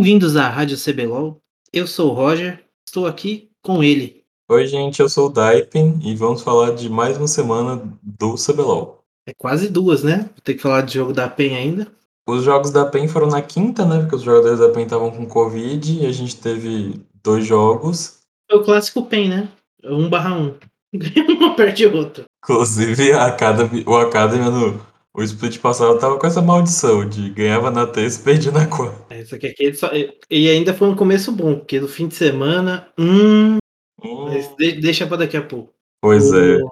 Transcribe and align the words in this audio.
Bem-vindos 0.00 0.34
à 0.34 0.48
Rádio 0.48 0.78
CBLOL. 0.78 1.42
Eu 1.70 1.86
sou 1.86 2.10
o 2.10 2.14
Roger, 2.14 2.64
estou 2.88 3.06
aqui 3.06 3.50
com 3.62 3.84
ele. 3.84 4.24
Oi, 4.48 4.66
gente, 4.66 4.98
eu 4.98 5.10
sou 5.10 5.26
o 5.26 5.30
Daipen 5.30 6.00
e 6.02 6.14
vamos 6.14 6.40
falar 6.40 6.70
de 6.70 6.88
mais 6.88 7.18
uma 7.18 7.28
semana 7.28 7.82
do 8.02 8.34
CBLOL. 8.34 9.04
É 9.28 9.34
quase 9.36 9.68
duas, 9.68 10.02
né? 10.02 10.30
Vou 10.34 10.40
ter 10.42 10.54
que 10.54 10.62
falar 10.62 10.80
de 10.80 10.94
jogo 10.94 11.12
da 11.12 11.28
PEN 11.28 11.54
ainda. 11.54 11.86
Os 12.26 12.42
jogos 12.42 12.70
da 12.70 12.86
PEN 12.86 13.08
foram 13.08 13.26
na 13.26 13.42
quinta, 13.42 13.84
né? 13.84 13.98
Porque 13.98 14.16
os 14.16 14.22
jogadores 14.22 14.58
da 14.58 14.70
PEN 14.70 14.84
estavam 14.84 15.10
com 15.10 15.26
Covid 15.26 16.00
e 16.00 16.06
a 16.06 16.12
gente 16.12 16.34
teve 16.34 16.98
dois 17.22 17.44
jogos. 17.44 18.20
É 18.50 18.54
o 18.54 18.64
clássico 18.64 19.04
PEN, 19.04 19.28
né? 19.28 19.48
1 19.84 20.08
barra 20.08 20.32
1. 20.40 20.54
Ganha 20.94 21.26
uma, 21.28 21.54
perde 21.54 21.86
outra. 21.86 22.24
Inclusive, 22.42 23.12
a 23.12 23.26
Academy, 23.26 23.84
o 23.86 23.94
Academy 23.98 24.48
no 24.48 24.80
o 25.14 25.22
split 25.22 25.58
passado 25.58 25.98
tava 25.98 26.18
com 26.18 26.26
essa 26.26 26.40
maldição 26.40 27.08
de 27.08 27.30
ganhava 27.30 27.70
na 27.70 27.86
terça 27.86 28.20
e 28.20 28.24
perdia 28.24 28.52
na 28.52 28.66
quarta. 28.66 29.12
É, 29.12 29.24
só 29.24 29.36
que 29.38 29.48
aqui 29.48 29.72
só... 29.74 29.90
E 30.30 30.48
ainda 30.48 30.72
foi 30.72 30.88
um 30.88 30.96
começo 30.96 31.32
bom, 31.32 31.56
porque 31.56 31.80
no 31.80 31.88
fim 31.88 32.06
de 32.08 32.14
semana. 32.14 32.88
Hum. 32.98 33.58
Hum, 34.02 34.30
de- 34.58 34.80
deixa 34.80 35.06
pra 35.06 35.18
daqui 35.18 35.36
a 35.36 35.42
pouco. 35.42 35.72
pois 36.00 36.32
é. 36.32 36.56
O... 36.56 36.70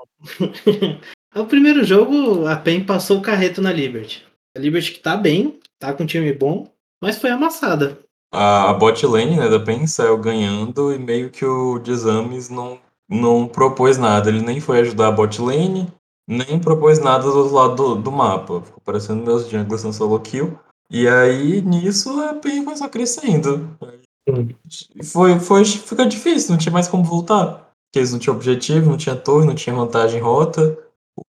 o 1.42 1.46
primeiro 1.46 1.84
jogo, 1.84 2.46
a 2.46 2.56
PEN 2.56 2.84
passou 2.84 3.18
o 3.18 3.22
carreto 3.22 3.60
na 3.60 3.72
Liberty. 3.72 4.24
A 4.56 4.60
Liberty 4.60 4.92
que 4.92 5.00
tá 5.00 5.16
bem, 5.16 5.58
tá 5.78 5.92
com 5.92 6.04
um 6.04 6.06
time 6.06 6.32
bom, 6.32 6.70
mas 7.02 7.18
foi 7.18 7.30
amassada. 7.30 7.98
A, 8.32 8.70
a 8.70 8.74
bot 8.74 9.04
lane 9.06 9.36
né, 9.36 9.48
da 9.48 9.60
PEN 9.60 9.86
saiu 9.86 10.18
ganhando 10.18 10.92
e 10.92 10.98
meio 10.98 11.30
que 11.30 11.44
o 11.44 11.78
Desames 11.78 12.48
não, 12.48 12.78
não 13.08 13.48
propôs 13.48 13.98
nada. 13.98 14.28
Ele 14.28 14.42
nem 14.42 14.60
foi 14.60 14.80
ajudar 14.80 15.08
a 15.08 15.12
bot 15.12 15.40
lane, 15.40 15.88
nem 16.28 16.60
propôs 16.60 16.98
nada 16.98 17.24
do 17.24 17.38
outro 17.38 17.54
lado 17.54 17.74
do, 17.74 17.94
do 18.02 18.12
mapa. 18.12 18.60
Ficou 18.60 18.82
parecendo 18.84 19.24
meus 19.24 19.48
junglers 19.48 19.82
no 19.82 19.92
solo 19.92 20.20
kill. 20.20 20.58
E 20.90 21.08
aí, 21.08 21.62
nisso, 21.62 22.20
a 22.20 22.34
PEN 22.34 22.64
foi 22.64 22.76
só 22.76 22.88
crescendo. 22.88 23.76
Foi, 25.02 25.40
foi, 25.40 25.64
fica 25.64 26.06
difícil, 26.06 26.50
não 26.50 26.58
tinha 26.58 26.72
mais 26.72 26.86
como 26.86 27.02
voltar. 27.02 27.72
Porque 27.86 27.98
eles 27.98 28.12
não 28.12 28.18
tinham 28.18 28.36
objetivo, 28.36 28.90
não 28.90 28.98
tinha 28.98 29.16
torre, 29.16 29.46
não 29.46 29.54
tinha 29.54 29.74
vantagem 29.74 30.18
em 30.18 30.22
rota. 30.22 30.78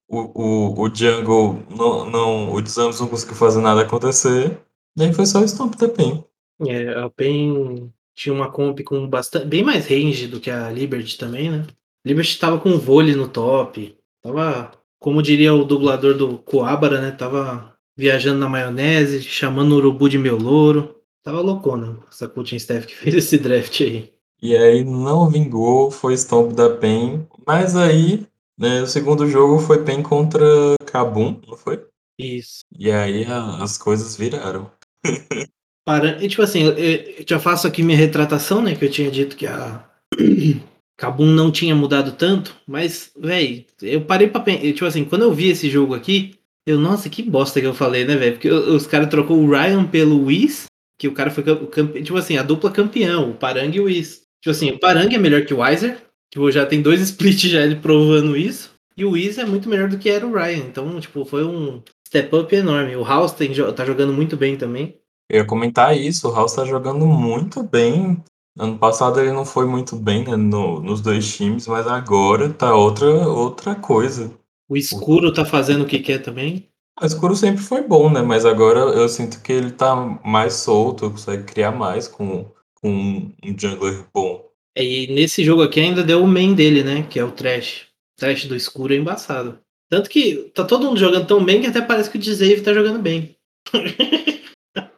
O, 0.09 0.19
o, 0.19 0.81
o 0.81 0.93
jungle, 0.93 1.63
não, 1.69 2.09
não, 2.09 2.53
o 2.53 2.61
Desames 2.61 2.99
não 2.99 3.07
conseguiu 3.07 3.35
fazer 3.35 3.61
nada 3.61 3.81
acontecer. 3.81 4.59
E 4.97 5.03
aí 5.03 5.13
foi 5.13 5.25
só 5.25 5.39
o 5.39 5.45
stomp 5.45 5.75
da 5.75 5.87
PEN. 5.87 6.23
É, 6.67 6.99
a 6.99 7.09
PEN 7.09 7.89
tinha 8.13 8.33
uma 8.33 8.51
comp 8.51 8.81
com 8.83 9.07
bastante, 9.07 9.45
bem 9.45 9.63
mais 9.63 9.87
range 9.87 10.27
do 10.27 10.41
que 10.41 10.51
a 10.51 10.69
Liberty 10.69 11.17
também, 11.17 11.49
né? 11.49 11.65
Liberty 12.05 12.37
tava 12.37 12.59
com 12.59 12.77
vôlei 12.77 13.15
no 13.15 13.29
top, 13.29 13.97
tava, 14.21 14.71
como 14.99 15.21
diria 15.21 15.53
o 15.53 15.63
dublador 15.63 16.15
do 16.15 16.37
Coabara, 16.39 17.01
né? 17.01 17.11
Tava 17.11 17.73
viajando 17.97 18.39
na 18.39 18.49
maionese, 18.49 19.21
chamando 19.21 19.73
o 19.73 19.75
urubu 19.77 20.09
de 20.09 20.17
meu 20.17 20.37
louro. 20.37 20.95
Tava 21.23 21.41
loucona 21.41 21.97
essa 22.09 22.27
coaching 22.27 22.55
staff 22.57 22.87
que 22.87 22.95
fez 22.95 23.15
esse 23.15 23.37
draft 23.37 23.81
aí. 23.81 24.13
E 24.41 24.55
aí 24.55 24.83
não 24.83 25.29
vingou, 25.29 25.91
foi 25.91 26.13
stomp 26.13 26.53
da 26.53 26.69
PEN. 26.69 27.27
Mas 27.45 27.75
aí, 27.75 28.25
né, 28.57 28.81
o 28.81 28.87
segundo 28.87 29.27
jogo 29.27 29.59
foi 29.59 29.83
PEN 29.83 30.01
contra 30.01 30.45
Kabum, 30.85 31.39
não 31.47 31.57
foi? 31.57 31.85
Isso. 32.17 32.63
E 32.77 32.91
aí 32.91 33.25
a- 33.25 33.61
as 33.63 33.77
coisas 33.77 34.15
viraram. 34.15 34.71
Para, 35.85 36.23
e, 36.23 36.27
tipo 36.29 36.41
assim, 36.41 36.63
eu, 36.63 36.73
eu 36.77 37.25
já 37.27 37.39
faço 37.39 37.65
aqui 37.67 37.81
minha 37.81 37.97
retratação, 37.97 38.61
né? 38.61 38.75
Que 38.75 38.85
eu 38.85 38.91
tinha 38.91 39.09
dito 39.09 39.35
que 39.35 39.47
a 39.47 39.83
Kabum 40.99 41.27
não 41.27 41.49
tinha 41.49 41.73
mudado 41.73 42.11
tanto, 42.11 42.53
mas, 42.67 43.09
véi, 43.17 43.65
eu 43.81 44.01
parei 44.01 44.27
pra 44.27 44.41
pensar. 44.41 44.63
Tipo 44.73 44.85
assim, 44.85 45.05
quando 45.05 45.21
eu 45.21 45.33
vi 45.33 45.47
esse 45.47 45.69
jogo 45.69 45.95
aqui, 45.95 46.35
eu, 46.67 46.77
nossa, 46.77 47.09
que 47.09 47.23
bosta 47.23 47.61
que 47.61 47.65
eu 47.65 47.73
falei, 47.73 48.03
né, 48.03 48.17
velho? 48.17 48.33
Porque 48.33 48.51
os 48.51 48.85
caras 48.85 49.09
trocou 49.09 49.37
o 49.37 49.49
Ryan 49.49 49.85
pelo 49.85 50.25
Whis, 50.25 50.65
que 50.99 51.07
o 51.07 51.13
cara 51.13 51.31
foi 51.31 51.41
campeão. 51.41 52.03
Tipo 52.03 52.17
assim, 52.17 52.37
a 52.37 52.43
dupla 52.43 52.69
campeão, 52.69 53.31
o 53.31 53.33
Parang 53.33 53.73
e 53.73 53.79
o 53.79 53.85
Whis. 53.85 54.23
Tipo 54.43 54.51
assim, 54.51 54.71
o 54.71 54.79
Parang 54.79 55.15
é 55.15 55.17
melhor 55.17 55.45
que 55.45 55.53
o 55.53 55.61
Weiser, 55.61 55.97
tipo, 56.29 56.51
já 56.51 56.65
tem 56.65 56.81
dois 56.81 56.99
splits 57.09 57.49
já 57.49 57.63
ele 57.63 57.77
provando 57.77 58.35
isso. 58.35 58.71
E 58.97 59.05
o 59.05 59.11
Whis 59.11 59.37
é 59.37 59.45
muito 59.45 59.69
melhor 59.69 59.87
do 59.87 59.97
que 59.97 60.09
era 60.09 60.27
o 60.27 60.33
Ryan. 60.33 60.65
Então, 60.65 60.99
tipo, 60.99 61.23
foi 61.23 61.45
um 61.45 61.81
step 62.05 62.35
up 62.35 62.53
enorme. 62.53 62.97
O 62.97 63.05
House 63.05 63.31
tem, 63.31 63.53
tá 63.73 63.85
jogando 63.85 64.11
muito 64.11 64.35
bem 64.35 64.57
também. 64.57 64.97
Eu 65.29 65.37
ia 65.37 65.45
comentar 65.45 65.95
isso, 65.97 66.27
o 66.27 66.35
House 66.35 66.55
tá 66.55 66.65
jogando 66.65 67.07
muito 67.07 67.63
bem. 67.63 68.21
Ano 68.59 68.77
passado 68.77 69.19
ele 69.19 69.31
não 69.31 69.45
foi 69.45 69.65
muito 69.65 69.95
bem 69.95 70.25
né, 70.25 70.35
no- 70.35 70.81
nos 70.81 71.01
dois 71.01 71.33
times, 71.35 71.65
mas 71.67 71.87
agora 71.87 72.49
tá 72.49 72.75
outra, 72.75 73.07
outra 73.27 73.73
coisa. 73.75 74.31
O 74.69 74.75
escuro 74.75 75.33
tá 75.33 75.45
fazendo 75.45 75.83
o 75.83 75.87
que 75.87 75.99
quer 75.99 76.19
também. 76.21 76.67
O 77.01 77.05
escuro 77.05 77.35
sempre 77.35 77.61
foi 77.63 77.81
bom, 77.81 78.11
né? 78.11 78.21
Mas 78.21 78.45
agora 78.45 78.79
eu 78.81 79.07
sinto 79.07 79.41
que 79.41 79.53
ele 79.53 79.71
tá 79.71 79.95
mais 79.95 80.55
solto, 80.55 81.09
consegue 81.09 81.43
criar 81.43 81.71
mais 81.71 82.07
com, 82.07 82.45
com 82.81 82.89
um 82.91 83.57
jungler 83.57 84.05
bom. 84.13 84.43
É, 84.75 84.83
E 84.83 85.07
nesse 85.07 85.43
jogo 85.43 85.63
aqui 85.63 85.79
ainda 85.79 86.03
deu 86.03 86.21
o 86.21 86.27
main 86.27 86.53
dele, 86.53 86.83
né? 86.83 87.03
Que 87.09 87.19
é 87.19 87.23
o 87.23 87.31
Trash. 87.31 87.83
O 88.17 88.19
Trash 88.19 88.45
do 88.45 88.55
escuro 88.55 88.93
é 88.93 88.97
embaçado. 88.97 89.59
Tanto 89.89 90.09
que 90.09 90.51
tá 90.53 90.63
todo 90.65 90.85
mundo 90.85 90.99
jogando 90.99 91.25
tão 91.25 91.43
bem 91.43 91.61
que 91.61 91.67
até 91.67 91.81
parece 91.81 92.09
que 92.11 92.17
o 92.17 92.21
Dzave 92.21 92.61
tá 92.61 92.73
jogando 92.73 92.99
bem. 93.01 93.35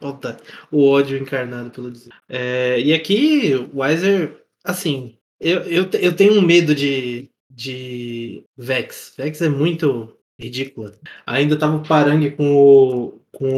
Puta, 0.02 0.36
o 0.72 0.84
ódio 0.88 1.16
encarnado 1.16 1.70
pelo 1.70 1.92
Dzave. 1.92 2.10
É, 2.28 2.80
e 2.80 2.92
aqui, 2.92 3.54
o 3.54 3.78
Weiser, 3.78 4.36
assim, 4.64 5.16
eu, 5.38 5.60
eu, 5.60 5.88
eu 6.00 6.16
tenho 6.16 6.34
um 6.34 6.42
medo 6.42 6.74
de, 6.74 7.30
de 7.48 8.44
Vex. 8.56 9.14
Vex 9.16 9.40
é 9.40 9.48
muito 9.48 10.16
ridícula. 10.40 10.92
Ainda 11.24 11.56
tava 11.56 11.76
o 11.76 11.86
Parang 11.86 12.28
com 12.32 12.56
o, 12.56 13.20
com 13.30 13.54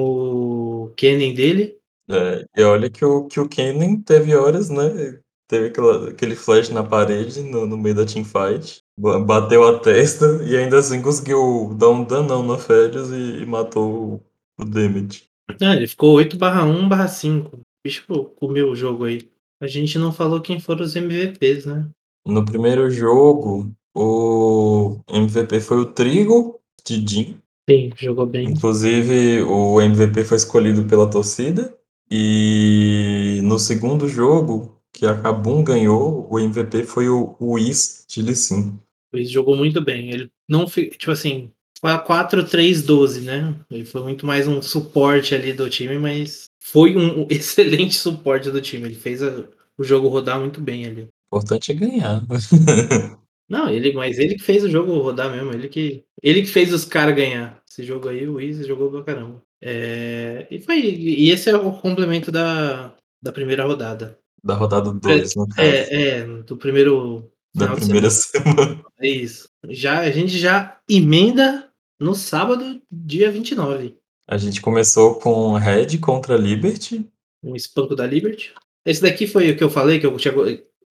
o 0.84 0.92
Kennen 0.96 1.34
dele. 1.34 1.78
É, 2.10 2.44
e 2.54 2.62
olha 2.62 2.90
que 2.90 3.02
o, 3.02 3.24
que 3.26 3.40
o 3.40 3.48
Kennen 3.48 4.02
teve 4.02 4.36
horas, 4.36 4.68
né? 4.68 5.18
Teve 5.48 5.68
aquela, 5.68 6.10
aquele 6.10 6.36
flash 6.36 6.68
na 6.68 6.82
parede 6.84 7.40
no, 7.42 7.66
no 7.66 7.78
meio 7.78 7.94
da 7.94 8.04
teamfight. 8.04 8.82
ba- 8.98 9.18
Bateu 9.18 9.66
a 9.66 9.78
testa 9.78 10.26
e 10.44 10.54
ainda 10.58 10.78
assim 10.78 11.00
conseguiu 11.00 11.74
dar 11.78 11.88
um 11.88 12.04
danão 12.04 12.42
na 12.42 12.58
Férias 12.58 13.10
e, 13.10 13.42
e 13.42 13.46
matou 13.46 14.20
o, 14.58 14.62
o 14.62 14.64
Damage. 14.66 15.24
Ah, 15.60 15.76
ele 15.76 15.86
ficou 15.86 16.14
8 16.14 16.36
barra 16.36 16.64
1 16.64 16.88
barra 16.88 17.08
5. 17.08 17.56
O 17.56 17.60
bicho 17.84 18.04
comeu 18.36 18.70
o 18.70 18.76
jogo 18.76 19.04
aí. 19.04 19.28
A 19.60 19.66
gente 19.66 19.98
não 19.98 20.12
falou 20.12 20.40
quem 20.40 20.58
foram 20.60 20.84
os 20.84 20.96
MVPs, 20.96 21.66
né? 21.66 21.88
No 22.26 22.44
primeiro 22.44 22.90
jogo, 22.90 23.70
o 23.94 24.98
MVP 25.08 25.60
foi 25.60 25.78
o 25.78 25.86
Trigo 25.86 26.60
de 26.84 27.04
Jin. 27.06 27.38
Sim, 27.68 27.90
jogou 27.96 28.26
bem. 28.26 28.48
Inclusive, 28.48 29.42
o 29.42 29.80
MVP 29.80 30.24
foi 30.24 30.36
escolhido 30.36 30.84
pela 30.84 31.08
torcida. 31.08 31.76
E 32.10 33.40
no 33.42 33.58
segundo 33.58 34.08
jogo, 34.08 34.78
que 34.92 35.06
a 35.06 35.18
Kabum 35.18 35.64
ganhou, 35.64 36.28
o 36.30 36.38
MVP 36.38 36.84
foi 36.84 37.08
o 37.08 37.36
Whis 37.40 38.04
de 38.08 38.22
Lee 38.22 38.36
Sin. 38.36 38.78
Ele 39.12 39.24
jogou 39.24 39.56
muito 39.56 39.80
bem. 39.80 40.10
Ele 40.10 40.30
não 40.48 40.66
tipo 40.66 41.10
assim, 41.10 41.50
4-3-12, 41.92 43.20
né? 43.22 43.54
Ele 43.70 43.84
foi 43.84 44.02
muito 44.02 44.26
mais 44.26 44.46
um 44.48 44.62
suporte 44.62 45.34
ali 45.34 45.52
do 45.52 45.68
time, 45.68 45.98
mas 45.98 46.48
foi 46.60 46.96
um 46.96 47.26
excelente 47.30 47.94
suporte 47.96 48.50
do 48.50 48.60
time. 48.60 48.86
Ele 48.86 48.94
fez 48.94 49.22
a- 49.22 49.44
o 49.76 49.84
jogo 49.84 50.08
rodar 50.08 50.38
muito 50.40 50.60
bem 50.60 50.86
ali. 50.86 51.02
O 51.30 51.36
importante 51.36 51.72
é 51.72 51.74
ganhar. 51.74 52.22
Não, 53.48 53.68
ele, 53.68 53.92
mas 53.92 54.18
ele 54.18 54.36
que 54.36 54.42
fez 54.42 54.64
o 54.64 54.70
jogo 54.70 54.98
rodar 55.00 55.30
mesmo. 55.30 55.52
Ele 55.52 55.68
que, 55.68 56.02
ele 56.22 56.40
que 56.42 56.48
fez 56.48 56.72
os 56.72 56.84
caras 56.84 57.14
ganhar. 57.14 57.60
Esse 57.68 57.84
jogo 57.84 58.08
aí, 58.08 58.26
o 58.26 58.34
Wiz 58.34 58.66
jogou 58.66 58.90
pra 58.90 59.02
caramba. 59.02 59.42
É, 59.62 60.46
e 60.50 60.60
foi. 60.60 60.78
E 60.80 61.30
esse 61.30 61.50
é 61.50 61.56
o 61.56 61.72
complemento 61.72 62.30
da, 62.32 62.94
da 63.22 63.32
primeira 63.32 63.64
rodada. 63.64 64.18
da 64.42 64.54
rodada 64.54 64.92
2, 64.92 65.34
no 65.36 65.48
caso. 65.48 65.60
É, 65.60 66.18
é, 66.20 66.24
do 66.24 66.56
primeiro. 66.56 67.30
da 67.54 67.68
primeira 67.74 68.08
semana. 68.10 68.82
É 69.00 69.08
isso. 69.08 69.48
Já, 69.68 70.00
a 70.00 70.10
gente 70.10 70.38
já 70.38 70.78
emenda 70.88 71.68
no 71.98 72.14
sábado, 72.14 72.80
dia 72.90 73.30
29. 73.30 73.96
A 74.26 74.36
gente 74.36 74.60
começou 74.60 75.16
com 75.16 75.52
Red 75.54 75.98
contra 75.98 76.36
Liberty. 76.36 77.06
Um 77.42 77.54
espanco 77.54 77.94
da 77.94 78.06
Liberty. 78.06 78.54
Esse 78.86 79.02
daqui 79.02 79.26
foi 79.26 79.50
o 79.50 79.56
que 79.56 79.64
eu 79.64 79.70
falei, 79.70 80.00
que 80.00 80.06
eu 80.06 80.16
tinha, 80.16 80.34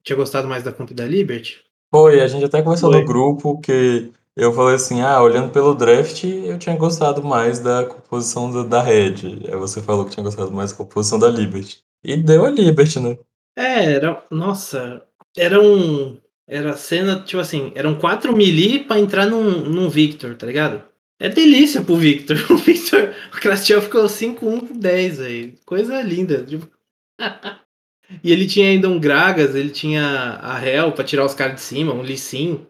tinha 0.04 0.16
gostado 0.16 0.48
mais 0.48 0.64
da 0.64 0.72
comp 0.72 0.92
da 0.92 1.06
Liberty. 1.06 1.64
Foi, 1.92 2.22
a 2.22 2.28
gente 2.28 2.46
até 2.46 2.62
conversou 2.62 2.92
Foi. 2.92 3.02
no 3.02 3.06
grupo 3.08 3.60
que 3.60 4.12
eu 4.36 4.52
falei 4.52 4.76
assim, 4.76 5.02
ah, 5.02 5.22
olhando 5.22 5.52
pelo 5.52 5.76
draft, 5.76 6.24
eu 6.24 6.58
tinha 6.58 6.76
gostado 6.76 7.24
mais 7.24 7.60
da 7.60 7.86
composição 7.86 8.52
da, 8.52 8.64
da 8.64 8.82
Red. 8.82 9.46
Aí 9.48 9.56
você 9.56 9.82
falou 9.82 10.06
que 10.06 10.12
tinha 10.12 10.24
gostado 10.24 10.52
mais 10.52 10.72
da 10.72 10.78
composição 10.78 11.20
da 11.20 11.30
Liberty. 11.30 11.84
E 12.04 12.18
deu 12.18 12.46
a 12.46 12.50
Liberty, 12.50 13.00
né? 13.00 13.18
É, 13.56 13.94
era. 13.94 14.26
Nossa, 14.32 15.04
era 15.38 15.62
um. 15.62 16.18
Era 16.48 16.76
cena, 16.76 17.22
tipo 17.22 17.42
assim, 17.42 17.72
eram 17.74 17.96
quatro 17.96 18.36
melee 18.36 18.84
pra 18.84 19.00
entrar 19.00 19.26
num, 19.26 19.62
num 19.62 19.90
Victor, 19.90 20.36
tá 20.36 20.46
ligado? 20.46 20.84
É 21.20 21.30
delícia 21.30 21.84
pro 21.84 21.96
Victor. 21.96 22.38
O 22.52 22.58
Victor, 22.58 23.16
o 23.30 23.40
Krastiel 23.40 23.82
ficou 23.82 24.06
5-1 24.06 24.40
com 24.40 24.80
10 24.80 25.20
aí. 25.22 25.58
Coisa 25.66 26.02
linda. 26.02 26.46
e 28.24 28.32
ele 28.32 28.48
tinha 28.48 28.70
ainda 28.70 28.90
um 28.90 29.00
Gragas, 29.00 29.56
ele 29.56 29.70
tinha 29.70 30.40
a 30.42 30.66
Hel 30.66 30.92
pra 30.92 31.04
tirar 31.04 31.26
os 31.26 31.34
caras 31.34 31.56
de 31.56 31.62
cima, 31.62 31.94
um 31.94 32.18
Sin. 32.18 32.66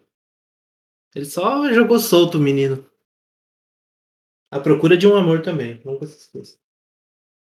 Ele 1.16 1.26
só 1.26 1.72
jogou 1.74 2.00
solto 2.00 2.38
o 2.38 2.42
menino. 2.42 2.86
A 4.52 4.60
procura 4.60 4.96
de 4.98 5.08
um 5.08 5.16
amor 5.16 5.42
também. 5.42 5.82
Vamos 5.84 6.28
com 6.28 6.40
essas 6.40 6.60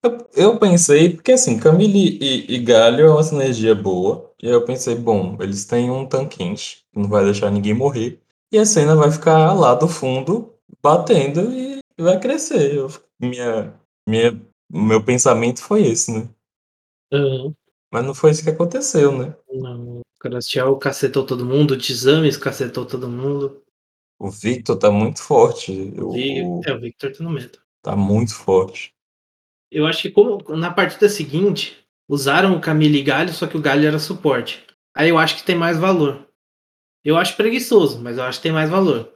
Eu, 0.08 0.30
eu 0.36 0.60
pensei, 0.60 1.14
porque 1.16 1.32
assim, 1.34 1.60
Camille 1.60 2.18
e, 2.22 2.56
e 2.56 2.60
Galho 2.60 3.06
é 3.06 3.10
uma 3.12 3.24
sinergia 3.24 3.76
boa. 3.76 4.32
E 4.42 4.48
aí 4.48 4.54
eu 4.54 4.64
pensei, 4.66 4.96
bom, 4.96 5.38
eles 5.42 5.66
têm 5.66 5.90
um 5.90 6.06
tanquente, 6.08 6.86
que 6.92 7.00
não 7.00 7.10
vai 7.10 7.26
deixar 7.26 7.52
ninguém 7.52 7.74
morrer. 7.74 8.22
E 8.52 8.58
a 8.58 8.66
cena 8.66 8.96
vai 8.96 9.12
ficar 9.12 9.54
lá 9.54 9.76
do 9.76 9.88
fundo, 9.88 10.54
batendo 10.82 11.52
e 11.52 11.82
vai 12.00 12.20
crescer. 12.20 12.76
Eu- 12.76 12.88
minha, 13.20 13.74
minha, 14.08 14.42
meu 14.70 15.04
pensamento 15.04 15.62
foi 15.62 15.86
esse, 15.88 16.12
né? 16.12 16.30
Aham. 17.12 17.54
Mas 17.92 18.06
não 18.06 18.14
foi 18.14 18.32
isso 18.32 18.44
que 18.44 18.50
aconteceu, 18.50 19.18
né? 19.18 19.34
Não. 19.52 20.00
O 20.00 20.04
Crastiel 20.20 20.76
cacetou 20.78 21.26
todo 21.26 21.46
mundo, 21.46 21.72
o 21.74 21.78
Tizames 21.78 22.38
cacetou 22.38 22.86
todo 22.86 23.08
mundo. 23.08 23.62
O 24.20 24.30
Victor 24.32 24.78
tá 24.78 24.92
muito 24.92 25.22
forte. 25.22 25.72
O 26.00 26.10
O, 26.12 26.62
É, 26.66 26.74
o 26.74 26.80
Victor 26.80 27.12
tá 27.14 27.24
no 27.24 27.30
meta. 27.30 27.60
tá 27.84 27.96
muito 27.96 28.34
forte. 28.36 28.94
Eu 29.72 29.86
acho 29.86 30.02
que 30.02 30.12
como 30.12 30.44
na 30.56 30.72
partida 30.72 31.10
seguinte, 31.10 31.78
usaram 32.08 32.56
o 32.56 32.62
Camille 32.62 33.00
e 33.00 33.04
Galho, 33.04 33.34
só 33.34 33.48
que 33.48 33.58
o 33.58 33.62
Galho 33.62 33.86
era 33.86 34.00
suporte. 34.00 34.64
Aí 34.96 35.10
eu 35.10 35.18
acho 35.18 35.36
que 35.36 35.44
tem 35.44 35.56
mais 35.56 35.78
valor. 35.78 36.28
Eu 37.04 37.18
acho 37.18 37.36
preguiçoso, 37.36 38.02
mas 38.02 38.18
eu 38.18 38.24
acho 38.24 38.40
que 38.40 38.44
tem 38.44 38.52
mais 38.52 38.70
valor. 38.70 39.12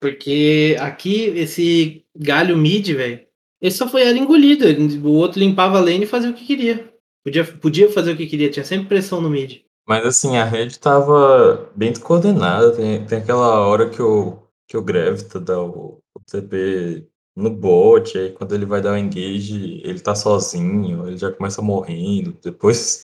Porque 0.00 0.76
aqui, 0.80 1.24
esse 1.36 2.04
Galho 2.16 2.56
mid, 2.56 2.88
velho, 2.88 3.20
ele 3.60 3.74
só 3.74 3.86
foi 3.86 4.02
era 4.02 4.16
engolido. 4.16 4.64
O 5.06 5.12
outro 5.12 5.38
limpava 5.38 5.78
a 5.78 5.80
lane 5.80 6.04
e 6.04 6.08
fazia 6.08 6.30
o 6.30 6.34
que 6.34 6.46
queria. 6.46 6.92
Podia, 7.22 7.44
podia 7.44 7.92
fazer 7.92 8.12
o 8.12 8.16
que 8.16 8.26
queria, 8.26 8.50
tinha 8.50 8.64
sempre 8.64 8.88
pressão 8.88 9.20
no 9.20 9.28
mid. 9.28 9.60
Mas 9.86 10.06
assim, 10.06 10.36
a 10.36 10.44
rede 10.44 10.78
tava 10.78 11.70
bem 11.76 11.92
descoordenada. 11.92 12.74
Tem, 12.74 13.04
tem 13.04 13.18
aquela 13.18 13.60
hora 13.66 13.90
que 13.90 14.00
o, 14.00 14.38
que 14.66 14.76
o 14.76 14.82
Gravita 14.82 15.38
dá 15.38 15.60
o, 15.60 16.00
o 16.14 16.20
TP 16.24 17.06
no 17.36 17.50
bot, 17.50 18.16
aí 18.18 18.32
quando 18.32 18.54
ele 18.54 18.66
vai 18.66 18.80
dar 18.80 18.92
o 18.92 18.98
engage, 18.98 19.80
ele 19.84 20.00
tá 20.00 20.14
sozinho, 20.14 21.06
ele 21.06 21.16
já 21.16 21.32
começa 21.32 21.62
morrendo. 21.62 22.32
Depois 22.42 23.02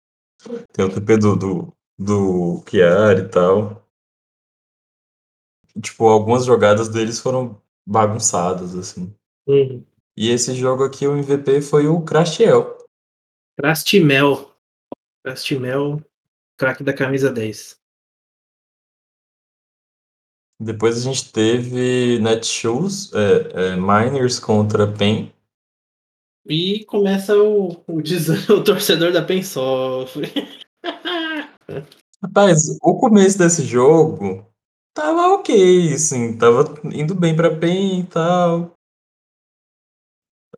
tem 0.74 0.86
o 0.86 0.94
TP 0.94 1.18
do, 1.18 1.36
do, 1.36 1.74
do 1.98 2.64
Chiara 2.70 3.20
e 3.20 3.30
tal. 3.30 3.88
Tipo, 5.82 6.08
algumas 6.08 6.46
jogadas 6.46 6.90
deles 6.90 7.20
foram 7.20 7.62
bagunçadas, 7.86 8.76
assim. 8.76 9.14
Uhum. 9.48 9.86
E 10.18 10.30
esse 10.30 10.54
jogo 10.54 10.84
aqui, 10.84 11.08
o 11.08 11.18
MVP 11.18 11.62
foi 11.62 11.88
o 11.88 12.02
Crashiel. 12.02 12.78
Crastimel. 13.58 14.54
Crastimel, 15.24 16.02
craque 16.58 16.84
da 16.84 16.94
camisa 16.94 17.32
10. 17.32 17.81
Depois 20.64 20.96
a 20.96 21.02
gente 21.02 21.32
teve 21.32 22.20
Netshoes, 22.20 23.12
é, 23.14 23.72
é, 23.72 23.76
Miners 23.76 24.38
contra 24.38 24.86
PEN. 24.86 25.34
E 26.46 26.86
começa 26.86 27.36
o, 27.36 27.84
o, 27.88 27.98
o 28.54 28.64
torcedor 28.64 29.12
da 29.12 29.24
PEN 29.24 29.42
sofre. 29.42 30.32
Rapaz, 32.22 32.78
o 32.80 33.00
começo 33.00 33.40
desse 33.40 33.64
jogo 33.64 34.46
tava 34.94 35.34
ok, 35.34 35.94
assim, 35.96 36.38
tava 36.38 36.66
indo 36.94 37.16
bem 37.16 37.36
pra 37.36 37.58
PEN 37.58 38.02
e 38.02 38.04
tal. 38.06 38.76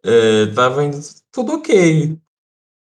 É, 0.03 0.47
tava 0.47 0.83
indo 0.83 0.97
tudo 1.31 1.53
ok. 1.53 2.19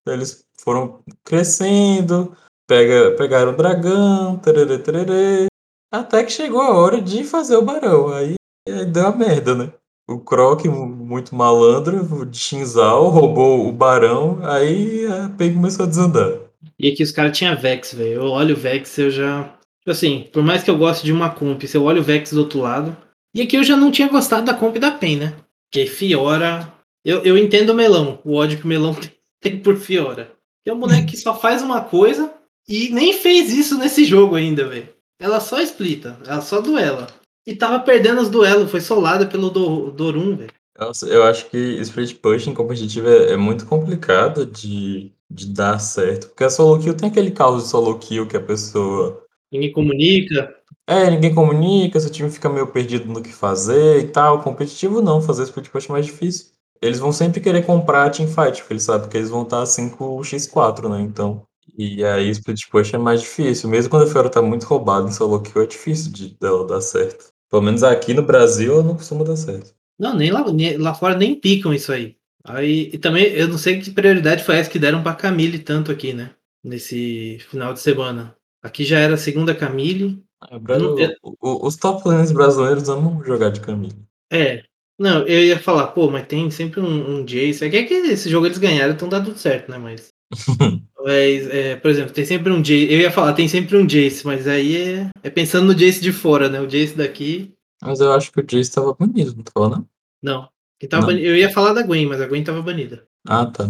Eles 0.08 0.44
foram 0.58 1.04
crescendo, 1.22 2.36
pega, 2.66 3.16
pegaram 3.16 3.52
o 3.52 3.56
dragão, 3.56 4.40
tererê, 4.40 4.76
tererê, 4.80 5.51
até 5.92 6.24
que 6.24 6.32
chegou 6.32 6.62
a 6.62 6.74
hora 6.74 7.00
de 7.00 7.22
fazer 7.22 7.56
o 7.56 7.62
barão. 7.62 8.08
Aí, 8.08 8.34
aí 8.66 8.86
deu 8.86 9.06
a 9.06 9.14
merda, 9.14 9.54
né? 9.54 9.72
O 10.08 10.18
Croc, 10.18 10.64
muito 10.64 11.34
malandro, 11.34 12.26
de 12.26 12.38
Shinzal, 12.38 13.08
roubou 13.08 13.68
o 13.68 13.72
barão, 13.72 14.40
aí 14.42 15.06
a 15.06 15.28
PEN 15.28 15.54
começou 15.54 15.84
a 15.84 15.88
desandar. 15.88 16.40
E 16.78 16.88
aqui 16.88 17.02
os 17.02 17.12
caras 17.12 17.36
tinham 17.36 17.56
Vex, 17.56 17.94
velho. 17.94 18.14
Eu 18.14 18.24
olho 18.24 18.54
o 18.54 18.58
Vex, 18.58 18.98
eu 18.98 19.10
já. 19.10 19.44
Tipo 19.80 19.90
assim, 19.90 20.28
por 20.32 20.42
mais 20.42 20.62
que 20.62 20.70
eu 20.70 20.78
goste 20.78 21.04
de 21.04 21.12
uma 21.12 21.30
comp, 21.30 21.62
se 21.62 21.76
eu 21.76 21.84
olho 21.84 22.00
o 22.00 22.04
Vex 22.04 22.32
do 22.32 22.40
outro 22.40 22.60
lado. 22.60 22.96
E 23.34 23.42
aqui 23.42 23.56
eu 23.56 23.64
já 23.64 23.76
não 23.76 23.90
tinha 23.90 24.08
gostado 24.08 24.44
da 24.44 24.54
comp 24.54 24.76
da 24.76 24.90
PEN, 24.90 25.16
né? 25.16 25.36
Porque 25.70 25.86
Fiora. 25.86 26.72
Eu, 27.04 27.22
eu 27.22 27.36
entendo 27.36 27.70
o 27.70 27.74
melão, 27.74 28.20
o 28.24 28.34
ódio 28.34 28.58
que 28.58 28.64
o 28.64 28.68
melão 28.68 28.96
tem 29.40 29.58
por 29.60 29.76
Fiora. 29.76 30.32
Que 30.64 30.70
é 30.70 30.74
um 30.74 30.78
boneco 30.78 31.06
que 31.06 31.16
só 31.16 31.34
faz 31.34 31.62
uma 31.62 31.80
coisa 31.80 32.32
e 32.68 32.90
nem 32.90 33.12
fez 33.12 33.52
isso 33.52 33.78
nesse 33.78 34.04
jogo 34.04 34.36
ainda, 34.36 34.68
velho. 34.68 34.88
Ela 35.22 35.40
só 35.40 35.60
splita, 35.60 36.18
ela 36.26 36.40
só 36.40 36.60
duela. 36.60 37.06
E 37.46 37.54
tava 37.54 37.80
perdendo 37.80 38.20
os 38.20 38.28
duelos, 38.28 38.70
foi 38.70 38.80
solada 38.80 39.26
pelo 39.26 39.50
Do- 39.50 39.90
Dorum, 39.92 40.36
velho. 40.36 40.50
Nossa, 40.78 41.06
eu 41.06 41.22
acho 41.24 41.48
que 41.48 41.56
split 41.80 42.14
pushing 42.18 42.54
competitivo 42.54 43.08
é, 43.08 43.32
é 43.32 43.36
muito 43.36 43.66
complicado 43.66 44.44
de, 44.44 45.12
de 45.30 45.46
dar 45.52 45.78
certo. 45.78 46.28
Porque 46.28 46.44
a 46.44 46.50
solo 46.50 46.80
kill 46.82 46.96
tem 46.96 47.08
aquele 47.08 47.30
caos 47.30 47.64
de 47.64 47.68
solo 47.68 47.98
kill 47.98 48.26
que 48.26 48.36
a 48.36 48.40
pessoa. 48.40 49.22
Ninguém 49.52 49.72
comunica. 49.72 50.54
É, 50.86 51.10
ninguém 51.10 51.34
comunica, 51.34 52.00
seu 52.00 52.10
time 52.10 52.30
fica 52.30 52.48
meio 52.48 52.66
perdido 52.66 53.06
no 53.06 53.22
que 53.22 53.32
fazer 53.32 54.00
e 54.00 54.08
tal. 54.08 54.42
Competitivo 54.42 55.00
não, 55.00 55.20
fazer 55.22 55.44
split 55.44 55.68
push 55.68 55.88
é 55.88 55.92
mais 55.92 56.06
difícil. 56.06 56.46
Eles 56.80 56.98
vão 56.98 57.12
sempre 57.12 57.40
querer 57.40 57.64
comprar 57.64 58.06
a 58.06 58.10
teamfight, 58.10 58.58
porque 58.60 58.72
eles 58.72 58.82
sabem 58.82 59.08
que 59.08 59.16
eles 59.16 59.30
vão 59.30 59.42
estar 59.42 59.64
5x4, 59.66 60.88
né? 60.88 61.00
Então. 61.00 61.42
E 61.78 62.04
aí 62.04 62.28
split 62.30 62.68
push 62.70 62.94
é 62.94 62.98
mais 62.98 63.20
difícil. 63.20 63.68
Mesmo 63.68 63.90
quando 63.90 64.04
a 64.04 64.06
Fiora 64.06 64.28
tá 64.28 64.42
muito 64.42 64.64
roubada 64.66 65.08
em 65.08 65.12
solo 65.12 65.40
kill, 65.40 65.62
é 65.62 65.66
difícil 65.66 66.12
de 66.12 66.36
dela 66.38 66.66
dar 66.66 66.80
certo. 66.80 67.32
Pelo 67.50 67.62
menos 67.62 67.82
aqui 67.82 68.14
no 68.14 68.22
Brasil 68.22 68.72
ela 68.74 68.82
não 68.82 68.94
costuma 68.96 69.24
dar 69.24 69.36
certo. 69.36 69.74
Não, 69.98 70.16
nem 70.16 70.30
lá, 70.30 70.50
nem- 70.52 70.76
lá 70.78 70.94
fora 70.94 71.16
nem 71.16 71.34
picam 71.38 71.72
isso 71.72 71.92
aí. 71.92 72.16
Aí, 72.44 72.90
e 72.92 72.98
também, 72.98 73.26
eu 73.26 73.46
não 73.46 73.56
sei 73.58 73.78
que 73.78 73.90
prioridade 73.90 74.42
foi 74.42 74.56
essa 74.56 74.68
que 74.70 74.78
deram 74.78 75.02
pra 75.02 75.14
Camille 75.14 75.58
tanto 75.60 75.92
aqui, 75.92 76.12
né? 76.12 76.30
Nesse 76.64 77.38
final 77.50 77.72
de 77.72 77.80
semana. 77.80 78.34
Aqui 78.62 78.84
já 78.84 78.98
era 78.98 79.14
a 79.14 79.18
segunda 79.18 79.54
Camille. 79.54 80.22
É, 80.50 80.58
Brasil- 80.58 80.98
Eu- 80.98 81.16
o- 81.40 81.66
os 81.66 81.76
top 81.76 82.06
laners 82.08 82.32
brasileiros 82.32 82.88
amam 82.88 83.22
jogar 83.24 83.50
de 83.50 83.60
Camille. 83.60 83.94
É. 84.32 84.62
Não, 84.98 85.26
eu 85.26 85.44
ia 85.44 85.58
falar, 85.58 85.88
pô, 85.88 86.10
mas 86.10 86.26
tem 86.26 86.50
sempre 86.50 86.80
um, 86.80 87.18
um 87.20 87.24
Jace. 87.24 87.64
É 87.64 87.70
que, 87.70 87.76
é 87.76 87.84
que 87.84 87.94
esse 87.94 88.28
jogo 88.28 88.46
eles 88.46 88.58
ganharam, 88.58 88.94
então 88.94 89.08
dá 89.08 89.20
tudo 89.20 89.38
certo, 89.38 89.70
né? 89.70 89.78
Mas. 89.78 90.08
mas 91.04 91.46
é, 91.50 91.76
por 91.76 91.90
exemplo, 91.90 92.12
tem 92.12 92.24
sempre 92.24 92.52
um 92.52 92.60
Jace. 92.62 92.92
Eu 92.92 93.00
ia 93.00 93.10
falar, 93.10 93.32
tem 93.32 93.48
sempre 93.48 93.76
um 93.76 93.86
Jace, 93.86 94.24
mas 94.26 94.46
aí 94.46 94.76
é, 94.76 95.10
é 95.22 95.30
pensando 95.30 95.66
no 95.66 95.74
Jace 95.74 96.00
de 96.00 96.12
fora, 96.12 96.48
né? 96.48 96.60
O 96.60 96.66
Jace 96.66 96.94
daqui. 96.96 97.52
Mas 97.82 98.00
eu 98.00 98.12
acho 98.12 98.30
que 98.32 98.40
o 98.40 98.44
Jace 98.46 98.72
tava 98.72 98.94
bonito, 98.94 99.34
não 99.36 99.42
tava, 99.44 99.68
não? 99.68 99.88
Não. 100.22 100.48
Quem 100.78 100.88
tava 100.88 101.12
Não. 101.12 101.18
Eu 101.18 101.36
ia 101.36 101.50
falar 101.50 101.72
da 101.72 101.82
Gwen, 101.82 102.06
mas 102.06 102.20
a 102.20 102.26
Gwen 102.26 102.44
tava 102.44 102.62
banida. 102.62 103.04
Ah, 103.26 103.46
tá. 103.46 103.68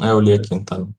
É, 0.00 0.10
eu 0.10 0.20
li 0.20 0.32
aqui, 0.32 0.54
então. 0.54 0.92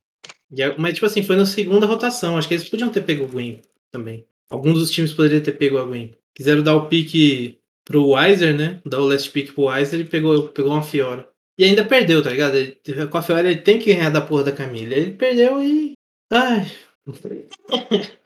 A- 0.60 0.76
Mas, 0.78 0.94
tipo 0.96 1.06
assim, 1.06 1.24
foi 1.24 1.36
na 1.36 1.46
segunda 1.46 1.86
rotação. 1.86 2.38
Acho 2.38 2.48
que 2.48 2.54
eles 2.54 2.70
podiam 2.70 2.90
ter 2.90 3.02
pego 3.02 3.26
o 3.26 3.28
Gwen 3.28 3.62
também. 3.92 4.26
Alguns 4.50 4.80
dos 4.80 4.92
times 4.92 5.14
poderiam 5.14 5.42
ter 5.42 5.54
pego 5.54 5.78
a 5.78 5.84
Gwen. 5.86 6.14
Quiseram 6.36 6.62
dar 6.64 6.76
o 6.76 6.88
pique 6.88 7.58
pro 7.86 8.10
Weiser, 8.12 8.56
né? 8.56 8.80
Dar 8.86 9.00
o 9.00 9.08
last 9.08 9.30
pick 9.32 9.54
pro 9.54 9.66
Weiser 9.66 10.00
e 10.00 10.04
pegou, 10.06 10.50
pegou 10.50 10.72
uma 10.72 10.84
Fiora. 10.84 11.28
E 11.58 11.66
ainda 11.66 11.86
perdeu, 11.86 12.24
tá 12.24 12.30
ligado? 12.30 12.56
Ele, 12.56 13.08
com 13.10 13.18
a 13.18 13.22
Fiora 13.22 13.50
ele 13.50 13.62
tem 13.62 13.80
que 13.80 13.94
ganhar 13.94 14.10
da 14.10 14.22
porra 14.22 14.46
da 14.46 14.52
Camila. 14.52 14.94
Ele 14.94 15.12
perdeu 15.12 15.64
e. 15.64 15.94
Ai. 16.32 16.72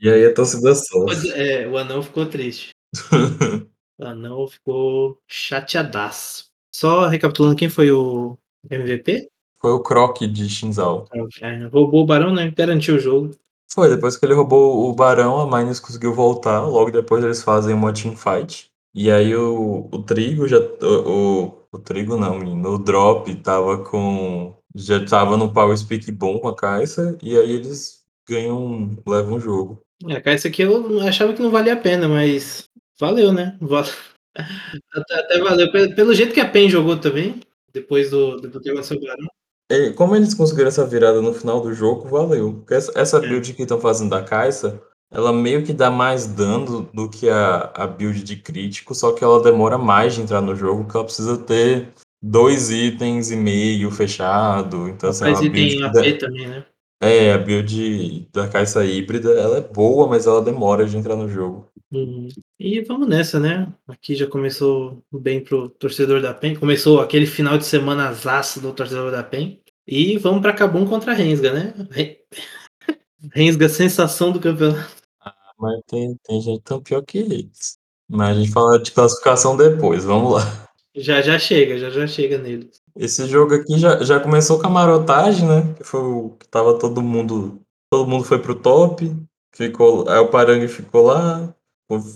E 0.00 0.10
aí 0.10 0.26
a 0.26 0.34
torcida 0.34 0.74
sofre. 0.74 1.30
é, 1.30 1.68
o 1.68 1.78
anão 1.78 2.02
ficou 2.02 2.26
triste. 2.26 2.70
O 4.00 4.04
anão 4.04 4.46
ficou 4.46 5.18
chateadaço. 5.26 6.46
Só 6.72 7.08
recapitulando 7.08 7.56
quem 7.56 7.68
foi 7.68 7.90
o 7.90 8.38
MVP? 8.70 9.28
Foi 9.60 9.72
o 9.72 9.82
Croc 9.82 10.18
de 10.18 10.48
Shinzal. 10.48 11.08
Roubou 11.72 12.04
o 12.04 12.06
Barão, 12.06 12.32
né? 12.32 12.52
Garantiu 12.56 12.94
o 12.94 13.00
jogo. 13.00 13.34
Foi, 13.68 13.88
depois 13.88 14.16
que 14.16 14.24
ele 14.24 14.34
roubou 14.34 14.88
o 14.88 14.94
Barão, 14.94 15.40
a 15.40 15.46
Minus 15.46 15.80
conseguiu 15.80 16.14
voltar. 16.14 16.60
Logo 16.60 16.92
depois 16.92 17.24
eles 17.24 17.42
fazem 17.42 17.74
uma 17.74 17.92
teamfight. 17.92 18.67
E 18.94 19.10
aí 19.10 19.34
o, 19.34 19.88
o 19.92 20.02
Trigo 20.02 20.48
já. 20.48 20.58
O, 20.58 20.86
o, 21.10 21.68
o 21.72 21.78
Trigo 21.78 22.16
não, 22.16 22.38
menino. 22.38 22.70
O 22.74 22.78
Drop 22.78 23.32
tava 23.36 23.84
com. 23.84 24.56
Já 24.74 25.04
tava 25.04 25.36
no 25.36 25.52
Power 25.52 25.76
Speak 25.76 26.10
bom 26.12 26.38
com 26.38 26.48
a 26.48 26.56
Caixa. 26.56 27.16
E 27.22 27.36
aí 27.36 27.50
eles 27.52 28.04
ganham. 28.28 28.96
levam 29.06 29.34
o 29.34 29.40
jogo. 29.40 29.80
É, 30.08 30.20
cara, 30.20 30.36
isso 30.36 30.46
aqui 30.46 30.62
eu 30.62 31.00
achava 31.00 31.32
que 31.32 31.42
não 31.42 31.50
valia 31.50 31.72
a 31.74 31.76
pena, 31.76 32.08
mas 32.08 32.68
valeu, 32.98 33.32
né? 33.32 33.56
Val- 33.60 33.84
Até, 34.94 35.14
até 35.14 35.38
valeu. 35.40 35.70
Pelo, 35.72 35.94
pelo 35.94 36.14
jeito 36.14 36.32
que 36.32 36.40
a 36.40 36.48
PEN 36.48 36.70
jogou 36.70 36.96
também, 36.96 37.40
depois 37.72 38.10
do, 38.10 38.36
do 38.36 38.60
que 38.60 38.70
aconteceu 38.70 38.98
com 39.00 39.06
como 39.96 40.16
eles 40.16 40.32
conseguiram 40.32 40.68
essa 40.68 40.86
virada 40.86 41.20
no 41.20 41.34
final 41.34 41.60
do 41.60 41.74
jogo, 41.74 42.08
valeu. 42.08 42.54
Porque 42.54 42.74
essa, 42.74 42.92
essa 42.98 43.16
É. 43.18 43.20
build 43.20 43.52
que 43.52 43.62
estão 43.62 43.80
fazendo 43.80 44.10
da 44.10 44.22
Caixa, 44.22 44.80
ela 45.10 45.32
meio 45.32 45.64
que 45.64 45.72
dá 45.72 45.90
mais 45.90 46.26
dano 46.26 46.88
do 46.92 47.08
que 47.08 47.28
a, 47.28 47.70
a 47.74 47.86
build 47.86 48.22
de 48.22 48.36
crítico, 48.36 48.94
só 48.94 49.12
que 49.12 49.24
ela 49.24 49.42
demora 49.42 49.78
mais 49.78 50.14
de 50.14 50.20
entrar 50.20 50.40
no 50.40 50.54
jogo, 50.54 50.84
porque 50.84 50.96
ela 50.96 51.06
precisa 51.06 51.38
ter 51.38 51.88
dois 52.22 52.70
itens 52.70 53.30
e 53.30 53.36
meio 53.36 53.90
fechado. 53.90 54.88
Então, 54.88 55.10
assim, 55.10 55.24
é 55.24 55.30
Mas 55.30 55.40
uma 55.40 55.46
e 55.46 55.50
build 55.50 55.78
tem 55.78 55.92
que 55.92 55.98
AP 55.98 56.18
também, 56.18 56.46
né? 56.46 56.64
É, 57.00 57.32
a 57.32 57.38
build 57.38 58.28
da 58.32 58.48
Caixa 58.48 58.84
híbrida, 58.84 59.30
ela 59.30 59.58
é 59.58 59.60
boa, 59.60 60.08
mas 60.08 60.26
ela 60.26 60.42
demora 60.42 60.84
de 60.84 60.96
entrar 60.96 61.14
no 61.14 61.28
jogo. 61.28 61.70
Uhum. 61.92 62.28
E 62.58 62.80
vamos 62.82 63.08
nessa, 63.08 63.38
né? 63.38 63.72
Aqui 63.86 64.14
já 64.14 64.26
começou 64.26 65.02
bem 65.12 65.40
pro 65.40 65.68
torcedor 65.68 66.20
da 66.20 66.34
PEN. 66.34 66.56
Começou 66.56 67.00
aquele 67.00 67.24
final 67.24 67.56
de 67.56 67.64
semana 67.64 68.08
azaço 68.08 68.60
do 68.60 68.72
torcedor 68.72 69.12
da 69.12 69.22
PEN. 69.22 69.60
E 69.86 70.18
vamos 70.18 70.42
para 70.42 70.52
Cabum 70.52 70.84
contra 70.86 71.14
Rensga, 71.14 71.52
né? 71.52 71.74
Rensga, 73.32 73.68
sensação 73.68 74.32
do 74.32 74.40
campeonato. 74.40 74.97
Mas 75.58 75.80
tem, 75.86 76.16
tem 76.24 76.40
gente 76.40 76.62
tão 76.62 76.80
pior 76.80 77.02
que 77.02 77.18
eles. 77.18 77.78
Mas 78.08 78.36
a 78.36 78.40
gente 78.40 78.52
fala 78.52 78.78
de 78.78 78.92
classificação 78.92 79.56
depois, 79.56 80.04
vamos 80.04 80.34
lá. 80.34 80.68
Já 80.94 81.20
já 81.20 81.38
chega, 81.38 81.78
já 81.78 81.90
já 81.90 82.06
chega 82.06 82.38
nele. 82.38 82.70
Esse 82.96 83.26
jogo 83.26 83.54
aqui 83.54 83.78
já, 83.78 84.02
já 84.02 84.18
começou 84.18 84.58
com 84.58 84.66
a 84.66 84.70
marotagem, 84.70 85.46
né? 85.46 85.74
Que 85.76 85.84
foi 85.84 86.00
o 86.00 86.30
que 86.30 86.48
tava 86.48 86.78
todo 86.78 87.02
mundo. 87.02 87.60
Todo 87.90 88.08
mundo 88.08 88.24
foi 88.24 88.38
pro 88.38 88.54
top. 88.54 89.14
Ficou, 89.54 90.08
aí 90.08 90.18
o 90.18 90.28
Parangue 90.28 90.68
ficou 90.68 91.06
lá, 91.06 91.54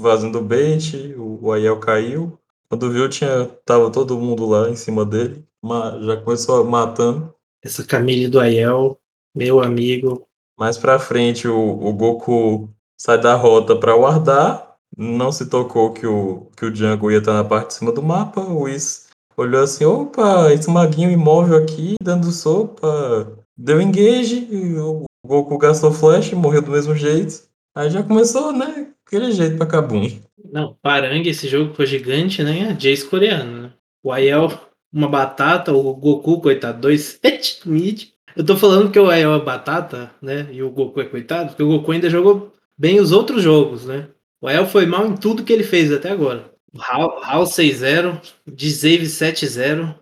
fazendo 0.00 0.40
bait, 0.40 1.14
o, 1.16 1.38
o 1.42 1.52
Aiel 1.52 1.78
caiu. 1.78 2.38
Quando 2.68 2.90
viu, 2.90 3.08
tinha, 3.08 3.46
tava 3.64 3.90
todo 3.90 4.18
mundo 4.18 4.46
lá 4.46 4.68
em 4.70 4.76
cima 4.76 5.04
dele. 5.04 5.44
Mas 5.62 6.04
já 6.04 6.16
começou 6.16 6.64
matando. 6.64 7.32
Essa 7.62 7.84
Camille 7.84 8.28
do 8.28 8.40
Aiel, 8.40 8.98
meu 9.34 9.60
amigo. 9.60 10.26
Mais 10.58 10.76
pra 10.76 10.98
frente, 10.98 11.46
o, 11.46 11.56
o 11.56 11.92
Goku 11.92 12.68
sai 13.02 13.20
da 13.20 13.34
rota 13.34 13.74
pra 13.74 13.96
guardar. 13.96 14.76
Não 14.96 15.32
se 15.32 15.46
tocou 15.46 15.92
que 15.92 16.06
o, 16.06 16.50
que 16.56 16.66
o 16.66 16.70
Django 16.70 17.10
ia 17.10 17.18
estar 17.18 17.32
na 17.32 17.42
parte 17.42 17.68
de 17.68 17.74
cima 17.74 17.90
do 17.90 18.02
mapa. 18.02 18.40
O 18.40 18.62
Whis 18.62 19.08
olhou 19.36 19.62
assim: 19.62 19.84
opa, 19.84 20.52
esse 20.52 20.70
maguinho 20.70 21.10
imóvel 21.10 21.58
aqui, 21.58 21.96
dando 22.00 22.30
sopa. 22.30 23.36
Deu 23.56 23.80
engage, 23.80 24.48
o 24.78 25.04
Goku 25.26 25.58
gastou 25.58 25.92
flash, 25.92 26.32
morreu 26.32 26.62
do 26.62 26.70
mesmo 26.70 26.94
jeito. 26.94 27.42
Aí 27.74 27.90
já 27.90 28.02
começou, 28.02 28.52
né? 28.52 28.92
Aquele 29.06 29.32
jeito 29.32 29.56
pra 29.56 29.66
Kabum. 29.66 30.08
Não, 30.52 30.76
Parangue, 30.82 31.30
esse 31.30 31.48
jogo 31.48 31.74
foi 31.74 31.86
gigante, 31.86 32.42
né? 32.42 32.68
A 32.70 32.72
Jace 32.72 33.06
coreano, 33.06 33.62
né? 33.62 33.72
O 34.04 34.12
Aiel, 34.12 34.52
uma 34.92 35.08
batata, 35.08 35.72
o 35.72 35.94
Goku, 35.94 36.40
coitado, 36.40 36.80
dois 36.80 37.18
set 37.20 37.60
mid. 37.66 38.08
Eu 38.36 38.44
tô 38.44 38.56
falando 38.56 38.90
que 38.90 38.98
o 38.98 39.10
Aiel 39.10 39.34
é 39.34 39.40
batata, 39.40 40.10
né? 40.20 40.48
E 40.52 40.62
o 40.62 40.70
Goku 40.70 41.00
é 41.00 41.04
coitado, 41.04 41.50
porque 41.50 41.62
o 41.62 41.68
Goku 41.68 41.92
ainda 41.92 42.08
jogou 42.08 42.52
bem 42.76 43.00
os 43.00 43.12
outros 43.12 43.42
jogos, 43.42 43.84
né? 43.84 44.08
O 44.40 44.48
Aiel 44.48 44.66
foi 44.66 44.86
mal 44.86 45.06
em 45.06 45.16
tudo 45.16 45.44
que 45.44 45.52
ele 45.52 45.64
fez 45.64 45.92
até 45.92 46.10
agora. 46.10 46.52
Hal 46.78 47.44
6-0, 47.44 48.20
Dzave 48.46 49.04
7-0. 49.04 49.94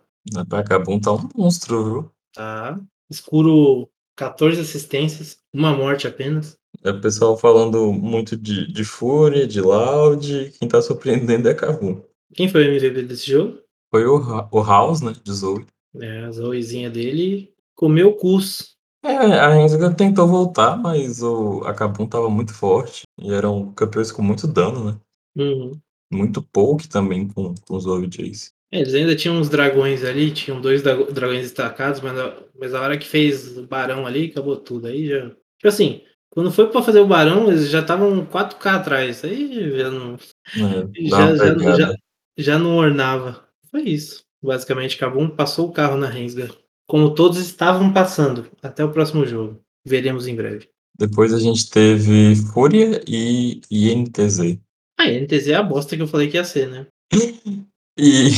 Pra 0.48 0.62
Kabum 0.62 1.00
tá 1.00 1.12
um 1.12 1.28
monstro, 1.34 1.84
viu? 1.84 2.12
Tá. 2.32 2.80
Escuro 3.10 3.88
14 4.16 4.60
assistências, 4.60 5.38
uma 5.52 5.74
morte 5.74 6.06
apenas. 6.06 6.56
É 6.82 6.90
o 6.90 7.00
pessoal 7.00 7.36
falando 7.36 7.92
muito 7.92 8.36
de, 8.36 8.72
de 8.72 8.84
Fúria, 8.84 9.46
de 9.46 9.60
Loud. 9.60 10.52
Quem 10.58 10.68
tá 10.68 10.80
surpreendendo 10.80 11.48
é 11.48 11.54
Kabum. 11.54 12.00
Quem 12.34 12.48
foi 12.48 12.66
o 12.66 12.70
MVP 12.70 13.02
desse 13.02 13.30
jogo? 13.30 13.58
Foi 13.90 14.06
o, 14.06 14.16
o 14.52 14.62
House, 14.62 15.00
né? 15.00 15.12
De 15.22 15.32
Zoe. 15.32 15.66
É, 15.96 16.24
a 16.24 16.30
Zoezinha 16.30 16.88
dele 16.88 17.52
comeu 17.74 18.14
cus. 18.14 18.76
É, 19.02 19.16
a 19.16 19.48
Rensga 19.48 19.94
tentou 19.94 20.28
voltar, 20.28 20.76
mas 20.76 21.22
o 21.22 21.62
a 21.64 21.72
Kabum 21.72 22.06
tava 22.06 22.28
muito 22.28 22.52
forte. 22.52 23.02
E 23.18 23.32
eram 23.32 23.72
campeões 23.72 24.12
com 24.12 24.22
muito 24.22 24.46
dano, 24.46 24.84
né? 24.84 25.00
Uhum. 25.36 25.80
Muito 26.12 26.42
pouco 26.42 26.86
também 26.88 27.28
com, 27.28 27.54
com 27.66 27.76
os 27.76 27.84
Jace. 28.08 28.52
É, 28.72 28.80
eles 28.80 28.94
ainda 28.94 29.16
tinham 29.16 29.36
uns 29.36 29.48
dragões 29.48 30.04
ali, 30.04 30.30
tinham 30.30 30.60
dois 30.60 30.82
dragões 30.82 31.42
destacados, 31.42 32.00
mas 32.00 32.18
a, 32.18 32.36
mas 32.58 32.74
a 32.74 32.80
hora 32.80 32.98
que 32.98 33.06
fez 33.06 33.56
o 33.56 33.66
barão 33.66 34.06
ali, 34.06 34.26
acabou 34.26 34.56
tudo. 34.56 34.86
Aí 34.86 35.08
já. 35.08 35.28
Tipo 35.28 35.68
assim, 35.68 36.02
quando 36.30 36.52
foi 36.52 36.68
para 36.68 36.82
fazer 36.82 37.00
o 37.00 37.06
barão, 37.06 37.48
eles 37.48 37.68
já 37.68 37.80
estavam 37.80 38.24
4K 38.26 38.66
atrás. 38.66 39.24
Aí 39.24 39.76
já 39.76 39.90
não. 39.90 40.14
É, 40.14 41.00
já, 41.08 41.36
já, 41.36 41.76
já, 41.76 41.94
já, 42.36 42.58
não 42.58 42.76
ornava. 42.76 43.48
Foi 43.70 43.82
isso. 43.82 44.24
Basicamente, 44.42 44.96
acabou 44.96 45.28
passou 45.30 45.68
o 45.68 45.72
carro 45.72 45.96
na 45.96 46.08
Rensga. 46.08 46.50
Como 46.90 47.14
todos 47.14 47.38
estavam 47.38 47.92
passando. 47.92 48.50
Até 48.60 48.84
o 48.84 48.90
próximo 48.90 49.24
jogo. 49.24 49.60
Veremos 49.86 50.26
em 50.26 50.34
breve. 50.34 50.68
Depois 50.98 51.32
a 51.32 51.38
gente 51.38 51.70
teve 51.70 52.34
Fúria 52.52 53.00
e 53.06 53.60
INTZ. 53.70 54.58
Ah, 54.98 55.08
INTZ 55.08 55.46
é 55.46 55.54
a 55.54 55.62
bosta 55.62 55.94
que 55.94 56.02
eu 56.02 56.08
falei 56.08 56.26
que 56.26 56.36
ia 56.36 56.42
ser, 56.42 56.68
né? 56.68 56.88
E. 57.96 58.30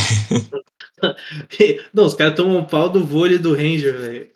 Não, 1.95 2.05
os 2.05 2.15
caras 2.15 2.35
tomam 2.35 2.59
um 2.59 2.65
pau 2.67 2.91
do 2.91 3.05
vôlei 3.05 3.39
do 3.39 3.55
Ranger, 3.55 3.97
velho. 3.99 4.31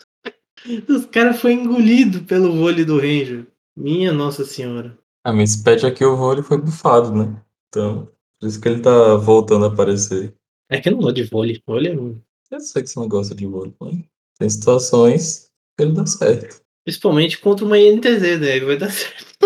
Os 0.88 1.04
caras 1.06 1.38
foram 1.40 1.54
engolidos 1.54 2.23
pelo 2.23 2.56
vôlei 2.56 2.85
do 2.85 2.96
Ranger. 2.96 3.46
Minha 3.76 4.12
Nossa 4.12 4.44
Senhora. 4.44 4.96
Ah, 5.25 5.32
mas 5.32 5.50
esse 5.50 5.64
patch 5.64 5.85
aqui 5.85 6.04
o 6.04 6.16
vôlei 6.16 6.42
foi 6.42 6.58
bufado, 6.58 7.12
né? 7.12 7.42
Então, 7.68 8.08
por 8.40 8.46
isso 8.46 8.61
que 8.61 8.68
ele 8.68 8.80
tá 8.80 9.16
voltando 9.16 9.66
a 9.66 9.68
aparecer. 9.68 10.32
É 10.70 10.80
que 10.80 10.88
eu 10.88 10.92
não 10.92 11.00
gosto 11.00 11.16
de 11.16 11.25
vôlei. 11.25 11.61
Vôlei 11.66 11.92
é. 11.92 12.25
Eu 12.50 12.60
sei 12.60 12.82
que 12.82 12.88
você 12.88 13.00
não 13.00 13.08
gosta 13.08 13.34
de 13.34 13.46
vôlei, 13.46 13.74
mas 13.80 13.96
tem 14.38 14.50
situações 14.50 15.50
que 15.76 15.84
ele 15.84 15.92
dá 15.92 16.06
certo. 16.06 16.60
Principalmente 16.84 17.38
contra 17.38 17.64
uma 17.64 17.78
INTZ, 17.78 18.40
né? 18.40 18.56
Ele 18.56 18.66
vai 18.66 18.76
dar 18.76 18.90
certo. 18.92 19.36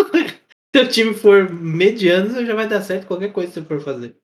Se 0.75 0.83
o 0.83 0.89
time 0.89 1.15
for 1.15 1.51
mediano, 1.51 2.45
já 2.47 2.55
vai 2.55 2.69
dar 2.69 2.83
certo 2.83 3.07
qualquer 3.07 3.33
coisa 3.33 3.49
que 3.49 3.59
você 3.59 3.65
for 3.65 3.81
fazer. 3.81 4.17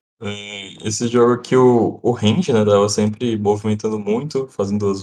Esse 0.84 1.08
jogo 1.08 1.32
aqui, 1.32 1.56
o, 1.56 1.98
o 2.02 2.10
range, 2.12 2.52
né, 2.52 2.64
tava 2.64 2.88
sempre 2.88 3.36
movimentando 3.36 3.98
muito, 3.98 4.46
fazendo, 4.48 4.88
as, 4.88 5.02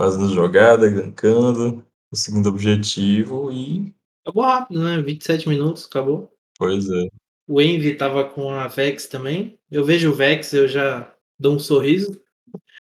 fazendo 0.00 0.32
jogada, 0.32 0.88
gankando, 0.88 1.84
conseguindo 2.10 2.48
objetivo 2.48 3.50
e... 3.50 3.94
Acabou 4.24 4.44
rápido, 4.44 4.84
né? 4.84 5.00
27 5.00 5.48
minutos, 5.48 5.86
acabou. 5.86 6.30
Pois 6.58 6.88
é. 6.88 7.08
O 7.48 7.60
Envy 7.60 7.96
tava 7.96 8.24
com 8.24 8.50
a 8.50 8.68
Vex 8.68 9.06
também. 9.06 9.58
Eu 9.70 9.84
vejo 9.84 10.10
o 10.10 10.14
Vex, 10.14 10.52
eu 10.52 10.68
já 10.68 11.12
dou 11.40 11.56
um 11.56 11.58
sorriso. 11.58 12.20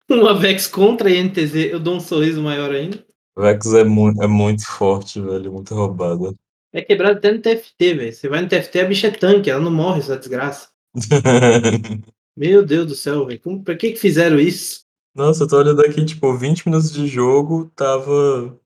Uma 0.09 0.37
Vex 0.37 0.67
contra 0.67 1.09
a 1.09 1.11
INTZ, 1.11 1.55
eu 1.55 1.79
dou 1.79 1.95
um 1.95 1.99
sorriso 1.99 2.41
maior 2.41 2.71
ainda. 2.71 3.03
Vex 3.37 3.73
é, 3.73 3.83
mu 3.83 4.09
é 4.21 4.27
muito 4.27 4.65
forte, 4.65 5.19
velho, 5.19 5.51
muito 5.51 5.73
roubada. 5.73 6.35
É 6.71 6.81
quebrado 6.81 7.17
até 7.17 7.31
no 7.31 7.41
TFT, 7.41 7.93
velho. 7.93 8.13
Você 8.13 8.29
vai 8.29 8.41
no 8.41 8.47
TFT, 8.47 8.79
a 8.79 8.85
bicha 8.85 9.07
é 9.07 9.11
tanque, 9.11 9.49
ela 9.49 9.61
não 9.61 9.71
morre, 9.71 9.99
essa 9.99 10.17
desgraça. 10.17 10.69
Meu 12.37 12.65
Deus 12.65 12.87
do 12.87 12.95
céu, 12.95 13.25
velho. 13.25 13.41
Pra 13.63 13.75
que 13.75 13.91
que 13.91 13.99
fizeram 13.99 14.39
isso? 14.39 14.81
Nossa, 15.15 15.43
eu 15.43 15.47
tô 15.47 15.57
olhando 15.57 15.81
aqui, 15.81 16.03
tipo, 16.03 16.37
20 16.37 16.65
minutos 16.67 16.91
de 16.91 17.07
jogo, 17.07 17.71
tava. 17.75 18.59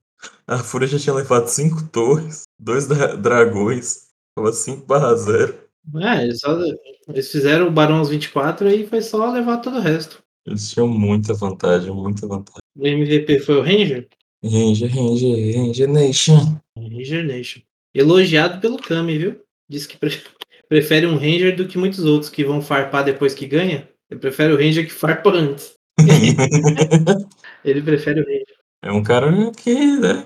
A 0.46 0.58
Fúria 0.58 0.88
já 0.88 1.00
tinha 1.00 1.16
levado 1.16 1.48
5 1.48 1.88
torres, 1.90 2.44
2 2.60 2.88
dragões, 3.22 4.08
tava 4.36 4.52
5 4.52 4.86
barra 4.86 5.16
0. 5.16 5.56
É, 6.02 6.24
eles, 6.24 6.40
só... 6.40 6.60
eles 7.08 7.32
fizeram 7.32 7.68
o 7.68 7.72
Barão 7.72 8.00
aos 8.00 8.10
24 8.10 8.68
e 8.70 8.88
foi 8.88 9.02
só 9.02 9.32
levar 9.32 9.58
todo 9.58 9.78
o 9.78 9.82
resto. 9.82 10.22
Eles 10.50 10.72
tinham 10.72 10.88
muita 10.88 11.32
vantagem, 11.36 11.92
muita 11.92 12.28
vantagem. 12.28 12.60
O 12.76 12.88
MVP 12.88 13.40
foi 13.40 13.58
o 13.58 13.62
Ranger? 13.62 14.08
Ranger, 14.44 14.90
Ranger, 14.90 15.56
Ranger 15.56 15.88
Nation. 15.88 16.60
Ranger 16.76 17.24
Nation. 17.24 17.62
Elogiado 17.94 18.60
pelo 18.60 18.78
Kami, 18.78 19.18
viu? 19.20 19.40
Diz 19.70 19.86
que 19.86 19.96
prefere 20.68 21.06
um 21.06 21.18
Ranger 21.18 21.56
do 21.56 21.68
que 21.68 21.78
muitos 21.78 22.04
outros 22.04 22.32
que 22.32 22.44
vão 22.44 22.64
farpar 22.64 23.06
depois 23.06 23.36
que 23.36 23.46
ganha. 23.46 23.88
Ele 24.10 24.20
prefere 24.20 24.52
o 24.52 24.58
Ranger 24.58 24.88
que 24.88 24.92
farpa 24.92 25.30
antes. 25.30 25.76
Ele 27.64 27.82
prefere 27.84 28.22
o 28.22 28.26
Ranger. 28.26 28.56
É 28.82 28.92
um 28.92 29.04
cara 29.04 29.30
que 29.52 29.76
né, 29.98 30.26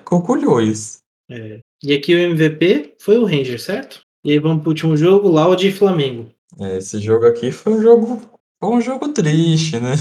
isso. 0.63 0.99
É. 1.29 1.59
E 1.83 1.93
aqui 1.93 2.15
o 2.15 2.19
MVP 2.19 2.95
foi 2.97 3.17
o 3.17 3.25
Ranger, 3.25 3.59
certo? 3.59 4.01
E 4.23 4.31
aí 4.31 4.39
vamos 4.39 4.61
pro 4.61 4.69
último 4.69 4.95
jogo, 4.95 5.27
Loud 5.27 5.67
e 5.67 5.71
Flamengo. 5.71 6.31
É, 6.61 6.77
esse 6.77 6.99
jogo 6.99 7.25
aqui 7.25 7.51
foi 7.51 7.73
um 7.73 7.81
jogo, 7.81 8.21
foi 8.63 8.77
um 8.77 8.81
jogo 8.81 9.09
triste, 9.09 9.77
né? 9.77 9.95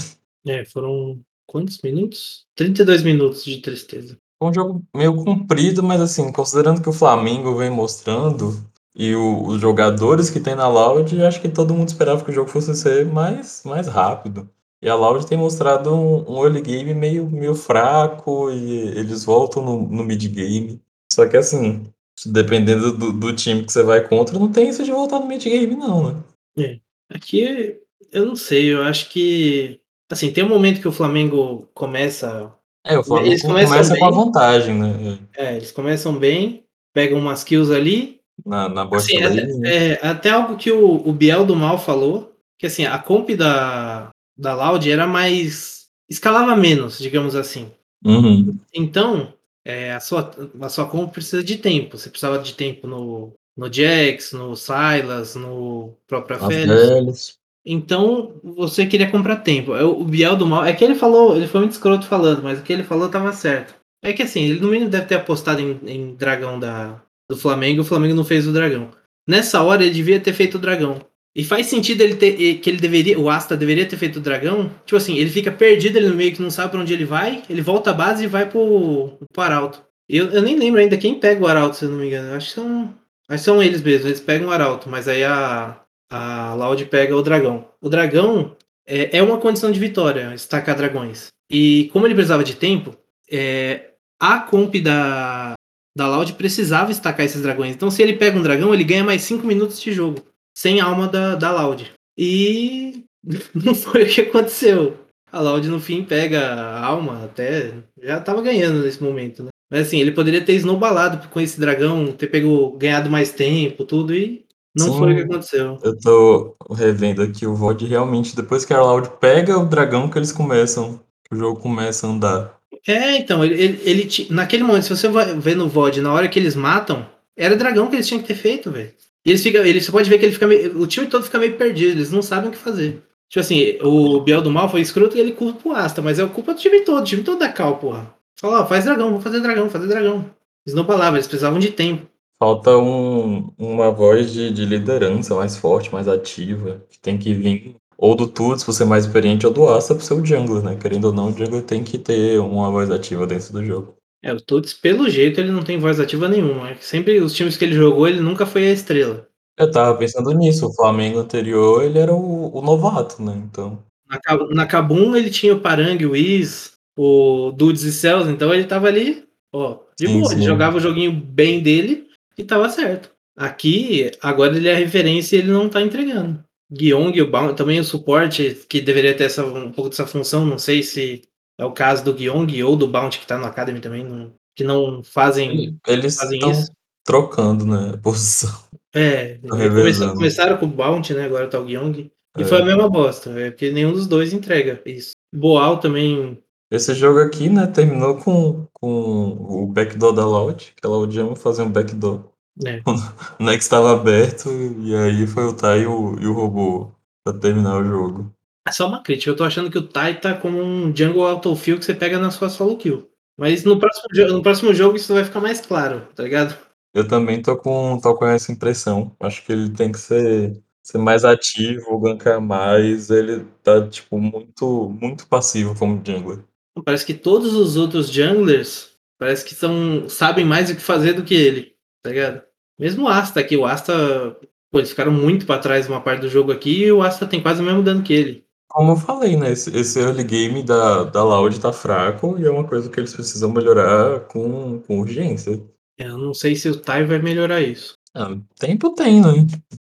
É, 0.46 0.64
foram 0.64 1.20
quantos 1.46 1.82
minutos? 1.82 2.46
32 2.54 3.02
minutos 3.02 3.44
de 3.44 3.58
tristeza. 3.58 4.16
Foi 4.38 4.50
um 4.50 4.54
jogo 4.54 4.84
meio 4.94 5.16
comprido, 5.16 5.82
mas 5.82 6.00
assim, 6.00 6.30
considerando 6.30 6.80
que 6.80 6.88
o 6.88 6.92
Flamengo 6.92 7.56
vem 7.56 7.70
mostrando 7.70 8.64
e 8.94 9.16
o, 9.16 9.46
os 9.46 9.60
jogadores 9.60 10.30
que 10.30 10.38
tem 10.38 10.54
na 10.54 10.68
Loud, 10.68 11.20
acho 11.24 11.40
que 11.40 11.48
todo 11.48 11.74
mundo 11.74 11.88
esperava 11.88 12.24
que 12.24 12.30
o 12.30 12.34
jogo 12.34 12.50
fosse 12.50 12.72
ser 12.76 13.04
mais, 13.04 13.62
mais 13.64 13.88
rápido. 13.88 14.48
E 14.80 14.88
a 14.88 14.94
Loud 14.94 15.26
tem 15.26 15.36
mostrado 15.36 15.92
um, 15.92 16.30
um 16.30 16.44
early 16.44 16.60
game 16.60 16.94
meio, 16.94 17.28
meio 17.28 17.56
fraco 17.56 18.48
e 18.52 18.78
eles 18.96 19.24
voltam 19.24 19.64
no, 19.64 19.88
no 19.88 20.04
mid 20.04 20.24
game. 20.28 20.80
Só 21.12 21.26
que 21.26 21.36
assim, 21.36 21.84
dependendo 22.26 22.96
do, 22.96 23.12
do, 23.12 23.34
time 23.34 23.64
que 23.64 23.72
você 23.72 23.82
vai 23.82 24.06
contra, 24.06 24.38
não 24.38 24.52
tem 24.52 24.68
isso 24.68 24.84
de 24.84 24.92
voltar 24.92 25.18
no 25.18 25.26
mid 25.26 25.42
game, 25.42 25.74
não, 25.74 26.12
né? 26.12 26.22
É. 26.56 26.80
Aqui 27.12 27.81
eu 28.12 28.26
não 28.26 28.36
sei, 28.36 28.72
eu 28.72 28.82
acho 28.82 29.08
que. 29.08 29.80
Assim, 30.10 30.30
tem 30.30 30.44
um 30.44 30.48
momento 30.48 30.80
que 30.80 30.88
o 30.88 30.92
Flamengo 30.92 31.68
começa. 31.74 32.52
É, 32.84 32.98
o 32.98 33.04
Flamengo 33.04 33.40
começa 33.42 33.94
bem, 33.94 34.00
com 34.00 34.06
a 34.06 34.10
vantagem, 34.10 34.74
né? 34.74 35.18
É, 35.36 35.56
eles 35.56 35.72
começam 35.72 36.18
bem, 36.18 36.64
pegam 36.92 37.18
umas 37.18 37.42
kills 37.42 37.72
ali, 37.72 38.20
na, 38.44 38.68
na 38.68 38.84
bot 38.84 38.96
assim, 38.96 39.22
até, 39.22 39.68
é, 39.68 40.06
até, 40.06 40.30
algo 40.30 40.56
que 40.56 40.70
o, 40.70 41.08
o, 41.08 41.12
Biel 41.12 41.46
do 41.46 41.56
Mal 41.56 41.78
falou, 41.78 42.36
que 42.58 42.66
assim, 42.66 42.84
a 42.84 42.98
comp 42.98 43.30
da, 43.30 44.10
da 44.36 44.54
Loud 44.54 44.90
era 44.90 45.06
mais. 45.06 45.86
escalava 46.08 46.56
menos, 46.56 46.98
digamos 46.98 47.34
assim. 47.34 47.70
Uhum. 48.04 48.58
Então, 48.74 49.32
é, 49.64 49.92
a, 49.92 50.00
sua, 50.00 50.30
a 50.60 50.68
sua 50.68 50.86
comp 50.86 51.12
precisa 51.12 51.42
de 51.42 51.56
tempo. 51.56 51.96
Você 51.96 52.10
precisava 52.10 52.38
de 52.38 52.54
tempo 52.54 52.86
no, 52.86 53.32
no 53.56 53.72
Jax, 53.72 54.32
no 54.32 54.56
Silas, 54.56 55.36
no 55.36 55.94
próprio 56.06 56.38
Félix. 56.40 57.38
Então, 57.64 58.40
você 58.42 58.86
queria 58.86 59.10
comprar 59.10 59.36
tempo. 59.36 59.74
É, 59.74 59.84
O 59.84 60.04
Biel 60.04 60.36
do 60.36 60.46
Mal. 60.46 60.64
É 60.64 60.72
que 60.72 60.84
ele 60.84 60.94
falou, 60.94 61.36
ele 61.36 61.46
foi 61.46 61.60
muito 61.60 61.72
escroto 61.72 62.06
falando, 62.06 62.42
mas 62.42 62.58
o 62.58 62.62
que 62.62 62.72
ele 62.72 62.82
falou 62.82 63.08
tava 63.08 63.32
certo. 63.32 63.74
É 64.02 64.12
que 64.12 64.22
assim, 64.22 64.42
ele 64.42 64.60
no 64.60 64.68
mínimo 64.68 64.90
deve 64.90 65.06
ter 65.06 65.14
apostado 65.14 65.60
em, 65.60 65.78
em 65.86 66.14
dragão 66.16 66.58
da, 66.58 67.00
do 67.30 67.36
Flamengo 67.36 67.82
o 67.82 67.84
Flamengo 67.84 68.14
não 68.14 68.24
fez 68.24 68.46
o 68.46 68.52
dragão. 68.52 68.90
Nessa 69.26 69.62
hora 69.62 69.84
ele 69.84 69.94
devia 69.94 70.20
ter 70.20 70.32
feito 70.32 70.56
o 70.56 70.60
dragão. 70.60 71.00
E 71.34 71.44
faz 71.44 71.66
sentido 71.66 72.02
ele 72.02 72.16
ter 72.16 72.58
que 72.58 72.68
ele 72.68 72.76
deveria, 72.76 73.18
o 73.18 73.30
Asta 73.30 73.56
deveria 73.56 73.86
ter 73.86 73.96
feito 73.96 74.16
o 74.16 74.20
dragão. 74.20 74.70
Tipo 74.84 74.96
assim, 74.96 75.16
ele 75.16 75.30
fica 75.30 75.50
perdido 75.50 75.96
ali 75.98 76.08
no 76.08 76.14
meio 76.14 76.32
que 76.34 76.42
não 76.42 76.50
sabe 76.50 76.72
pra 76.72 76.80
onde 76.80 76.92
ele 76.92 77.06
vai, 77.06 77.42
ele 77.48 77.62
volta 77.62 77.90
à 77.90 77.94
base 77.94 78.24
e 78.24 78.26
vai 78.26 78.48
pro, 78.48 79.16
pro 79.32 79.42
Arauto. 79.42 79.82
Eu, 80.08 80.26
eu 80.30 80.42
nem 80.42 80.58
lembro 80.58 80.80
ainda 80.80 80.98
quem 80.98 81.18
pega 81.18 81.42
o 81.42 81.46
Arauto, 81.46 81.76
se 81.76 81.84
eu 81.84 81.90
não 81.90 81.98
me 81.98 82.06
engano. 82.08 82.34
Acho 82.34 82.48
que 82.48 82.54
são, 82.54 82.94
acho 83.28 83.38
que 83.38 83.44
são 83.44 83.62
eles 83.62 83.80
mesmos, 83.80 84.06
eles 84.06 84.20
pegam 84.20 84.48
o 84.48 84.50
Arauto, 84.50 84.90
mas 84.90 85.08
aí 85.08 85.24
a, 85.24 85.80
a 86.12 86.54
Loud 86.54 86.84
pega 86.86 87.16
o 87.16 87.22
dragão. 87.22 87.66
O 87.80 87.88
dragão 87.88 88.54
é, 88.86 89.16
é 89.16 89.22
uma 89.22 89.38
condição 89.38 89.72
de 89.72 89.80
vitória, 89.80 90.34
estacar 90.34 90.76
dragões. 90.76 91.28
E 91.50 91.88
como 91.90 92.06
ele 92.06 92.14
precisava 92.14 92.44
de 92.44 92.54
tempo, 92.54 92.94
é, 93.30 93.92
a 94.20 94.38
comp 94.40 94.74
da, 94.76 95.54
da 95.96 96.08
Loud 96.08 96.34
precisava 96.34 96.92
estacar 96.92 97.24
esses 97.24 97.40
dragões. 97.40 97.74
Então, 97.74 97.90
se 97.90 98.02
ele 98.02 98.12
pega 98.12 98.38
um 98.38 98.42
dragão, 98.42 98.74
ele 98.74 98.84
ganha 98.84 99.02
mais 99.02 99.22
5 99.22 99.46
minutos 99.46 99.80
de 99.80 99.90
jogo. 99.90 100.22
Sem 100.54 100.80
alma 100.80 101.08
da, 101.08 101.34
da 101.34 101.50
Loud. 101.50 101.90
E 102.18 103.04
não 103.54 103.74
foi 103.74 104.02
o 104.02 104.06
que 104.06 104.20
aconteceu. 104.20 104.98
A 105.30 105.40
Loud 105.40 105.66
no 105.66 105.80
fim 105.80 106.04
pega 106.04 106.42
a 106.42 106.84
alma, 106.84 107.24
até 107.24 107.72
já 108.02 108.20
tava 108.20 108.42
ganhando 108.42 108.82
nesse 108.82 109.02
momento, 109.02 109.44
né? 109.44 109.48
Mas 109.70 109.86
assim, 109.86 109.98
ele 109.98 110.12
poderia 110.12 110.44
ter 110.44 110.52
snowballado 110.56 111.28
com 111.28 111.40
esse 111.40 111.58
dragão, 111.58 112.12
ter 112.12 112.26
pego, 112.26 112.76
ganhado 112.76 113.08
mais 113.08 113.32
tempo, 113.32 113.86
tudo, 113.86 114.14
e 114.14 114.44
não 114.74 114.92
Sim. 114.92 114.98
foi 114.98 115.12
o 115.12 115.16
que 115.16 115.22
aconteceu. 115.22 115.78
Eu 115.82 115.98
tô 115.98 116.56
revendo 116.70 117.22
aqui 117.22 117.46
o 117.46 117.54
VOD 117.54 117.86
realmente, 117.86 118.34
depois 118.34 118.64
que 118.64 118.72
a 118.72 118.82
Loud 118.82 119.10
pega 119.20 119.58
o 119.58 119.66
dragão 119.66 120.08
que 120.08 120.18
eles 120.18 120.32
começam, 120.32 121.00
o 121.30 121.36
jogo 121.36 121.60
começa 121.60 122.06
a 122.06 122.10
andar. 122.10 122.58
É, 122.86 123.16
então, 123.16 123.44
ele, 123.44 123.54
ele, 123.54 123.80
ele 123.84 124.26
naquele 124.30 124.62
momento, 124.62 124.84
se 124.84 124.96
você 124.96 125.08
vai 125.08 125.34
ver 125.38 125.56
no 125.56 125.68
VOD, 125.68 126.00
na 126.00 126.12
hora 126.12 126.28
que 126.28 126.38
eles 126.38 126.56
matam, 126.56 127.06
era 127.36 127.56
dragão 127.56 127.88
que 127.88 127.96
eles 127.96 128.08
tinham 128.08 128.20
que 128.20 128.28
ter 128.28 128.34
feito, 128.34 128.70
velho. 128.70 128.92
E 129.24 129.30
eles 129.30 129.42
ficam, 129.42 129.64
ele, 129.64 129.80
você 129.80 129.92
pode 129.92 130.10
ver 130.10 130.18
que 130.18 130.24
ele 130.24 130.32
fica 130.32 130.46
meio, 130.46 130.80
o 130.80 130.86
time 130.86 131.06
todo 131.06 131.24
fica 131.24 131.38
meio 131.38 131.56
perdido, 131.56 131.92
eles 131.92 132.10
não 132.10 132.22
sabem 132.22 132.48
o 132.48 132.52
que 132.52 132.58
fazer. 132.58 133.02
Tipo 133.28 133.40
assim, 133.40 133.78
o 133.82 134.20
Biel 134.20 134.42
do 134.42 134.50
Mal 134.50 134.68
foi 134.68 134.80
escroto 134.80 135.16
e 135.16 135.20
ele 135.20 135.32
culpa 135.32 135.68
o 135.68 135.72
Asta, 135.72 136.02
mas 136.02 136.18
é 136.18 136.26
culpa 136.26 136.54
do 136.54 136.60
time 136.60 136.80
todo, 136.80 137.00
o 137.00 137.04
time 137.04 137.22
todo 137.22 137.38
da 137.38 137.48
Cal, 137.48 137.76
porra. 137.76 138.12
Fala, 138.38 138.62
ó, 138.62 138.66
faz 138.66 138.84
dragão, 138.84 139.08
vamos 139.08 139.22
fazer 139.22 139.40
dragão, 139.40 139.70
fazer 139.70 139.86
dragão. 139.86 140.28
Eles 140.66 140.74
não 140.74 140.84
falavam, 140.84 141.14
eles 141.14 141.26
precisavam 141.26 141.58
de 141.58 141.70
tempo. 141.70 142.06
Falta 142.42 142.76
um, 142.76 143.52
uma 143.56 143.92
voz 143.92 144.32
de, 144.32 144.50
de 144.50 144.64
liderança 144.64 145.32
mais 145.32 145.56
forte, 145.56 145.92
mais 145.92 146.08
ativa, 146.08 146.84
que 146.90 146.98
tem 146.98 147.16
que 147.16 147.32
vir 147.32 147.76
ou 147.96 148.16
do 148.16 148.26
Tuts 148.26 148.64
pra 148.64 148.72
ser 148.74 148.84
mais 148.84 149.04
experiente, 149.06 149.46
ou 149.46 149.52
do 149.52 149.68
Asta 149.68 149.94
pro 149.94 150.02
seu 150.02 150.26
jungler, 150.26 150.60
né? 150.60 150.74
Querendo 150.74 151.04
ou 151.04 151.12
não, 151.12 151.28
o 151.28 151.32
jungler 151.32 151.62
tem 151.62 151.84
que 151.84 151.96
ter 151.98 152.40
uma 152.40 152.68
voz 152.68 152.90
ativa 152.90 153.28
dentro 153.28 153.52
do 153.52 153.64
jogo. 153.64 153.94
É, 154.24 154.32
o 154.32 154.40
Tuts, 154.40 154.74
pelo 154.74 155.08
jeito, 155.08 155.38
ele 155.40 155.52
não 155.52 155.62
tem 155.62 155.78
voz 155.78 156.00
ativa 156.00 156.28
nenhuma. 156.28 156.70
É 156.70 156.74
sempre 156.80 157.20
os 157.20 157.32
times 157.32 157.56
que 157.56 157.64
ele 157.64 157.76
jogou, 157.76 158.08
ele 158.08 158.18
nunca 158.18 158.44
foi 158.44 158.66
a 158.66 158.72
estrela. 158.72 159.28
Eu 159.56 159.70
tava 159.70 159.96
pensando 159.96 160.32
nisso, 160.32 160.66
o 160.66 160.74
Flamengo 160.74 161.20
anterior, 161.20 161.84
ele 161.84 162.00
era 162.00 162.12
o, 162.12 162.58
o 162.58 162.60
novato, 162.60 163.22
né? 163.22 163.40
Então, 163.48 163.78
Na, 164.10 164.18
Ca- 164.18 164.48
na 164.50 164.66
Kabum 164.66 165.14
ele 165.14 165.30
tinha 165.30 165.54
o 165.54 165.60
Parang, 165.60 166.04
o 166.04 166.10
Wiz, 166.10 166.72
o 166.98 167.52
Dudes 167.52 167.84
e 167.84 167.92
Cells, 167.92 168.28
então 168.28 168.52
ele 168.52 168.64
tava 168.64 168.88
ali, 168.88 169.22
ó, 169.54 169.78
de 169.96 170.08
Sim, 170.08 170.20
boa. 170.20 170.32
Ele 170.32 170.40
sim. 170.40 170.46
jogava 170.48 170.78
o 170.78 170.80
joguinho 170.80 171.12
bem 171.12 171.62
dele 171.62 172.10
e 172.36 172.44
tava 172.44 172.68
certo. 172.68 173.10
Aqui, 173.36 174.10
agora 174.20 174.56
ele 174.56 174.68
é 174.68 174.74
a 174.74 174.78
referência 174.78 175.36
e 175.36 175.38
ele 175.40 175.50
não 175.50 175.68
tá 175.68 175.80
entregando. 175.80 176.42
Guiong, 176.70 177.12
também 177.56 177.80
o 177.80 177.84
suporte, 177.84 178.64
que 178.68 178.80
deveria 178.80 179.14
ter 179.16 179.24
essa, 179.24 179.44
um 179.44 179.70
pouco 179.72 179.90
dessa 179.90 180.06
função, 180.06 180.44
não 180.46 180.58
sei 180.58 180.82
se 180.82 181.22
é 181.58 181.64
o 181.64 181.72
caso 181.72 182.04
do 182.04 182.14
Guiong 182.14 182.62
ou 182.62 182.76
do 182.76 182.88
Bounty 182.88 183.18
que 183.20 183.26
tá 183.26 183.38
no 183.38 183.44
Academy 183.44 183.80
também, 183.80 184.04
não- 184.04 184.32
que 184.56 184.64
não 184.64 185.02
fazem, 185.02 185.78
eles 185.86 186.16
fazem 186.16 186.38
estão 186.38 186.50
isso. 186.52 186.70
trocando, 187.04 187.66
né? 187.66 187.98
Posição. 188.02 188.50
É, 188.94 189.38
começaram, 189.48 190.14
começaram 190.14 190.56
com 190.58 190.66
o 190.66 190.68
Bounty, 190.68 191.14
né? 191.14 191.24
Agora 191.24 191.48
tá 191.48 191.58
o 191.58 191.64
Guiong. 191.64 192.10
E 192.38 192.42
É. 192.42 192.44
foi 192.44 192.60
a 192.62 192.64
mesma 192.64 192.88
bosta, 192.88 193.30
é 193.38 193.50
porque 193.50 193.70
nenhum 193.70 193.92
dos 193.92 194.06
dois 194.06 194.32
entrega 194.32 194.80
isso. 194.86 195.12
Boal 195.34 195.78
também 195.78 196.38
Esse 196.72 196.94
jogo 196.94 197.18
aqui, 197.20 197.50
né, 197.50 197.66
terminou 197.66 198.16
com, 198.16 198.66
com 198.72 199.62
o 199.62 199.66
backdoor 199.66 200.14
da 200.14 200.24
Loud, 200.24 200.72
que 200.74 200.86
a 200.86 200.88
Loud 200.88 201.20
ama 201.20 201.36
fazer 201.36 201.62
um 201.64 201.70
backdoor. 201.70 202.24
né? 202.56 202.82
O 203.38 203.44
Nex 203.44 203.64
estava 203.64 203.92
aberto, 203.92 204.48
e 204.80 204.94
aí 204.96 205.26
foi 205.26 205.44
o 205.44 205.52
Tai 205.52 205.82
e 205.82 205.86
o, 205.86 206.18
e 206.18 206.26
o 206.26 206.32
robô 206.32 206.90
pra 207.22 207.34
terminar 207.34 207.76
o 207.76 207.84
jogo. 207.84 208.34
É 208.66 208.72
só 208.72 208.88
uma 208.88 209.02
crítica. 209.02 209.30
Eu 209.30 209.36
tô 209.36 209.44
achando 209.44 209.70
que 209.70 209.76
o 209.76 209.86
Tai 209.86 210.18
tá 210.18 210.32
como 210.34 210.62
um 210.62 210.96
jungle 210.96 211.26
autofill 211.26 211.78
que 211.78 211.84
você 211.84 211.92
pega 211.94 212.18
na 212.18 212.30
sua 212.30 212.48
solo 212.48 212.78
kill. 212.78 213.06
Mas 213.36 213.64
no 213.64 213.78
próximo, 213.78 214.06
no 214.28 214.42
próximo 214.42 214.72
jogo 214.72 214.96
isso 214.96 215.12
vai 215.12 215.24
ficar 215.24 215.40
mais 215.40 215.60
claro, 215.60 216.06
tá 216.14 216.22
ligado? 216.22 216.56
Eu 216.94 217.06
também 217.06 217.42
tô 217.42 217.54
com, 217.54 217.98
tô 218.00 218.14
com 218.14 218.26
essa 218.26 218.50
impressão. 218.50 219.14
Acho 219.20 219.44
que 219.44 219.52
ele 219.52 219.68
tem 219.70 219.92
que 219.92 219.98
ser, 219.98 220.58
ser 220.82 220.96
mais 220.98 221.22
ativo, 221.24 222.00
gankar 222.00 222.40
mais. 222.40 223.10
Ele 223.10 223.44
tá, 223.62 223.86
tipo, 223.86 224.18
muito, 224.18 224.88
muito 224.88 225.26
passivo 225.26 225.74
como 225.78 226.00
jungler. 226.02 226.38
Parece 226.84 227.04
que 227.04 227.14
todos 227.14 227.54
os 227.54 227.76
outros 227.76 228.08
junglers 228.10 228.90
parece 229.18 229.44
que 229.44 229.54
são, 229.54 230.08
sabem 230.08 230.44
mais 230.44 230.70
o 230.70 230.74
que 230.74 230.80
fazer 230.80 231.12
do 231.12 231.22
que 231.22 231.34
ele, 231.34 231.74
tá 232.02 232.10
ligado? 232.10 232.42
Mesmo 232.78 233.04
o 233.04 233.08
Asta 233.08 233.40
aqui, 233.40 233.56
o 233.56 233.64
Asta, 233.66 234.36
pô, 234.70 234.78
eles 234.78 234.90
ficaram 234.90 235.12
muito 235.12 235.44
pra 235.46 235.58
trás 235.58 235.88
uma 235.88 236.00
parte 236.00 236.22
do 236.22 236.28
jogo 236.28 236.50
aqui 236.50 236.84
e 236.84 236.92
o 236.92 237.02
Asta 237.02 237.26
tem 237.26 237.42
quase 237.42 237.60
o 237.60 237.64
mesmo 237.64 237.82
dano 237.82 238.02
que 238.02 238.12
ele. 238.12 238.44
Como 238.70 238.92
eu 238.92 238.96
falei, 238.96 239.36
né? 239.36 239.52
Esse, 239.52 239.76
esse 239.76 240.00
early 240.00 240.24
game 240.24 240.62
da, 240.62 241.04
da 241.04 241.22
Loud 241.22 241.60
tá 241.60 241.72
fraco 241.74 242.38
e 242.38 242.46
é 242.46 242.50
uma 242.50 242.66
coisa 242.66 242.88
que 242.88 242.98
eles 242.98 243.12
precisam 243.12 243.52
melhorar 243.52 244.20
com, 244.20 244.80
com 244.80 245.00
urgência. 245.00 245.62
Eu 245.98 246.16
não 246.16 246.32
sei 246.32 246.56
se 246.56 246.70
o 246.70 246.80
Tai 246.80 247.04
vai 247.04 247.18
melhorar 247.20 247.60
isso. 247.60 247.98
Ah, 248.14 248.34
tempo 248.58 248.94
tem, 248.94 249.20
né? 249.20 249.46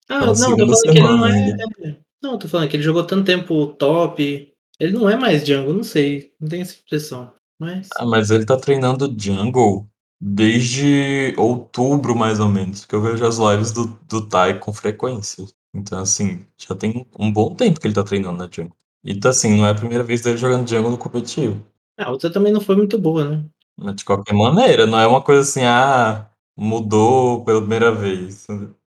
Ah, 0.10 0.20
Tá 0.20 0.26
não, 0.26 0.34
tô 0.34 0.36
falando 0.36 0.82
que 0.82 0.90
ele 0.90 1.00
não 1.00 1.18
semana 1.18 1.30
é. 1.30 1.32
ainda. 1.34 1.64
é- 1.82 1.96
Não, 2.22 2.38
tô 2.38 2.48
falando 2.50 2.70
que 2.70 2.76
ele 2.76 2.84
jogou 2.84 3.04
tanto 3.06 3.24
tempo 3.26 3.68
top. 3.68 4.53
Ele 4.80 4.94
não 4.94 5.10
é 5.10 5.16
mais 5.16 5.46
jungle, 5.46 5.74
não 5.74 5.84
sei. 5.84 6.32
Não 6.40 6.50
tenho 6.50 6.62
essa 6.62 6.76
impressão. 6.76 7.32
Mas. 7.60 7.90
Ah, 7.96 8.06
mas 8.06 8.32
ele 8.32 8.46
tá 8.46 8.58
treinando 8.58 9.14
jungle 9.18 9.88
desde 10.20 11.34
outubro, 11.38 12.16
mais 12.16 12.40
ou 12.40 12.48
menos, 12.48 12.86
que 12.86 12.96
eu 12.96 13.02
vejo 13.02 13.26
as 13.26 13.38
lives 13.38 13.72
do, 13.72 13.88
do 14.08 14.28
Tai 14.28 14.58
com 14.60 14.74
frequência. 14.74 15.46
Então, 15.74 16.00
assim, 16.00 16.46
já 16.58 16.74
tem 16.76 17.06
um 17.20 17.32
bom 17.32 17.54
tempo 17.54 17.80
que 17.80 17.88
ele 17.88 17.94
tá 17.94 18.04
treinando 18.04 18.38
na 18.38 18.50
jungle. 18.50 18.76
E 19.04 19.20
tá 19.20 19.30
assim, 19.30 19.58
não 19.58 19.66
é 19.66 19.72
a 19.72 19.76
primeira 19.76 20.04
vez 20.04 20.22
dele 20.22 20.38
jogando 20.38 20.70
jungle 20.70 20.92
no 20.92 20.98
competitivo. 20.98 21.66
A 21.98 22.10
outra 22.10 22.32
também 22.32 22.54
não 22.54 22.62
foi 22.62 22.76
muito 22.76 22.98
boa, 22.98 23.28
né? 23.28 23.46
Mas 23.78 23.96
de 23.96 24.06
qualquer 24.06 24.34
maneira, 24.34 24.86
não 24.86 25.00
é 25.00 25.06
uma 25.06 25.22
coisa 25.22 25.42
assim, 25.42 25.64
ah, 25.64 26.30
mudou 26.56 27.44
pela 27.44 27.60
primeira 27.60 27.92
vez. 27.92 28.48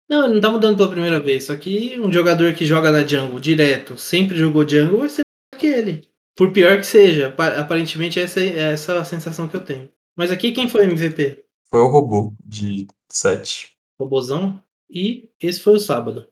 Não, 0.08 0.24
ele 0.24 0.34
não 0.34 0.40
tá 0.40 0.50
mudando 0.50 0.76
pela 0.76 0.90
primeira 0.90 1.18
vez. 1.18 1.44
Só 1.44 1.56
que 1.56 1.98
um 1.98 2.12
jogador 2.12 2.54
que 2.54 2.64
joga 2.64 2.92
na 2.92 3.04
jungle 3.04 3.40
direto, 3.40 3.98
sempre 3.98 4.36
jogou 4.36 4.68
jungle, 4.68 5.00
vai 5.00 5.08
ser 5.08 5.25
que 5.56 5.66
ele. 5.66 6.08
Por 6.36 6.52
pior 6.52 6.76
que 6.78 6.86
seja. 6.86 7.30
Pa- 7.30 7.58
Aparentemente 7.58 8.20
essa 8.20 8.40
é 8.40 8.72
essa 8.72 9.00
a 9.00 9.04
sensação 9.04 9.48
que 9.48 9.56
eu 9.56 9.64
tenho. 9.64 9.88
Mas 10.16 10.30
aqui 10.30 10.52
quem 10.52 10.68
foi 10.68 10.86
o 10.86 10.90
MVP? 10.90 11.44
Foi 11.70 11.80
o 11.80 11.88
robô 11.88 12.32
de 12.44 12.86
7. 13.10 13.72
Robozão. 13.98 14.62
E 14.90 15.28
esse 15.40 15.60
foi 15.60 15.74
o 15.74 15.80
sábado. 15.80 16.26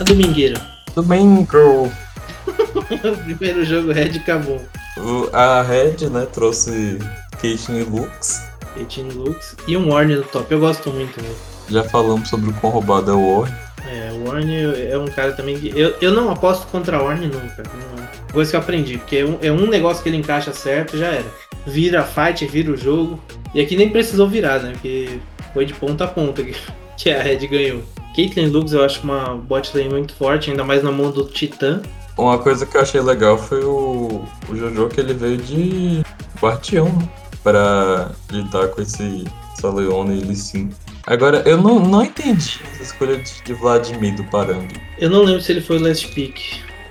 A 0.00 0.02
domingueira. 0.04 0.60
Domingo! 0.94 1.90
primeiro 3.24 3.64
jogo 3.64 3.92
Red 3.92 4.18
acabou. 4.18 4.60
A 5.32 5.62
Red, 5.62 6.08
né, 6.10 6.26
trouxe 6.32 6.98
Caitlyn 7.40 7.80
e 7.80 7.84
Lux. 7.84 8.42
18 8.84 9.18
looks. 9.18 9.56
E 9.66 9.76
um 9.76 9.90
Warner 9.90 10.18
no 10.18 10.24
top. 10.24 10.52
Eu 10.52 10.60
gosto 10.60 10.90
muito, 10.90 11.20
né? 11.22 11.28
Já 11.68 11.84
falamos 11.84 12.28
sobre 12.28 12.50
o 12.50 12.52
quão 12.54 12.72
roubado 12.72 13.10
é 13.10 13.14
o 13.14 13.40
War. 13.40 13.70
É, 13.86 14.10
o 14.12 14.28
Warner 14.28 14.88
é 14.90 14.98
um 14.98 15.06
cara 15.06 15.32
também 15.32 15.58
que. 15.58 15.72
Eu, 15.78 15.94
eu 16.00 16.12
não 16.12 16.30
aposto 16.30 16.66
contra 16.68 17.00
o 17.00 17.04
Warner 17.04 17.28
nunca. 17.28 17.62
Não. 17.62 18.08
Coisa 18.32 18.50
que 18.50 18.56
eu 18.56 18.60
aprendi, 18.60 18.98
porque 18.98 19.16
é 19.16 19.24
um, 19.24 19.38
é 19.42 19.52
um 19.52 19.66
negócio 19.66 20.02
que 20.02 20.08
ele 20.08 20.18
encaixa 20.18 20.52
certo 20.52 20.96
já 20.96 21.06
era. 21.06 21.26
Vira 21.66 22.00
a 22.00 22.04
fight, 22.04 22.46
vira 22.46 22.72
o 22.72 22.76
jogo. 22.76 23.18
E 23.54 23.60
aqui 23.60 23.76
nem 23.76 23.88
precisou 23.88 24.28
virar, 24.28 24.60
né? 24.60 24.72
Porque 24.72 25.18
foi 25.52 25.64
de 25.64 25.74
ponta 25.74 26.04
a 26.04 26.08
ponta 26.08 26.42
que, 26.42 26.54
que 26.96 27.10
a 27.10 27.22
Red 27.22 27.46
ganhou. 27.46 27.82
Caitlyn 28.14 28.48
Lux 28.48 28.72
eu 28.72 28.84
acho 28.84 29.02
uma 29.04 29.36
bot 29.36 29.70
lane 29.76 29.90
muito 29.90 30.12
forte, 30.14 30.50
ainda 30.50 30.64
mais 30.64 30.82
na 30.82 30.90
mão 30.90 31.10
do 31.10 31.24
Titã. 31.24 31.80
Uma 32.16 32.36
coisa 32.38 32.66
que 32.66 32.76
eu 32.76 32.80
achei 32.80 33.00
legal 33.00 33.38
foi 33.38 33.62
o, 33.62 34.24
o 34.48 34.56
Jojo 34.56 34.88
que 34.88 35.00
ele 35.00 35.14
veio 35.14 35.36
de 35.36 36.02
Guardião, 36.40 36.86
né? 36.86 37.08
Pra 37.48 38.10
lidar 38.30 38.68
com 38.68 38.82
esse 38.82 39.24
essa 39.56 39.70
Leona 39.70 40.14
e 40.14 40.20
Lee 40.20 40.36
Sin. 40.36 40.68
Agora, 41.06 41.42
eu 41.46 41.56
não, 41.56 41.80
não 41.80 42.04
entendi 42.04 42.60
essa 42.74 42.82
escolha 42.82 43.16
de, 43.16 43.42
de 43.42 43.54
Vladimir 43.54 44.14
do 44.14 44.24
Parang. 44.24 44.68
Eu 44.98 45.08
não 45.08 45.22
lembro 45.22 45.40
se 45.40 45.52
ele 45.52 45.62
foi 45.62 45.78
last 45.78 46.08
pick. 46.08 46.38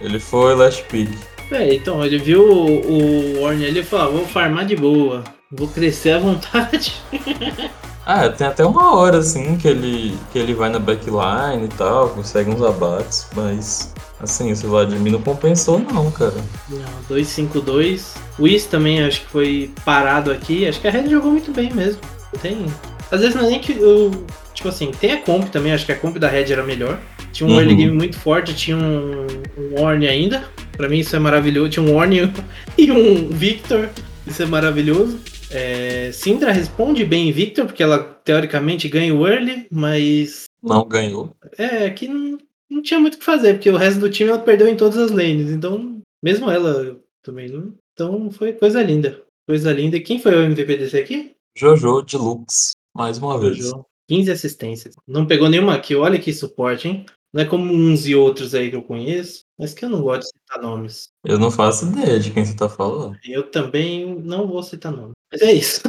Ele 0.01 0.19
foi 0.19 0.55
last 0.55 0.83
pick. 0.85 1.09
É, 1.51 1.75
então, 1.75 2.03
ele 2.03 2.17
viu 2.17 2.41
o, 2.41 3.37
o 3.37 3.41
Orne 3.43 3.67
ali 3.67 3.81
e 3.81 3.83
falou: 3.83 4.05
ah, 4.05 4.09
vou 4.09 4.27
farmar 4.27 4.65
de 4.65 4.75
boa, 4.75 5.23
vou 5.51 5.67
crescer 5.67 6.13
à 6.13 6.19
vontade. 6.19 6.91
Ah, 8.09 8.29
tem 8.29 8.47
até 8.47 8.65
uma 8.65 8.95
hora 8.95 9.17
assim 9.17 9.57
que 9.57 9.67
ele, 9.67 10.17
que 10.31 10.39
ele 10.39 10.53
vai 10.53 10.69
na 10.69 10.79
backline 10.79 11.65
e 11.65 11.67
tal, 11.77 12.07
consegue 12.11 12.49
uns 12.49 12.61
abates, 12.61 13.27
mas 13.35 13.93
assim, 14.17 14.49
esse 14.49 14.65
Vladimir 14.65 15.11
não 15.11 15.21
compensou 15.21 15.77
não, 15.77 16.09
cara. 16.09 16.33
Não, 16.69 16.79
2-5-2. 17.17 18.15
O 18.39 18.47
Is 18.47 18.65
também 18.65 19.03
acho 19.03 19.19
que 19.19 19.27
foi 19.27 19.71
parado 19.83 20.31
aqui. 20.31 20.65
Acho 20.65 20.79
que 20.79 20.87
a 20.87 20.91
Red 20.91 21.09
jogou 21.09 21.31
muito 21.31 21.51
bem 21.51 21.69
mesmo. 21.73 21.99
Tem. 22.41 22.65
Às 23.11 23.19
vezes 23.19 23.35
não 23.35 23.43
é 23.43 23.49
nem 23.49 23.59
que 23.59 23.73
eu. 23.73 24.11
Tipo 24.53 24.69
assim, 24.69 24.89
tem 24.91 25.11
a 25.11 25.21
comp 25.21 25.49
também, 25.49 25.73
acho 25.73 25.85
que 25.85 25.91
a 25.91 25.99
comp 25.99 26.15
da 26.15 26.29
Red 26.29 26.49
era 26.49 26.63
melhor. 26.63 26.97
Tinha 27.33 27.49
um 27.49 27.51
uhum. 27.51 27.59
early 27.59 27.75
game 27.75 27.91
muito 27.91 28.17
forte, 28.17 28.55
tinha 28.55 28.77
um, 28.77 29.27
um 29.57 29.81
Orne 29.81 30.07
ainda. 30.07 30.45
Pra 30.77 30.87
mim 30.87 30.99
isso 30.99 31.13
é 31.13 31.19
maravilhoso. 31.19 31.71
Tinha 31.71 31.85
um 31.85 31.93
Orne 31.93 32.31
e 32.77 32.89
um 32.89 33.27
Victor. 33.27 33.89
Isso 34.25 34.41
é 34.41 34.45
maravilhoso. 34.45 35.19
É, 35.51 36.11
Syndra 36.11 36.51
responde 36.51 37.05
bem 37.05 37.31
Victor, 37.31 37.65
porque 37.65 37.81
ela 37.81 37.99
teoricamente 37.99 38.89
ganha 38.89 39.15
o 39.15 39.25
early, 39.27 39.67
mas. 39.71 40.45
Não 40.61 40.87
ganhou. 40.87 41.35
É, 41.57 41.89
que 41.89 42.07
não, 42.07 42.37
não 42.69 42.81
tinha 42.81 42.99
muito 42.99 43.15
o 43.15 43.17
que 43.17 43.25
fazer, 43.25 43.53
porque 43.53 43.69
o 43.69 43.77
resto 43.77 43.99
do 43.99 44.09
time 44.09 44.29
ela 44.29 44.39
perdeu 44.39 44.67
em 44.67 44.75
todas 44.75 44.97
as 44.97 45.11
lanes. 45.11 45.49
Então, 45.49 46.01
mesmo 46.21 46.49
ela 46.49 46.99
também 47.23 47.49
não. 47.49 47.73
Então 47.93 48.29
foi 48.31 48.53
coisa 48.53 48.81
linda. 48.83 49.21
Coisa 49.47 49.71
linda. 49.71 49.97
E 49.97 50.01
quem 50.01 50.19
foi 50.19 50.35
o 50.35 50.41
MVP 50.41 50.77
desse 50.77 50.97
aqui? 50.97 51.35
Jojo 51.55 52.01
Deluxe, 52.01 52.73
mais 52.93 53.17
uma 53.17 53.33
Jojo. 53.39 53.49
vez. 53.49 53.71
15 54.09 54.31
assistências. 54.31 54.95
Não 55.07 55.25
pegou 55.25 55.49
nenhuma 55.49 55.73
aqui. 55.73 55.95
Olha 55.95 56.19
que 56.19 56.33
suporte, 56.33 56.87
hein? 56.87 57.05
Não 57.33 57.43
é 57.43 57.45
como 57.45 57.73
uns 57.73 58.07
e 58.07 58.15
outros 58.15 58.55
aí 58.55 58.69
que 58.69 58.75
eu 58.75 58.81
conheço, 58.81 59.43
mas 59.59 59.73
que 59.73 59.83
eu 59.83 59.89
não 59.89 60.01
gosto 60.01 60.21
de 60.21 60.27
citar 60.27 60.61
nomes. 60.61 61.09
Eu 61.25 61.37
não 61.37 61.51
faço 61.51 61.87
ideia 61.87 62.19
de 62.19 62.31
quem 62.31 62.45
você 62.45 62.55
tá 62.55 62.69
falando. 62.69 63.17
Eu 63.25 63.51
também 63.51 64.15
não 64.21 64.47
vou 64.47 64.63
citar 64.63 64.91
nomes. 64.91 65.16
Mas 65.31 65.41
é 65.41 65.51
isso. 65.53 65.81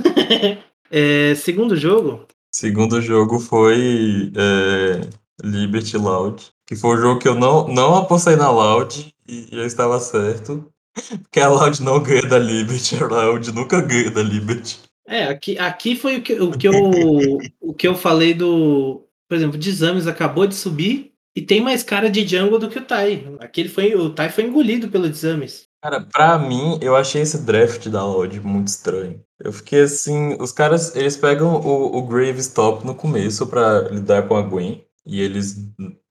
é, 0.90 1.34
segundo 1.34 1.76
jogo. 1.76 2.26
Segundo 2.52 3.00
jogo 3.00 3.38
foi 3.38 4.32
é, 4.36 5.00
Liberty 5.42 5.96
Loud. 5.96 6.46
Que 6.66 6.76
foi 6.76 6.96
o 6.96 7.00
jogo 7.00 7.20
que 7.20 7.28
eu 7.28 7.34
não, 7.34 7.66
não 7.68 7.96
apostei 7.96 8.36
na 8.36 8.50
Loud 8.50 9.14
e 9.26 9.48
eu 9.52 9.64
estava 9.64 9.98
certo. 10.00 10.70
Porque 11.22 11.40
a 11.40 11.48
Loud 11.48 11.82
não 11.82 12.02
ganha 12.02 12.22
da 12.22 12.38
Liberty, 12.38 12.96
a 12.96 13.06
Loud 13.06 13.52
nunca 13.52 13.80
ganha 13.80 14.10
da 14.10 14.22
Liberty. 14.22 14.78
É, 15.06 15.24
aqui, 15.24 15.56
aqui 15.58 15.96
foi 15.96 16.18
o 16.18 16.22
que, 16.22 16.34
o, 16.34 16.50
que 16.50 16.68
eu, 16.68 16.74
o 17.60 17.72
que 17.72 17.88
eu 17.88 17.94
falei 17.94 18.34
do. 18.34 19.02
Por 19.28 19.36
exemplo, 19.36 19.58
Desames 19.58 20.06
acabou 20.06 20.46
de 20.46 20.54
subir 20.54 21.12
e 21.34 21.40
tem 21.40 21.60
mais 21.60 21.82
cara 21.82 22.10
de 22.10 22.26
jungle 22.26 22.58
do 22.58 22.68
que 22.68 22.78
o 22.78 22.84
Tai. 22.84 23.36
Aquele 23.40 23.68
foi, 23.68 23.94
o 23.94 24.10
Tai 24.10 24.28
foi 24.28 24.44
engolido 24.44 24.88
pelo 24.88 25.08
Desames. 25.08 25.67
Cara, 25.80 26.00
pra 26.00 26.36
mim, 26.38 26.78
eu 26.82 26.96
achei 26.96 27.22
esse 27.22 27.38
draft 27.38 27.88
da 27.88 28.04
Loud 28.04 28.40
muito 28.40 28.66
estranho. 28.66 29.22
Eu 29.38 29.52
fiquei 29.52 29.82
assim, 29.82 30.36
os 30.40 30.50
caras, 30.50 30.94
eles 30.96 31.16
pegam 31.16 31.54
o, 31.54 31.96
o 31.96 32.02
Grave 32.02 32.40
Stop 32.40 32.84
no 32.84 32.94
começo 32.94 33.46
para 33.46 33.88
lidar 33.88 34.26
com 34.26 34.36
a 34.36 34.42
Gwen, 34.42 34.84
e 35.06 35.20
eles, 35.20 35.56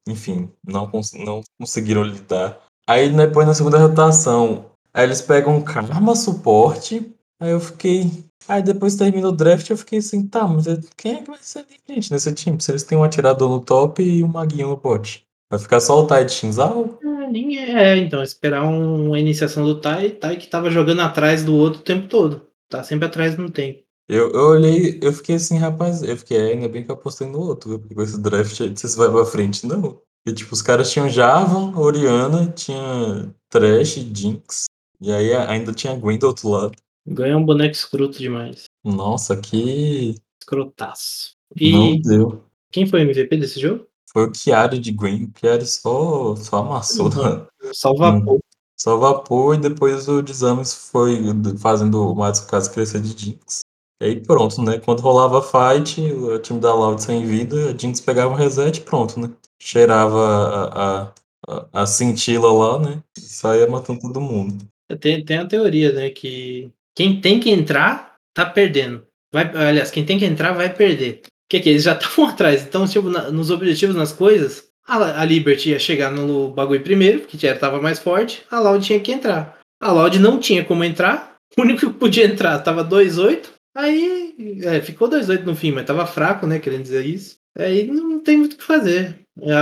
enfim, 0.08 0.50
não, 0.66 0.90
cons 0.90 1.12
não 1.14 1.42
conseguiram 1.60 2.04
lidar. 2.04 2.58
Aí 2.88 3.10
depois 3.10 3.46
na 3.46 3.54
segunda 3.54 3.78
rotação, 3.78 4.72
aí 4.94 5.04
eles 5.04 5.22
pegam 5.22 5.62
Karma 5.62 6.16
suporte, 6.16 7.14
aí 7.42 7.52
eu 7.52 7.60
fiquei... 7.60 8.26
Aí 8.48 8.64
depois 8.64 8.96
termina 8.96 9.28
o 9.28 9.34
draft, 9.34 9.70
eu 9.70 9.78
fiquei 9.78 10.00
assim, 10.00 10.26
tá, 10.26 10.48
mas 10.48 10.66
quem 10.96 11.16
é 11.16 11.22
que 11.22 11.30
vai 11.30 11.40
ser 11.42 11.66
gente 11.90 12.10
nesse 12.14 12.34
time? 12.34 12.62
Se 12.62 12.72
eles 12.72 12.84
têm 12.84 12.98
um 12.98 13.04
atirador 13.04 13.50
no 13.50 13.60
top 13.60 14.02
e 14.02 14.24
um 14.24 14.30
maguinho 14.30 14.70
no 14.70 14.78
bot. 14.78 15.28
Vai 15.52 15.60
ficar 15.60 15.82
só 15.82 16.02
o 16.02 16.08
Tai 16.08 16.24
de 16.24 16.32
Shinzal? 16.32 16.98
Nem 17.46 17.60
é, 17.60 17.98
então, 17.98 18.24
esperar 18.24 18.64
um, 18.64 19.08
uma 19.08 19.20
iniciação 19.20 19.66
do 19.66 19.80
Tai, 19.80 20.10
Tai 20.12 20.38
que 20.38 20.48
tava 20.48 20.70
jogando 20.70 21.02
atrás 21.02 21.44
do 21.44 21.56
outro 21.56 21.82
o 21.82 21.84
tempo 21.84 22.08
todo. 22.08 22.48
Tá 22.70 22.84
sempre 22.84 23.06
atrás 23.06 23.38
no 23.38 23.50
tempo. 23.50 23.84
Eu, 24.10 24.32
eu 24.32 24.50
olhei, 24.52 25.00
eu 25.02 25.12
fiquei 25.12 25.36
assim, 25.36 25.58
rapaz, 25.58 26.02
eu 26.02 26.16
fiquei, 26.16 26.38
é, 26.38 26.54
ainda 26.54 26.70
bem 26.70 26.84
que 26.84 26.90
eu 26.90 26.96
apostei 26.96 27.28
no 27.28 27.40
outro, 27.40 27.78
porque 27.78 27.94
com 27.94 28.02
esse 28.02 28.20
draft 28.22 28.62
aí, 28.62 28.70
você 28.70 28.98
vai 28.98 29.12
pra 29.12 29.26
frente, 29.26 29.66
não. 29.66 30.02
E 30.26 30.34
tipo, 30.34 30.54
os 30.54 30.62
caras 30.62 30.92
tinham 30.92 31.10
Javan, 31.10 31.78
Oriana, 31.78 32.48
tinha 32.48 33.34
Trash, 33.50 33.96
Jinx, 34.14 34.66
e 35.02 35.12
aí 35.12 35.34
ainda 35.34 35.74
tinha 35.74 35.96
Gwen 35.96 36.18
do 36.18 36.28
outro 36.28 36.50
lado. 36.50 36.74
Ganha 37.06 37.38
um 37.38 37.46
boneco 37.46 37.74
escroto 37.74 38.18
demais. 38.18 38.66
Nossa, 38.84 39.38
que. 39.38 40.16
Escrotaço. 40.42 41.36
E 41.56 41.72
não 41.72 42.00
deu. 42.00 42.44
Quem 42.72 42.86
foi 42.86 43.00
o 43.00 43.04
MVP 43.04 43.38
desse 43.38 43.60
jogo? 43.60 43.87
Foi 44.18 44.28
o 44.28 44.34
Chiari 44.34 44.80
de 44.80 44.92
Green. 44.92 45.26
O 45.26 45.40
Chiari 45.40 45.66
só, 45.68 46.36
só 46.38 46.58
amassou. 46.58 47.06
Uhum. 47.06 47.46
Só 47.72 47.94
vapor. 47.94 48.40
Só 48.76 48.98
vapor 48.98 49.54
e 49.54 49.60
depois 49.60 50.08
o 50.08 50.24
Desames 50.24 50.74
foi 50.74 51.22
fazendo 51.60 52.12
o 52.12 52.16
Matsukaze 52.16 52.74
crescer 52.74 53.00
de 53.00 53.10
Jinx. 53.10 53.62
E 54.02 54.06
aí 54.06 54.20
pronto, 54.20 54.60
né? 54.64 54.80
Quando 54.80 55.02
rolava 55.02 55.40
fight, 55.44 56.02
o 56.02 56.40
time 56.40 56.60
da 56.60 56.74
Loud 56.74 57.00
sem 57.00 57.28
vida, 57.28 57.70
a 57.70 57.78
Jinx 57.78 58.02
pegava 58.02 58.34
um 58.34 58.36
reset 58.36 58.82
pronto, 58.82 59.20
né? 59.20 59.30
Cheirava 59.62 60.20
a, 60.20 61.04
a, 61.04 61.14
a, 61.48 61.82
a 61.84 61.86
cintila 61.86 62.52
lá, 62.52 62.80
né? 62.80 63.04
E 63.16 63.22
saía 63.22 63.68
matando 63.68 64.00
todo 64.00 64.20
mundo. 64.20 64.66
Tem, 65.00 65.24
tem 65.24 65.38
a 65.38 65.46
teoria, 65.46 65.92
né? 65.92 66.10
Que 66.10 66.72
quem 66.96 67.22
tem 67.22 67.40
que 67.40 67.52
entrar, 67.52 68.16
tá 68.34 68.48
perdendo. 68.48 69.06
Vai, 69.32 69.46
aliás, 69.56 69.92
quem 69.92 70.04
tem 70.04 70.18
que 70.18 70.26
entrar 70.26 70.54
vai 70.54 70.74
perder 70.74 71.22
que, 71.50 71.60
que 71.60 71.70
eles 71.70 71.84
já 71.84 71.94
estavam 71.98 72.26
atrás. 72.26 72.64
Então, 72.64 72.88
tipo, 72.88 73.10
na, 73.10 73.32
nos 73.32 73.50
objetivos, 73.52 73.96
nas 73.96 74.12
coisas, 74.12 74.68
a, 74.86 75.22
a, 75.22 75.26
Liberty 75.26 75.72
ia 75.72 75.80
chegar 75.80 76.12
no 76.12 76.52
bagulho 76.52 76.82
primeiro, 76.82 77.22
que 77.22 77.38
já 77.38 77.54
estava 77.54 77.82
mais 77.82 78.00
forte, 78.00 78.44
a 78.50 78.60
Loud 78.60 78.86
tinha 78.86 79.00
que 79.00 79.12
entrar. 79.12 79.58
A 79.82 79.92
Loud 79.92 80.18
não 80.20 80.40
tinha 80.40 80.64
como 80.64 80.84
entrar, 80.84 81.36
o 81.58 81.62
único 81.62 81.80
que 81.80 82.00
podia 82.00 82.26
entrar 82.26 82.60
tava 82.60 82.84
2-8, 82.84 83.50
aí 83.76 84.62
é, 84.64 84.82
ficou 84.82 85.10
2-8 85.10 85.44
no 85.44 85.56
fim, 85.56 85.72
mas 85.72 85.86
tava 85.86 86.06
fraco, 86.06 86.48
né, 86.48 86.60
querendo 86.60 86.84
dizer 86.84 87.06
isso. 87.06 87.38
Aí 87.58 87.88
não 87.88 88.22
tem 88.22 88.38
muito 88.38 88.54
o 88.54 88.58
que 88.58 88.64
fazer. 88.64 89.20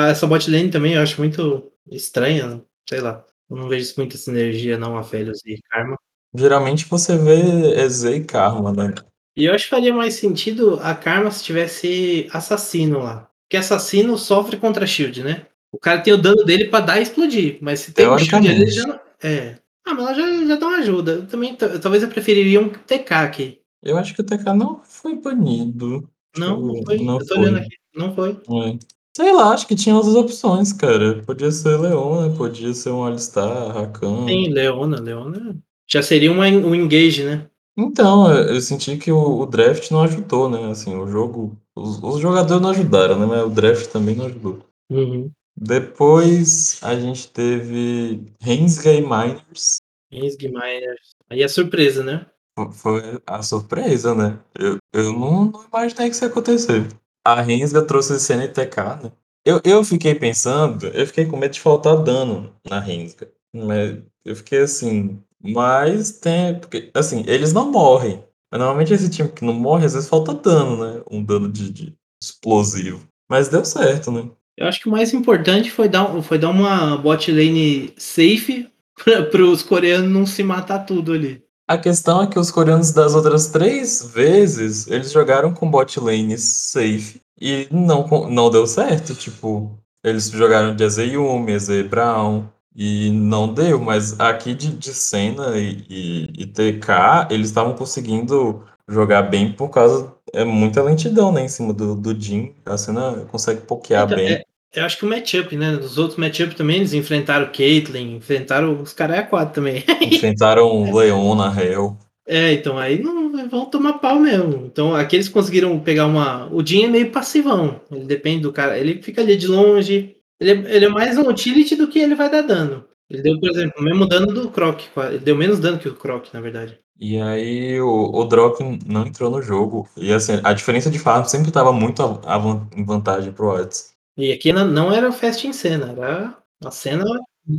Essa 0.09 0.27
bot 0.27 0.49
lane 0.49 0.69
também 0.69 0.93
eu 0.93 1.01
acho 1.01 1.19
muito 1.19 1.71
estranha, 1.89 2.61
sei 2.87 2.99
lá. 2.99 3.23
Eu 3.49 3.57
não 3.57 3.69
vejo 3.69 3.93
muita 3.97 4.17
sinergia 4.17 4.77
não, 4.77 4.97
a 4.97 5.03
Felios 5.03 5.39
e 5.45 5.59
Karma. 5.69 5.97
Geralmente 6.33 6.85
você 6.85 7.17
vê 7.17 7.81
EZ 7.81 8.03
e 8.03 8.23
Karma, 8.23 8.73
né? 8.73 8.93
E 9.35 9.45
eu 9.45 9.53
acho 9.53 9.65
que 9.65 9.69
faria 9.69 9.93
mais 9.93 10.13
sentido 10.13 10.79
a 10.81 10.95
Karma 10.95 11.29
se 11.29 11.43
tivesse 11.43 12.27
assassino 12.31 12.99
lá. 12.99 13.29
Porque 13.43 13.57
assassino 13.57 14.17
sofre 14.17 14.57
contra 14.57 14.87
shield, 14.87 15.23
né? 15.23 15.45
O 15.71 15.77
cara 15.77 16.01
tem 16.01 16.13
o 16.13 16.17
dano 16.17 16.43
dele 16.45 16.65
para 16.65 16.85
dar 16.85 16.99
e 16.99 17.03
explodir. 17.03 17.57
Mas 17.61 17.81
se 17.81 17.91
tem 17.91 18.09
um 18.09 18.17
shield 18.17 18.47
ele 18.47 18.67
já 18.67 18.87
não... 18.87 18.99
É. 19.21 19.57
Ah, 19.85 19.93
mas 19.93 20.05
ela 20.05 20.13
já, 20.13 20.47
já 20.47 20.55
dá 20.55 20.67
uma 20.67 20.77
ajuda. 20.77 21.11
Eu 21.11 21.27
também, 21.27 21.55
talvez 21.55 22.01
eu 22.01 22.09
preferiria 22.09 22.59
um 22.59 22.69
TK 22.69 23.11
aqui. 23.11 23.59
Eu 23.83 23.97
acho 23.97 24.15
que 24.15 24.21
o 24.21 24.25
TK 24.25 24.53
não 24.55 24.81
foi 24.83 25.15
banido. 25.15 26.09
Não, 26.37 26.59
não 26.59 26.83
foi. 26.83 26.97
Não 26.97 27.19
eu 27.19 27.25
tô 27.25 27.35
foi. 27.35 27.43
olhando 27.43 27.57
aqui. 27.57 27.75
Não 27.95 28.15
foi. 28.15 28.31
É. 28.31 28.77
Sei 29.15 29.31
lá, 29.31 29.53
acho 29.53 29.67
que 29.67 29.75
tinha 29.75 29.95
outras 29.95 30.15
opções, 30.15 30.73
cara. 30.73 31.21
Podia 31.23 31.51
ser 31.51 31.77
Leona, 31.77 32.35
podia 32.35 32.73
ser 32.73 32.89
um 32.89 33.05
Alistar, 33.05 33.73
Rakan. 33.73 34.25
Sim, 34.27 34.49
Leona, 34.49 34.99
Leona. 34.99 35.55
Já 35.87 36.01
seria 36.01 36.31
uma, 36.31 36.47
um 36.47 36.73
engage, 36.73 37.23
né? 37.23 37.47
Então, 37.77 38.31
eu 38.33 38.61
senti 38.61 38.97
que 38.97 39.11
o, 39.11 39.39
o 39.39 39.45
draft 39.45 39.91
não 39.91 40.03
ajudou, 40.03 40.49
né? 40.49 40.71
Assim, 40.71 40.95
o 40.95 41.07
jogo. 41.07 41.57
Os, 41.75 42.01
os 42.01 42.19
jogadores 42.21 42.61
não 42.61 42.69
ajudaram, 42.69 43.19
né? 43.19 43.25
Mas 43.25 43.43
o 43.43 43.49
draft 43.49 43.87
também 43.87 44.15
não 44.15 44.27
ajudou. 44.27 44.59
Uhum. 44.89 45.29
Depois 45.57 46.79
a 46.81 46.95
gente 46.99 47.29
teve 47.29 48.33
Rensga 48.41 48.91
Miners. 48.93 49.77
Rensga 50.11 50.47
Miners. 50.47 51.15
Aí 51.29 51.43
é 51.43 51.47
surpresa, 51.47 52.03
né? 52.03 52.25
Foi 52.71 53.21
a 53.25 53.41
surpresa, 53.41 54.15
né? 54.15 54.39
Eu, 54.57 54.77
eu 54.93 55.11
não, 55.11 55.45
não 55.45 55.65
imaginei 55.65 56.09
que 56.09 56.15
isso 56.15 56.23
ia 56.23 56.29
acontecer. 56.29 56.87
A 57.25 57.41
Rensga 57.41 57.81
trouxe 57.81 58.19
CNTK, 58.19 59.03
né? 59.03 59.11
Eu, 59.45 59.61
eu 59.63 59.83
fiquei 59.83 60.15
pensando, 60.15 60.87
eu 60.87 61.05
fiquei 61.05 61.25
com 61.25 61.37
medo 61.37 61.53
de 61.53 61.59
faltar 61.59 62.01
dano 62.01 62.55
na 62.67 62.79
Rensga. 62.79 63.31
Mas 63.53 64.01
eu 64.23 64.35
fiquei 64.35 64.59
assim, 64.59 65.21
mas 65.53 66.11
tem. 66.11 66.59
Porque, 66.59 66.89
assim, 66.93 67.23
eles 67.27 67.53
não 67.53 67.71
morrem. 67.71 68.23
Mas 68.51 68.59
normalmente 68.59 68.93
esse 68.93 69.09
time 69.09 69.29
que 69.29 69.43
não 69.43 69.53
morre, 69.53 69.85
às 69.85 69.93
vezes 69.93 70.09
falta 70.09 70.33
dano, 70.33 70.77
né? 70.77 71.01
Um 71.09 71.23
dano 71.23 71.51
de, 71.51 71.69
de 71.69 71.93
explosivo. 72.21 73.07
Mas 73.29 73.49
deu 73.49 73.65
certo, 73.65 74.11
né? 74.11 74.29
Eu 74.57 74.67
acho 74.67 74.79
que 74.79 74.87
o 74.87 74.91
mais 74.91 75.13
importante 75.13 75.69
foi 75.69 75.89
dar, 75.89 76.21
foi 76.21 76.37
dar 76.37 76.49
uma 76.49 76.97
bot 76.97 77.29
lane 77.31 77.93
safe 77.97 78.69
para 79.31 79.43
os 79.43 79.61
coreanos 79.61 80.09
não 80.09 80.25
se 80.25 80.43
matar 80.43 80.85
tudo 80.85 81.11
ali. 81.11 81.43
A 81.67 81.77
questão 81.77 82.21
é 82.21 82.27
que 82.27 82.37
os 82.37 82.51
coreanos 82.51 82.91
das 82.91 83.15
outras 83.15 83.47
três 83.47 84.11
vezes, 84.13 84.87
eles 84.87 85.11
jogaram 85.11 85.53
com 85.53 85.69
bot 85.69 85.99
lane 85.99 86.37
safe 86.37 87.19
e 87.41 87.67
não, 87.71 88.07
não 88.29 88.49
deu 88.49 88.67
certo. 88.67 89.15
Tipo, 89.15 89.77
eles 90.03 90.29
jogaram 90.29 90.75
de 90.75 90.83
Azeyumi, 90.83 91.53
Azey 91.53 91.83
Brown, 91.83 92.47
e 92.75 93.09
não 93.09 93.53
deu, 93.53 93.79
mas 93.79 94.19
aqui 94.19 94.53
de, 94.53 94.67
de 94.67 94.93
Senna 94.93 95.57
e, 95.57 95.85
e, 95.89 96.33
e 96.39 96.45
TK, 96.45 97.29
eles 97.29 97.47
estavam 97.47 97.73
conseguindo 97.73 98.63
jogar 98.87 99.23
bem 99.23 99.51
por 99.53 99.69
causa. 99.69 100.13
É 100.33 100.43
muita 100.43 100.83
lentidão, 100.83 101.31
né? 101.31 101.45
Em 101.45 101.47
cima 101.47 101.73
do, 101.73 101.95
do 101.95 102.19
Jin. 102.19 102.53
A 102.65 102.77
Senna 102.77 103.25
consegue 103.31 103.61
pokear 103.61 104.05
então, 104.05 104.17
bem. 104.17 104.33
É, 104.33 104.43
Eu 104.73 104.85
acho 104.85 104.97
que 104.97 105.05
o 105.05 105.09
matchup, 105.09 105.55
né? 105.55 105.77
Os 105.77 105.97
outros 105.97 106.19
matchup 106.19 106.53
também, 106.55 106.77
eles 106.77 106.93
enfrentaram 106.93 107.45
o 107.45 107.51
Caitlyn, 107.51 108.17
enfrentaram 108.17 108.81
os 108.81 108.93
caras 108.93 109.19
a 109.19 109.23
quatro 109.23 109.55
também. 109.55 109.83
Enfrentaram 110.01 110.67
o 110.67 110.95
Leona, 110.95 111.53
Hell. 111.57 111.97
É, 112.27 112.53
então 112.53 112.77
aí 112.77 113.01
não 113.01 113.47
vão 113.47 113.65
tomar 113.65 113.93
pau 113.99 114.19
mesmo. 114.19 114.65
Então 114.65 114.95
aqui 114.95 115.15
eles 115.15 115.29
conseguiram 115.29 115.79
pegar 115.79 116.07
uma. 116.07 116.51
O 116.51 116.65
Jin 116.65 116.85
é 116.85 116.87
meio 116.87 117.11
passivão. 117.11 117.79
Ele 117.91 118.05
depende 118.05 118.41
do 118.41 118.51
cara. 118.51 118.77
Ele 118.77 119.01
fica 119.01 119.21
ali 119.21 119.37
de 119.37 119.47
longe. 119.47 120.14
Ele 120.39 120.51
é, 120.51 120.75
ele 120.75 120.85
é 120.85 120.89
mais 120.89 121.17
um 121.17 121.29
utility 121.29 121.75
do 121.75 121.87
que 121.87 121.99
ele 121.99 122.15
vai 122.15 122.29
dar 122.29 122.41
dano. 122.41 122.85
Ele 123.09 123.21
deu, 123.21 123.39
por 123.39 123.49
exemplo, 123.49 123.75
o 123.79 123.83
mesmo 123.83 124.07
dano 124.07 124.27
do 124.27 124.49
Croc. 124.49 124.81
Ele 124.97 125.19
deu 125.19 125.35
menos 125.35 125.59
dano 125.59 125.79
que 125.79 125.87
o 125.87 125.95
Croc, 125.95 126.33
na 126.33 126.41
verdade. 126.41 126.79
E 126.97 127.19
aí 127.19 127.79
o, 127.81 128.11
o 128.13 128.25
Drop 128.25 128.61
não 128.85 129.05
entrou 129.05 129.29
no 129.29 129.41
jogo. 129.41 129.87
E 129.97 130.13
assim, 130.13 130.39
a 130.43 130.53
diferença 130.53 130.89
de 130.89 130.97
farm 130.97 131.25
sempre 131.25 131.49
estava 131.49 131.73
muito 131.73 132.01
a, 132.01 132.35
a, 132.35 132.39
em 132.75 132.85
vantagem 132.85 133.33
pro 133.33 133.49
Odds. 133.49 133.93
E 134.17 134.31
aqui 134.31 134.53
não 134.53 134.91
era 134.93 135.11
fast 135.11 135.45
em 135.45 135.51
cena, 135.51 135.91
era 135.91 136.37
a 136.63 136.71
cena 136.71 137.03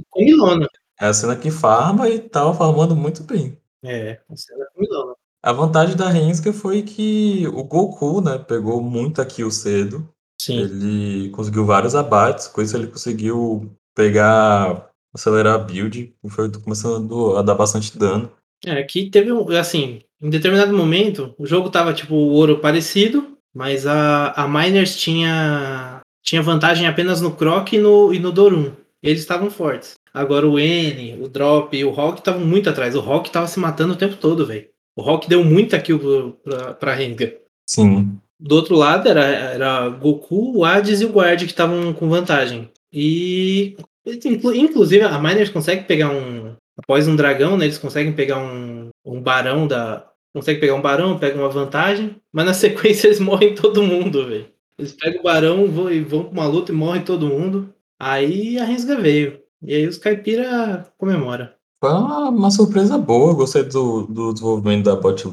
comilona. 0.08 0.66
É 0.98 1.06
a 1.06 1.12
cena 1.12 1.36
que 1.36 1.50
farma 1.50 2.08
e 2.08 2.18
tava 2.18 2.54
farmando 2.54 2.96
muito 2.96 3.22
bem. 3.22 3.58
É, 3.84 4.18
a 4.30 4.36
cena 4.36 4.66
comilona. 4.74 5.14
A 5.42 5.52
vantagem 5.52 5.96
da 5.96 6.08
Renska 6.08 6.52
foi 6.52 6.82
que 6.82 7.46
o 7.48 7.62
Goku, 7.62 8.22
né, 8.22 8.38
pegou 8.38 8.80
muita 8.80 9.24
kill 9.24 9.50
cedo. 9.50 10.08
Sim. 10.40 10.60
Ele 10.60 11.30
conseguiu 11.30 11.64
vários 11.64 11.94
abates, 11.94 12.48
com 12.48 12.62
isso 12.62 12.76
ele 12.76 12.86
conseguiu 12.86 13.70
pegar, 13.94 14.90
acelerar 15.14 15.54
a 15.54 15.58
build 15.58 16.14
e 16.22 16.30
foi 16.30 16.50
começando 16.52 17.36
a 17.36 17.42
dar 17.42 17.54
bastante 17.54 17.96
dano. 17.98 18.30
É, 18.64 18.72
aqui 18.72 19.10
teve 19.10 19.32
um, 19.32 19.48
assim, 19.56 20.00
em 20.20 20.30
determinado 20.30 20.76
momento, 20.76 21.34
o 21.38 21.46
jogo 21.46 21.70
tava 21.70 21.92
tipo 21.92 22.14
o 22.14 22.32
ouro 22.32 22.58
parecido, 22.58 23.36
mas 23.54 23.86
a, 23.86 24.32
a 24.32 24.48
Miners 24.48 24.96
tinha 24.96 26.00
tinha 26.22 26.42
vantagem 26.42 26.88
apenas 26.88 27.20
no 27.20 27.34
Croc 27.34 27.72
e 27.72 27.78
no, 27.78 28.12
e 28.12 28.18
no 28.18 28.32
Dorum. 28.32 28.72
Eles 29.02 29.20
estavam 29.20 29.48
fortes. 29.48 29.94
Agora 30.12 30.48
o 30.48 30.58
N, 30.58 31.22
o 31.22 31.28
Drop 31.28 31.76
e 31.76 31.84
o 31.84 31.90
Rock 31.90 32.18
estavam 32.18 32.44
muito 32.44 32.68
atrás. 32.68 32.96
O 32.96 33.00
Rock 33.00 33.30
tava 33.30 33.46
se 33.46 33.60
matando 33.60 33.92
o 33.92 33.96
tempo 33.96 34.16
todo, 34.16 34.44
velho. 34.46 34.66
O 34.96 35.02
Rock 35.02 35.28
deu 35.28 35.44
muita 35.44 35.78
kill 35.78 36.38
pra, 36.42 36.74
pra 36.74 36.94
Rengar. 36.94 37.32
Sim. 37.68 38.18
Do 38.38 38.54
outro 38.54 38.76
lado 38.76 39.08
era, 39.08 39.24
era 39.24 39.88
Goku, 39.88 40.58
o 40.58 40.64
Hades 40.64 41.00
e 41.00 41.04
o 41.04 41.12
Guard 41.12 41.40
que 41.40 41.46
estavam 41.46 41.92
com 41.92 42.08
vantagem. 42.08 42.70
E 42.92 43.76
inclusive 44.06 45.04
a 45.04 45.18
Miners 45.18 45.50
consegue 45.50 45.84
pegar 45.84 46.10
um. 46.10 46.54
Após 46.78 47.08
um 47.08 47.16
dragão, 47.16 47.56
né, 47.56 47.64
eles 47.64 47.78
conseguem 47.78 48.12
pegar 48.12 48.38
um, 48.38 48.90
um 49.04 49.20
barão 49.20 49.66
da. 49.66 50.06
Consegue 50.34 50.60
pegar 50.60 50.74
um 50.74 50.82
barão, 50.82 51.18
pega 51.18 51.38
uma 51.38 51.48
vantagem, 51.48 52.16
mas 52.32 52.44
na 52.44 52.52
sequência 52.54 53.08
eles 53.08 53.20
morrem 53.20 53.54
todo 53.54 53.82
mundo, 53.82 54.26
velho. 54.26 54.46
Eles 54.78 54.92
pegam 54.92 55.20
o 55.20 55.22
barão 55.22 55.66
vão, 55.66 55.90
e 55.90 56.00
vão 56.00 56.24
pra 56.24 56.32
uma 56.32 56.46
luta 56.46 56.70
e 56.70 56.74
morrem 56.74 57.02
todo 57.02 57.28
mundo. 57.28 57.72
Aí 57.98 58.58
a 58.58 58.64
Rensga 58.64 59.00
veio. 59.00 59.40
E 59.62 59.74
aí 59.74 59.86
os 59.86 59.96
caipira 59.96 60.86
comemora. 60.98 61.56
Foi 61.82 61.90
uma, 61.90 62.28
uma 62.28 62.50
surpresa 62.50 62.98
boa. 62.98 63.34
Gostei 63.34 63.62
do, 63.64 64.02
do 64.06 64.34
desenvolvimento 64.34 64.84
da 64.84 64.96
bot 64.96 65.26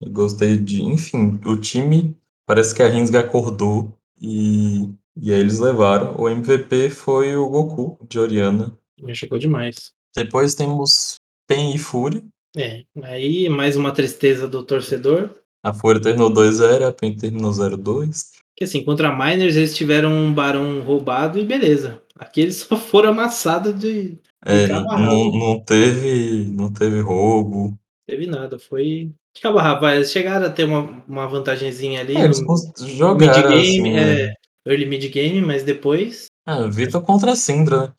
lane. 0.00 0.12
Gostei 0.12 0.56
de. 0.56 0.82
Enfim, 0.82 1.40
o 1.44 1.56
time. 1.56 2.16
Parece 2.46 2.74
que 2.74 2.82
a 2.82 2.88
Rensga 2.88 3.20
acordou. 3.20 3.92
E, 4.20 4.88
e 5.16 5.32
aí 5.32 5.40
eles 5.40 5.58
levaram. 5.58 6.16
O 6.18 6.28
MVP 6.28 6.90
foi 6.90 7.36
o 7.36 7.48
Goku, 7.48 7.98
de 8.08 8.18
Oriana. 8.18 8.76
Me 9.00 9.14
chegou 9.14 9.38
demais. 9.38 9.92
Depois 10.14 10.54
temos 10.54 11.16
Pen 11.46 11.74
e 11.74 11.78
Fúria. 11.78 12.22
É, 12.56 12.84
aí 13.02 13.48
mais 13.48 13.76
uma 13.76 13.92
tristeza 13.92 14.46
do 14.46 14.62
torcedor. 14.62 15.30
A 15.62 15.72
Fúria 15.72 16.00
terminou 16.00 16.30
2-0, 16.30 16.86
a 16.86 16.92
PEN 16.92 17.16
terminou 17.16 17.50
0-2. 17.50 18.32
Que 18.54 18.64
assim, 18.64 18.84
contra 18.84 19.08
a 19.08 19.12
Miners 19.16 19.56
eles 19.56 19.74
tiveram 19.74 20.12
um 20.12 20.32
barão 20.32 20.82
roubado 20.82 21.38
e 21.38 21.44
beleza. 21.44 22.02
Aqui 22.16 22.42
eles 22.42 22.56
só 22.56 22.76
foram 22.76 23.10
amassados 23.10 23.78
de. 23.78 24.18
É, 24.44 24.68
não, 24.68 25.32
não, 25.32 25.60
teve, 25.60 26.44
não 26.52 26.70
teve 26.72 27.00
roubo. 27.00 27.76
Teve 28.06 28.26
nada, 28.26 28.58
foi. 28.58 29.10
Acaba, 29.38 29.62
rapaz, 29.62 30.10
chegaram 30.10 30.46
a 30.46 30.50
ter 30.50 30.64
uma, 30.64 31.02
uma 31.08 31.26
vantagemzinha 31.26 32.00
ali. 32.00 32.16
É, 32.16 32.24
eles 32.24 32.42
jogaram 32.78 33.16
mid 33.16 33.48
game, 33.48 33.60
assim, 33.60 33.96
é, 33.96 34.26
né? 34.26 34.34
early 34.66 34.86
mid 34.86 35.04
game, 35.10 35.40
mas 35.42 35.62
depois. 35.62 36.26
Ah, 36.46 36.66
Vitor 36.66 37.02
contra 37.02 37.32
a 37.32 37.36
Syndra. 37.36 37.94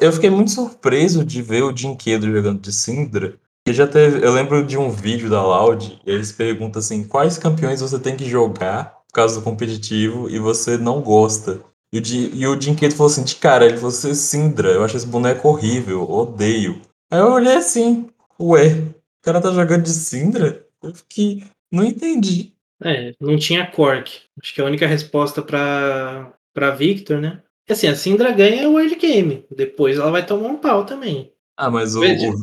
Eu 0.00 0.12
fiquei 0.12 0.30
muito 0.30 0.52
surpreso 0.52 1.24
de 1.24 1.42
ver 1.42 1.64
o 1.64 1.72
Dinquedo 1.72 2.30
jogando 2.30 2.60
de 2.60 2.72
Syndra, 2.72 3.36
e 3.68 3.72
já 3.72 3.86
teve, 3.86 4.24
eu 4.24 4.32
lembro 4.32 4.64
de 4.64 4.78
um 4.78 4.90
vídeo 4.90 5.28
da 5.28 5.42
Loud, 5.42 6.00
e 6.06 6.10
eles 6.10 6.32
perguntam 6.32 6.80
assim, 6.80 7.04
quais 7.04 7.36
campeões 7.36 7.82
você 7.82 7.98
tem 7.98 8.16
que 8.16 8.24
jogar 8.24 8.98
por 9.06 9.12
causa 9.12 9.34
do 9.38 9.44
competitivo 9.44 10.30
e 10.30 10.38
você 10.38 10.78
não 10.78 11.02
gosta? 11.02 11.60
E 11.92 11.98
o, 11.98 12.02
e 12.34 12.46
o 12.46 12.56
Dinquedo 12.56 12.94
falou 12.94 13.12
assim, 13.12 13.24
de 13.24 13.36
cara, 13.36 13.66
ele 13.66 13.76
falou 13.76 13.90
assim, 13.90 14.14
Sindra, 14.14 14.70
eu 14.70 14.82
acho 14.82 14.96
esse 14.96 15.06
boneco 15.06 15.48
horrível, 15.48 16.08
odeio. 16.08 16.80
Aí 17.10 17.20
eu 17.20 17.30
olhei 17.30 17.56
assim, 17.56 18.08
ué, 18.40 18.84
cara 19.28 19.42
tá 19.42 19.50
jogando 19.50 19.82
de 19.82 19.90
Sindra? 19.90 20.66
Eu 20.82 20.94
fiquei, 20.94 21.44
não 21.70 21.84
entendi. 21.84 22.54
É, 22.82 23.12
não 23.20 23.36
tinha 23.36 23.66
Cork. 23.66 24.20
Acho 24.40 24.54
que 24.54 24.60
a 24.60 24.64
única 24.64 24.86
resposta 24.86 25.42
pra, 25.42 26.32
pra 26.54 26.70
Victor, 26.70 27.20
né? 27.20 27.42
Assim, 27.68 27.88
a 27.88 27.94
Sindra 27.94 28.32
ganha 28.32 28.68
o 28.68 28.80
early 28.80 28.96
game. 28.96 29.44
Depois 29.54 29.98
ela 29.98 30.10
vai 30.10 30.24
tomar 30.24 30.48
um 30.48 30.56
pau 30.56 30.86
também. 30.86 31.30
Ah, 31.58 31.70
mas 31.70 31.94
o, 31.94 32.02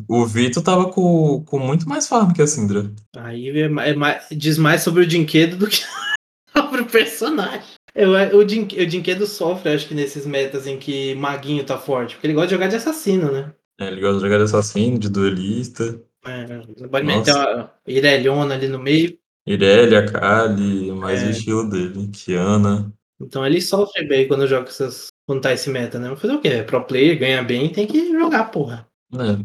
o, 0.10 0.22
o 0.22 0.26
Vitor 0.26 0.62
tava 0.62 0.92
com, 0.92 1.44
com 1.46 1.58
muito 1.58 1.88
mais 1.90 2.08
farm 2.08 2.32
que 2.34 2.42
a 2.42 2.48
Syndra. 2.48 2.92
Aí 3.18 3.50
é, 3.50 3.66
é, 3.66 4.36
diz 4.36 4.58
mais 4.58 4.84
sobre 4.84 5.04
o 5.04 5.08
Dinquedo 5.08 5.56
do 5.56 5.68
que 5.68 5.84
sobre 6.56 6.82
o 6.82 6.86
personagem. 6.86 7.64
Eu, 7.96 8.12
o, 8.38 8.44
Din, 8.44 8.64
o 8.64 8.86
Dinquedo 8.86 9.26
sofre, 9.26 9.72
acho 9.72 9.88
que 9.88 9.96
nesses 9.96 10.28
metas 10.28 10.68
em 10.68 10.78
que 10.78 11.16
Maguinho 11.16 11.64
tá 11.64 11.78
forte, 11.78 12.14
porque 12.14 12.28
ele 12.28 12.34
gosta 12.34 12.50
de 12.50 12.54
jogar 12.56 12.68
de 12.68 12.76
assassino, 12.76 13.32
né? 13.32 13.54
É, 13.80 13.88
ele 13.88 14.02
gosta 14.02 14.18
de 14.18 14.26
jogar 14.26 14.38
de 14.38 14.44
assassino, 14.44 15.00
de 15.00 15.10
duelista. 15.10 16.00
É, 16.26 16.88
pode 16.88 17.06
meter 17.06 17.34
uma 17.34 17.72
Ireliona 17.88 18.56
ali 18.56 18.68
no 18.68 18.80
meio. 18.80 19.18
Irelia, 19.48 20.06
Kali, 20.12 20.92
mais 20.92 21.22
é. 21.22 21.28
o 21.28 21.30
estilo 21.30 21.70
dele, 21.70 22.08
Kiana. 22.08 22.92
Então 23.22 23.46
ele 23.46 23.62
sofre 23.62 24.06
bem 24.08 24.28
quando 24.28 24.48
joga 24.48 24.68
essas. 24.68 25.08
Quando 25.28 25.42
tá 25.42 25.54
esse 25.54 25.70
meta, 25.70 26.00
né? 26.00 26.08
Vou 26.08 26.18
fazer 26.18 26.34
o 26.34 26.42
quê? 26.42 26.64
Pro 26.64 26.84
player, 26.84 27.18
ganha 27.18 27.44
bem, 27.44 27.72
tem 27.72 27.88
que 27.88 28.12
jogar, 28.12 28.46
porra. 28.46 28.88
É, 29.14 29.38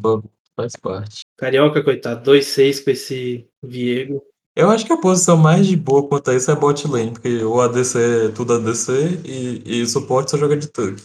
faz 0.56 0.74
parte. 0.76 1.22
Carioca, 1.38 1.82
coitado, 1.82 2.30
2-6 2.30 2.84
com 2.84 2.90
esse 2.90 3.46
Viego. 3.62 4.22
Eu 4.56 4.68
acho 4.68 4.84
que 4.84 4.92
a 4.92 5.00
posição 5.00 5.36
mais 5.36 5.66
de 5.66 5.76
boa 5.76 6.06
quanto 6.06 6.30
a 6.30 6.34
isso 6.34 6.50
é 6.50 6.56
bot 6.56 6.86
lane, 6.86 7.12
porque 7.12 7.42
o 7.44 7.60
ADC 7.60 7.98
é 7.98 8.28
tudo 8.28 8.54
ADC 8.54 9.20
e, 9.24 9.62
e 9.64 9.86
suporte 9.86 10.30
só 10.32 10.36
joga 10.36 10.56
de 10.56 10.66
tanque. 10.66 11.04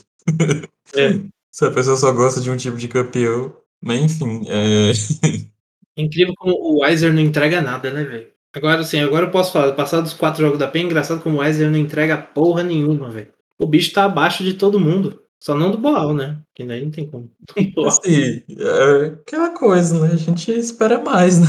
É. 0.95 1.19
Se 1.51 1.65
a 1.65 1.71
pessoa 1.71 1.95
só 1.95 2.11
gosta 2.11 2.41
de 2.41 2.49
um 2.49 2.57
tipo 2.57 2.75
de 2.75 2.89
campeão. 2.89 3.55
Mas 3.81 4.01
enfim, 4.01 4.43
é. 4.47 4.91
Incrível 5.97 6.33
como 6.37 6.53
o 6.53 6.81
Weiser 6.81 7.13
não 7.13 7.21
entrega 7.21 7.61
nada, 7.61 7.91
né, 7.91 8.03
velho? 8.03 8.27
Agora 8.53 8.83
sim, 8.83 8.99
agora 8.99 9.25
eu 9.25 9.31
posso 9.31 9.51
falar. 9.51 9.73
Passado 9.73 10.03
dos 10.03 10.13
quatro 10.13 10.41
jogos 10.41 10.59
da 10.59 10.67
PEN, 10.67 10.83
é 10.83 10.85
engraçado 10.85 11.21
como 11.21 11.37
o 11.37 11.39
Weiser 11.39 11.69
não 11.69 11.77
entrega 11.77 12.17
porra 12.17 12.63
nenhuma, 12.63 13.09
velho. 13.09 13.27
O 13.59 13.65
bicho 13.65 13.93
tá 13.93 14.05
abaixo 14.05 14.43
de 14.43 14.53
todo 14.53 14.79
mundo. 14.79 15.21
Só 15.39 15.53
não 15.53 15.71
do 15.71 15.77
Boal, 15.77 16.13
né? 16.13 16.39
Que 16.55 16.63
daí 16.63 16.83
não 16.83 16.91
tem 16.91 17.07
como. 17.07 17.31
Assim, 17.87 18.41
é 18.49 19.05
aquela 19.07 19.51
coisa, 19.51 19.99
né? 19.99 20.13
A 20.13 20.17
gente 20.17 20.51
espera 20.51 20.99
mais, 20.99 21.39
né? 21.39 21.47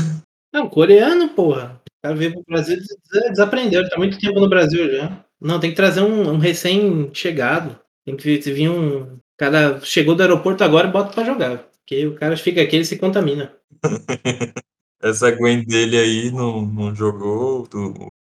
Não, 0.53 0.69
coreano, 0.69 1.29
porra. 1.31 1.81
O 1.87 2.03
cara 2.03 2.15
veio 2.15 2.33
pro 2.33 2.45
Brasil 2.47 2.77
e 2.77 3.31
desaprendeu. 3.31 3.81
Ele 3.81 3.91
tá 3.91 3.99
muito 3.99 4.19
tempo 4.19 4.39
no 4.39 4.49
Brasil 4.49 4.91
já. 4.91 5.25
Não, 5.41 5.61
tem 5.61 5.71
que 5.71 5.77
trazer 5.77 6.03
um, 6.03 6.31
um 6.31 6.39
recém-chegado. 6.39 7.79
Tem 8.05 8.17
que 8.17 8.39
vir 8.39 8.69
um. 8.69 9.03
O 9.15 9.21
cara 9.39 9.81
chegou 9.81 10.15
do 10.15 10.23
aeroporto 10.23 10.63
agora 10.63 10.89
e 10.89 10.93
bota 10.93 11.13
pra 11.13 11.25
jogar. 11.25 11.65
Porque 11.87 12.05
o 12.05 12.17
cara 12.17 12.37
fica 12.37 12.61
aqui 12.61 12.79
e 12.79 12.85
se 12.85 12.99
contamina. 12.99 13.57
Essa 15.01 15.31
Gwen 15.31 15.65
dele 15.65 15.97
aí 15.97 16.31
não, 16.33 16.67
não 16.67 16.93
jogou. 16.93 17.69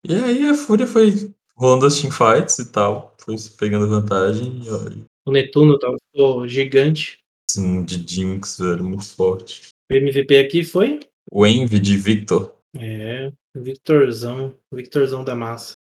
E 0.05 0.13
aí 0.17 0.49
a 0.49 0.55
Fúria 0.55 0.85
foi 0.85 1.33
rolando 1.55 1.87
as 1.87 2.01
teamfights 2.01 2.59
e 2.59 2.73
tal. 2.73 3.15
Foi 3.19 3.37
pegando 3.57 3.89
vantagem. 3.89 4.63
E, 4.65 5.05
o 5.25 5.31
Netuno 5.31 5.79
tava 5.79 5.97
gigante. 6.49 7.21
Sim, 7.49 7.85
de 7.85 8.05
Jinx, 8.05 8.59
velho, 8.59 8.83
muito 8.83 9.15
forte. 9.15 9.69
O 9.89 9.95
MVP 9.95 10.39
aqui 10.39 10.65
foi? 10.65 10.99
O 11.31 11.47
Envy 11.47 11.79
de 11.79 11.97
Victor. 11.97 12.57
É, 12.77 13.31
Victorzão. 13.55 14.57
Victorzão 14.75 15.23
da 15.23 15.37
massa. 15.37 15.75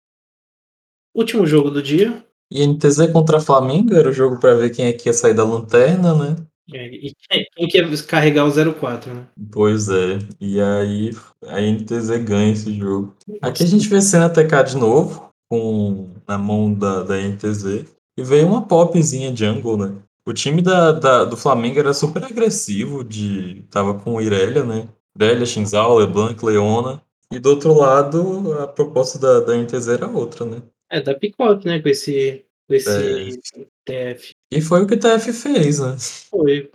Último 1.16 1.48
jogo 1.48 1.68
do 1.68 1.82
dia. 1.82 2.24
E 2.48 2.64
NTZ 2.64 3.10
contra 3.12 3.40
Flamengo 3.40 3.94
era 3.94 4.08
o 4.08 4.12
jogo 4.12 4.38
para 4.38 4.54
ver 4.54 4.70
quem 4.70 4.84
é 4.84 4.92
que 4.92 5.08
ia 5.08 5.12
sair 5.12 5.34
da 5.34 5.42
lanterna, 5.42 6.14
né? 6.14 6.46
É, 6.72 6.86
e 6.86 7.12
quem, 7.28 7.46
ia 7.58 8.02
carregar 8.06 8.46
o 8.46 8.74
04, 8.74 9.14
né? 9.14 9.26
Pois 9.50 9.88
é. 9.88 10.18
E 10.40 10.60
aí 10.60 11.10
a 11.46 11.60
NTZ 11.60 12.24
ganha 12.24 12.52
esse 12.52 12.72
jogo. 12.74 13.16
Aqui 13.40 13.64
a 13.64 13.66
gente 13.66 13.88
vê 13.88 14.00
cena 14.00 14.30
TK 14.30 14.70
de 14.70 14.76
novo, 14.76 15.30
com 15.50 16.14
na 16.26 16.38
mão 16.38 16.72
da, 16.72 17.02
da 17.02 17.16
NTZ. 17.16 17.86
E 18.16 18.22
veio 18.22 18.46
uma 18.46 18.66
popzinha 18.66 19.34
jungle, 19.34 19.76
né? 19.76 19.96
O 20.26 20.32
time 20.32 20.62
da, 20.62 20.92
da, 20.92 21.24
do 21.24 21.36
Flamengo 21.36 21.80
era 21.80 21.92
super 21.92 22.24
agressivo, 22.24 23.02
de 23.02 23.64
tava 23.70 23.98
com 23.98 24.20
Irelia, 24.20 24.62
né? 24.62 24.88
Irelia, 25.16 25.46
Shinzal, 25.46 25.98
LeBlanc, 25.98 26.44
Leona. 26.44 27.02
E 27.32 27.38
do 27.38 27.50
outro 27.50 27.74
lado, 27.74 28.52
a 28.60 28.68
proposta 28.68 29.18
da, 29.18 29.40
da 29.40 29.56
NTZ 29.56 29.88
era 29.88 30.06
outra, 30.06 30.44
né? 30.44 30.62
É, 30.90 31.00
da 31.00 31.14
Picote, 31.14 31.66
né? 31.66 31.80
Com 31.80 31.88
esse 31.88 32.44
esse 32.68 33.68
TF. 33.84 34.31
E 34.52 34.60
foi 34.60 34.82
o 34.82 34.86
que 34.86 34.94
o 34.94 34.98
TF 34.98 35.32
fez, 35.32 35.80
né? 35.80 35.96
Foi. 36.30 36.70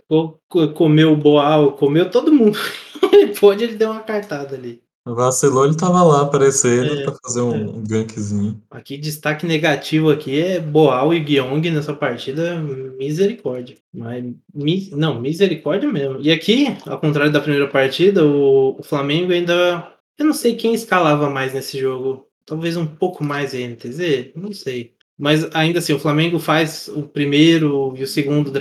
Comeu 0.74 1.12
o 1.12 1.16
Boal, 1.16 1.72
comeu 1.72 2.10
todo 2.10 2.32
mundo. 2.32 2.58
Pode, 3.38 3.62
ele 3.62 3.76
deu 3.76 3.92
uma 3.92 4.00
cartada 4.00 4.56
ali. 4.56 4.82
Vacilou, 5.06 5.64
ele 5.64 5.76
tava 5.76 6.02
lá 6.02 6.22
aparecendo 6.22 6.92
é, 6.92 7.04
pra 7.04 7.16
fazer 7.22 7.40
um, 7.40 7.54
é. 7.54 7.56
um 7.56 7.84
gankzinho. 7.84 8.60
Aqui, 8.68 8.98
destaque 8.98 9.46
negativo 9.46 10.10
aqui 10.10 10.40
é 10.40 10.60
Boal 10.60 11.14
e 11.14 11.20
Gyong 11.20 11.70
nessa 11.70 11.94
partida, 11.94 12.60
misericórdia. 12.60 13.76
Mas, 13.94 14.24
mi, 14.52 14.90
não, 14.92 15.20
misericórdia 15.20 15.90
mesmo. 15.90 16.18
E 16.20 16.32
aqui, 16.32 16.76
ao 16.84 16.98
contrário 16.98 17.32
da 17.32 17.40
primeira 17.40 17.68
partida, 17.68 18.26
o, 18.26 18.76
o 18.78 18.82
Flamengo 18.82 19.32
ainda. 19.32 19.94
Eu 20.18 20.26
não 20.26 20.34
sei 20.34 20.56
quem 20.56 20.74
escalava 20.74 21.30
mais 21.30 21.54
nesse 21.54 21.78
jogo. 21.78 22.26
Talvez 22.44 22.76
um 22.76 22.86
pouco 22.86 23.22
mais 23.22 23.54
a 23.54 23.58
NTZ, 23.58 24.32
não 24.34 24.52
sei. 24.52 24.97
Mas 25.18 25.52
ainda 25.52 25.80
assim, 25.80 25.92
o 25.92 25.98
Flamengo 25.98 26.38
faz 26.38 26.86
o 26.88 27.02
primeiro 27.02 27.92
e 27.96 28.04
o 28.04 28.06
segundo, 28.06 28.52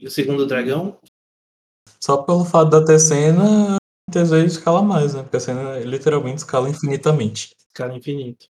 e 0.00 0.06
o 0.06 0.10
segundo 0.10 0.46
dragão. 0.46 0.98
Só 2.02 2.22
pelo 2.22 2.44
fato 2.44 2.70
da 2.70 2.82
Tecena, 2.82 3.76
muitas 4.08 4.30
vezes 4.30 4.52
escala 4.52 4.82
mais, 4.82 5.14
né? 5.14 5.22
Porque 5.22 5.36
a 5.36 5.40
cena 5.40 5.78
literalmente 5.80 6.38
escala 6.38 6.70
infinitamente. 6.70 7.50
Escala 7.68 7.94
infinito. 7.94 8.46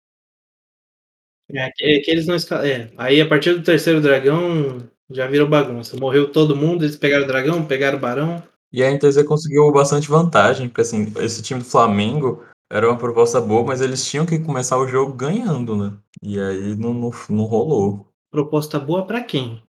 É, 1.51 1.67
é 1.67 2.01
que 2.01 2.11
eles 2.11 2.27
não 2.27 2.37
escalam. 2.37 2.67
É, 2.67 2.91
aí 2.99 3.21
a 3.21 3.29
partir 3.29 3.55
do 3.55 3.63
terceiro 3.63 4.03
dragão 4.03 4.87
já 5.11 5.27
virou 5.27 5.49
bagunça. 5.49 5.97
Morreu 5.97 6.31
todo 6.31 6.55
mundo, 6.55 6.85
eles 6.85 6.97
pegaram 6.97 7.25
o 7.25 7.29
dragão, 7.29 7.67
pegaram 7.67 7.97
o 7.97 8.01
barão. 8.01 8.43
E 8.71 8.85
a 8.85 8.91
NTZ 8.91 9.23
conseguiu 9.25 9.73
bastante 9.73 10.09
vantagem, 10.09 10.69
porque 10.69 10.83
assim, 10.83 11.11
esse 11.21 11.43
time 11.43 11.61
do 11.61 11.67
Flamengo 11.67 12.45
era 12.71 12.89
uma 12.89 12.99
proposta 12.99 13.41
boa, 13.41 13.65
mas 13.65 13.81
eles 13.81 14.05
tinham 14.05 14.27
que 14.27 14.39
começar 14.39 14.79
o 14.79 14.87
jogo 14.87 15.13
ganhando, 15.13 15.77
né? 15.77 15.93
E 16.23 16.39
aí 16.39 16.77
não, 16.77 16.93
não, 16.93 17.11
não 17.31 17.45
rolou. 17.45 18.07
Proposta 18.31 18.79
boa 18.79 19.07
para 19.07 19.23
quem? 19.23 19.63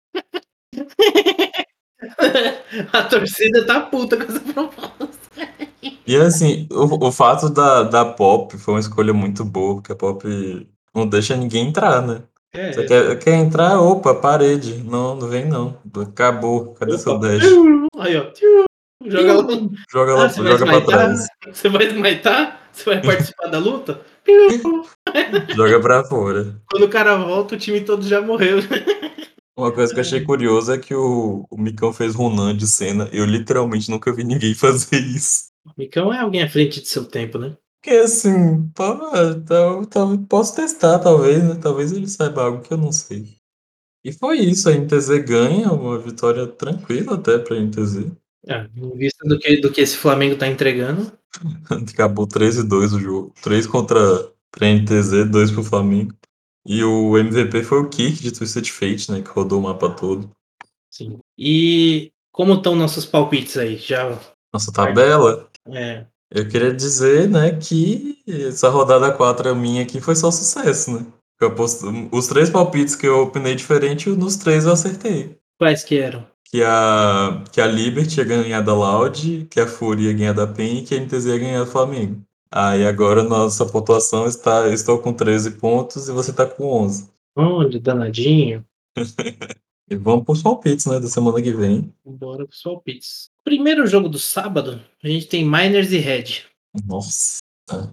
a 2.92 3.02
torcida 3.04 3.66
tá 3.66 3.80
puta 3.80 4.16
com 4.16 4.24
essa 4.24 4.40
proposta. 4.40 4.96
E 6.06 6.16
assim, 6.16 6.66
o, 6.70 7.08
o 7.08 7.12
fato 7.12 7.50
da, 7.50 7.82
da 7.82 8.04
Pop 8.04 8.56
foi 8.56 8.74
uma 8.74 8.80
escolha 8.80 9.12
muito 9.12 9.44
boa, 9.44 9.76
porque 9.76 9.92
a 9.92 9.96
Pop 9.96 10.26
não 10.94 11.06
deixa 11.06 11.36
ninguém 11.36 11.68
entrar, 11.68 12.00
né? 12.00 12.22
É, 12.54 12.72
Você 12.72 12.86
quer, 12.86 13.18
quer 13.18 13.34
entrar? 13.34 13.78
Opa, 13.80 14.14
parede. 14.14 14.82
Não, 14.84 15.14
não 15.14 15.28
vem 15.28 15.44
não. 15.44 15.76
Acabou. 16.00 16.72
Cadê 16.74 16.92
Opa. 16.92 17.02
seu 17.02 17.18
dash? 17.18 17.44
Aí, 17.98 18.16
ó. 18.16 18.30
Joga 19.04 19.34
lá. 19.34 19.46
Joga, 19.92 20.14
lá, 20.14 20.24
ah, 20.24 20.28
joga 20.28 20.64
pra 20.64 20.80
trás. 20.80 21.26
Você 21.52 21.68
vai 21.68 21.86
smaitar? 21.88 22.65
Você 22.76 22.84
vai 22.84 23.00
participar 23.00 23.46
da 23.48 23.58
luta? 23.58 24.02
joga 25.56 25.80
pra 25.80 26.04
fora. 26.04 26.60
Quando 26.70 26.84
o 26.84 26.90
cara 26.90 27.16
volta, 27.16 27.54
o 27.54 27.58
time 27.58 27.80
todo 27.80 28.06
já 28.06 28.20
morreu. 28.20 28.58
Uma 29.56 29.72
coisa 29.72 29.94
que 29.94 29.98
eu 29.98 30.02
achei 30.02 30.20
curiosa 30.20 30.74
é 30.74 30.78
que 30.78 30.94
o, 30.94 31.46
o 31.50 31.56
Micão 31.56 31.90
fez 31.90 32.14
Ronan 32.14 32.54
de 32.54 32.66
cena. 32.66 33.08
Eu 33.10 33.24
literalmente 33.24 33.90
nunca 33.90 34.12
vi 34.12 34.24
ninguém 34.24 34.52
fazer 34.54 34.98
isso. 34.98 35.46
Micão 35.76 36.12
é 36.12 36.20
alguém 36.20 36.42
à 36.42 36.50
frente 36.50 36.82
de 36.82 36.88
seu 36.88 37.06
tempo, 37.06 37.38
né? 37.38 37.56
Porque 37.82 37.96
assim, 37.96 38.68
pô, 38.74 38.94
tá, 39.46 39.86
tá, 39.88 40.00
posso 40.28 40.54
testar, 40.54 40.98
talvez, 40.98 41.42
né? 41.42 41.54
Talvez 41.54 41.92
ele 41.92 42.06
saiba 42.06 42.44
algo 42.44 42.60
que 42.60 42.72
eu 42.72 42.76
não 42.76 42.92
sei. 42.92 43.36
E 44.04 44.12
foi 44.12 44.38
isso, 44.38 44.68
a 44.68 44.72
NTZ 44.72 45.24
ganha, 45.26 45.72
uma 45.72 45.98
vitória 45.98 46.46
tranquila 46.46 47.14
até 47.14 47.38
pra 47.38 47.56
NTZ. 47.56 48.12
É, 48.46 48.68
em 48.76 48.96
vista 48.96 49.26
do 49.26 49.38
que, 49.38 49.56
do 49.56 49.72
que 49.72 49.80
esse 49.80 49.96
Flamengo 49.96 50.36
tá 50.36 50.46
entregando. 50.46 51.12
Acabou 51.92 52.26
3 52.26 52.58
e 52.58 52.62
2 52.62 52.92
o 52.92 53.00
jogo. 53.00 53.34
3 53.42 53.66
contra 53.66 53.98
pra 54.50 54.68
NTZ, 54.68 55.28
2 55.30 55.50
pro 55.50 55.64
Flamengo. 55.64 56.14
E 56.64 56.82
o 56.82 57.16
MVP 57.16 57.62
foi 57.62 57.80
o 57.80 57.88
Kirk 57.88 58.22
de 58.22 58.32
Twisted 58.32 58.70
Fate, 58.70 59.10
né? 59.10 59.22
Que 59.22 59.30
rodou 59.30 59.60
o 59.60 59.62
mapa 59.62 59.90
todo. 59.90 60.30
Sim. 60.90 61.18
E 61.38 62.10
como 62.32 62.54
estão 62.54 62.74
nossos 62.74 63.04
palpites 63.04 63.56
aí? 63.56 63.76
Já. 63.76 64.18
Nossa 64.52 64.72
tabela? 64.72 65.48
É. 65.68 66.06
Eu 66.30 66.48
queria 66.48 66.72
dizer, 66.72 67.28
né, 67.28 67.52
que 67.52 68.18
essa 68.26 68.68
rodada 68.68 69.12
4 69.12 69.54
minha 69.54 69.82
aqui 69.82 70.00
foi 70.00 70.16
só 70.16 70.30
sucesso, 70.30 70.92
né? 70.92 71.06
Eu 71.40 71.54
posto, 71.54 71.86
os 72.10 72.26
três 72.26 72.50
palpites 72.50 72.96
que 72.96 73.06
eu 73.06 73.22
opinei 73.22 73.54
diferente, 73.54 74.08
nos 74.10 74.36
três 74.36 74.64
eu 74.64 74.72
acertei. 74.72 75.38
Quais 75.58 75.84
que 75.84 75.98
eram? 75.98 76.26
Que 76.50 76.62
a, 76.62 77.42
que 77.52 77.60
a 77.60 77.66
Liberty 77.66 78.18
ia 78.18 78.24
ganhar 78.24 78.60
da 78.60 78.72
Loud, 78.72 79.46
que 79.50 79.60
a 79.60 79.66
Fúria 79.66 80.10
ia 80.10 80.16
ganhar 80.16 80.32
da 80.32 80.46
PEN 80.46 80.78
e 80.78 80.82
que 80.82 80.94
a 80.94 81.00
NTZ 81.00 81.26
ia 81.26 81.38
ganhar 81.38 81.64
do 81.64 81.70
Flamengo. 81.70 82.22
Aí 82.50 82.86
agora 82.86 83.22
nossa 83.22 83.66
pontuação 83.66 84.26
está. 84.26 84.68
Estou 84.68 84.98
com 84.98 85.12
13 85.12 85.52
pontos 85.52 86.08
e 86.08 86.12
você 86.12 86.30
está 86.30 86.46
com 86.46 86.64
11. 86.84 87.10
Onde, 87.36 87.78
danadinho? 87.78 88.64
e 89.90 89.96
vamos 89.96 90.24
para 90.24 90.32
os 90.32 90.42
palpites, 90.42 90.86
né? 90.86 91.00
Da 91.00 91.08
semana 91.08 91.42
que 91.42 91.52
vem. 91.52 91.92
Bora 92.04 92.46
para 92.46 92.54
os 92.54 92.62
palpites. 92.62 93.30
Primeiro 93.44 93.86
jogo 93.86 94.08
do 94.08 94.18
sábado, 94.18 94.80
a 95.02 95.08
gente 95.08 95.26
tem 95.26 95.44
Miners 95.44 95.92
e 95.92 95.98
Red. 95.98 96.44
Nossa, 96.86 97.40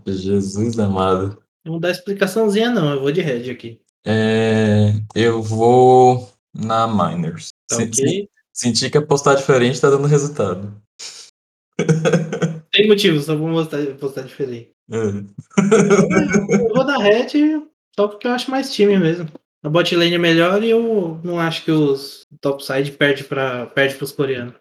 Jesus 0.07 0.79
amado. 0.79 1.41
Não 1.65 1.79
dá 1.79 1.89
explicaçãozinha, 1.89 2.69
não. 2.69 2.91
Eu 2.93 3.01
vou 3.01 3.11
de 3.11 3.21
Red 3.21 3.49
aqui. 3.49 3.79
É, 4.05 4.93
eu 5.15 5.41
vou 5.41 6.29
na 6.53 6.87
Miners. 6.87 7.49
Tá 7.67 7.77
ok. 7.77 8.29
Senti 8.53 8.89
que 8.89 8.97
apostar 8.97 9.35
diferente 9.35 9.81
tá 9.81 9.89
dando 9.89 10.07
resultado. 10.07 10.79
Tem 12.71 12.87
motivo, 12.87 13.19
só 13.19 13.35
vou 13.35 13.47
mostrar, 13.47 13.83
postar 13.95 14.21
diferente. 14.21 14.71
É. 14.91 14.97
eu 14.97 16.73
vou 16.73 16.85
dar 16.85 16.97
Red 16.97 17.61
só 17.95 18.07
porque 18.07 18.27
eu 18.27 18.31
acho 18.31 18.51
mais 18.51 18.73
time 18.73 18.97
mesmo. 18.97 19.27
A 19.63 19.69
bot 19.69 19.95
lane 19.95 20.15
é 20.15 20.19
melhor 20.19 20.61
e 20.63 20.69
eu 20.69 21.19
não 21.23 21.39
acho 21.39 21.63
que 21.63 21.71
os 21.71 22.27
topside 22.41 22.91
perde 22.91 23.23
para 23.23 23.65
perde 23.67 23.95
pros 23.95 24.11
coreanos. 24.11 24.55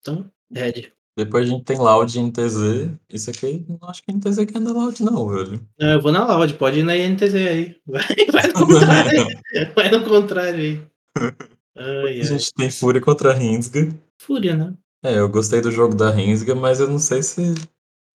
Então, 0.00 0.30
Red. 0.52 0.92
Depois 1.16 1.46
a 1.46 1.50
gente 1.50 1.64
tem 1.64 1.78
Loud 1.78 2.18
e 2.18 2.22
NTZ. 2.22 2.90
Isso 3.08 3.30
aqui, 3.30 3.64
não 3.68 3.88
acho 3.88 4.02
que 4.02 4.12
NTZ 4.12 4.44
quer 4.44 4.58
andar 4.58 4.72
Loud, 4.72 5.02
não, 5.02 5.28
velho. 5.28 5.66
Não, 5.78 5.92
eu 5.92 6.02
vou 6.02 6.12
na 6.12 6.26
Loud, 6.26 6.54
pode 6.54 6.80
ir 6.80 6.82
na 6.82 6.94
NTZ 6.94 7.34
aí. 7.34 7.76
Vai, 7.86 8.02
vai 8.32 8.46
no 8.48 8.54
contrário. 8.54 9.26
vai 9.74 9.90
no 9.90 10.04
contrário 10.04 10.60
aí. 10.60 10.82
Ai, 11.76 12.20
a 12.20 12.24
gente 12.24 12.52
tem 12.54 12.70
Fúria 12.70 13.00
contra 13.00 13.32
Rinsga. 13.32 13.94
Fúria, 14.18 14.56
né? 14.56 14.74
É, 15.04 15.18
eu 15.18 15.28
gostei 15.28 15.60
do 15.60 15.70
jogo 15.70 15.94
da 15.94 16.10
Rinsga, 16.10 16.54
mas 16.54 16.80
eu 16.80 16.88
não 16.88 16.98
sei 16.98 17.22
se. 17.22 17.54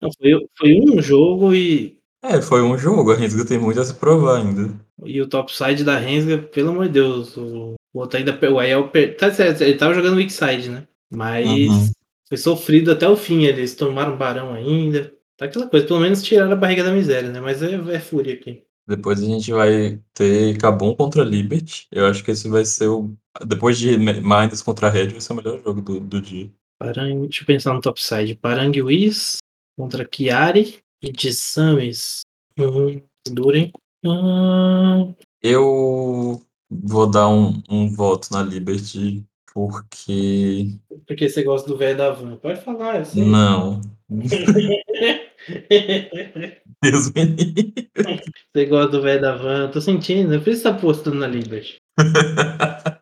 Não, 0.02 0.10
foi, 0.20 0.32
foi 0.58 0.80
um 0.82 1.02
jogo 1.02 1.54
e. 1.54 2.00
É, 2.24 2.42
foi 2.42 2.62
um 2.62 2.78
jogo, 2.78 3.12
a 3.12 3.16
Rinsga 3.16 3.46
tem 3.46 3.60
muito 3.60 3.80
a 3.80 3.86
se 3.86 3.94
provar 3.94 4.38
ainda. 4.38 4.74
E 5.04 5.22
o 5.22 5.28
topside 5.28 5.84
da 5.84 5.98
Rinsga, 5.98 6.38
pelo 6.38 6.70
amor 6.70 6.88
de 6.88 6.94
Deus, 6.94 7.38
o, 7.38 7.76
o 7.94 8.00
outro 8.00 8.18
ainda. 8.18 8.38
O 8.52 8.60
Aiel. 8.60 8.92
Tá 9.18 9.34
certo, 9.34 9.62
ele 9.62 9.78
tava 9.78 9.94
jogando 9.94 10.18
weak 10.18 10.32
side, 10.32 10.70
né? 10.70 10.88
Mas. 11.12 11.70
Uhum. 11.70 11.92
Foi 12.32 12.38
sofrido 12.38 12.92
até 12.92 13.06
o 13.10 13.18
fim, 13.18 13.44
eles 13.44 13.76
tomaram 13.76 14.16
barão 14.16 14.54
ainda. 14.54 15.14
Tá 15.36 15.46
aquela 15.46 15.68
coisa, 15.68 15.86
pelo 15.86 16.00
menos 16.00 16.24
tiraram 16.24 16.54
a 16.54 16.56
barriga 16.56 16.82
da 16.82 16.94
miséria, 16.94 17.30
né? 17.30 17.42
Mas 17.42 17.62
é, 17.62 17.74
é 17.74 18.00
fúria 18.00 18.34
aqui. 18.34 18.64
Depois 18.96 19.22
a 19.22 19.26
gente 19.26 19.52
vai 19.52 20.00
ter 20.14 20.58
Cabum 20.58 20.94
contra 20.94 21.24
Liberty. 21.24 21.88
Eu 21.92 22.08
acho 22.08 22.24
que 22.24 22.32
esse 22.32 22.50
vai 22.50 22.66
ser 22.66 22.88
o. 22.88 23.14
Depois 23.46 23.78
de 23.78 23.98
Minds 23.98 24.62
contra 24.62 24.90
Red, 24.90 25.08
vai 25.08 25.22
ser 25.22 25.34
o 25.34 25.36
melhor 25.38 25.62
jogo 25.64 25.82
do, 25.82 26.00
do 26.00 26.22
dia. 26.22 26.52
Parang... 26.78 27.22
Deixa 27.22 27.44
eu 27.44 27.48
pensar 27.48 27.74
no 27.74 27.82
topside. 27.82 28.36
Parang 28.36 28.72
Whis 28.82 29.38
contra 29.78 30.08
Chiari 30.14 30.80
e 31.02 31.12
de 31.12 31.34
Samis. 31.34 32.22
Uhum. 32.60 33.02
Durem. 33.28 33.72
Uhum. 34.04 35.16
Eu 35.42 36.42
vou 36.70 37.10
dar 37.10 37.30
um, 37.30 37.62
um 37.70 37.90
voto 37.90 38.28
na 38.32 38.44
Liberty 38.44 39.24
porque. 39.54 40.80
Porque 41.08 41.30
você 41.30 41.44
gosta 41.44 41.68
do 41.68 41.78
velho 41.78 41.98
da 41.98 42.12
van. 42.12 42.36
Pode 42.38 42.62
falar, 42.62 43.00
eu 43.00 43.06
sei. 43.06 43.24
Não. 43.24 43.82
Deus 46.84 47.12
me 47.14 47.24
livre. 47.24 47.90
Você 48.54 48.66
gosta 48.66 48.92
do 48.92 49.02
velho 49.02 49.22
da 49.22 49.38
van. 49.38 49.72
Tô 49.72 49.80
sentindo. 49.80 50.42
Por 50.42 50.50
isso 50.52 50.64
tá 50.64 50.74
postando 50.74 51.16
na 51.18 51.28
Liberty. 51.28 51.78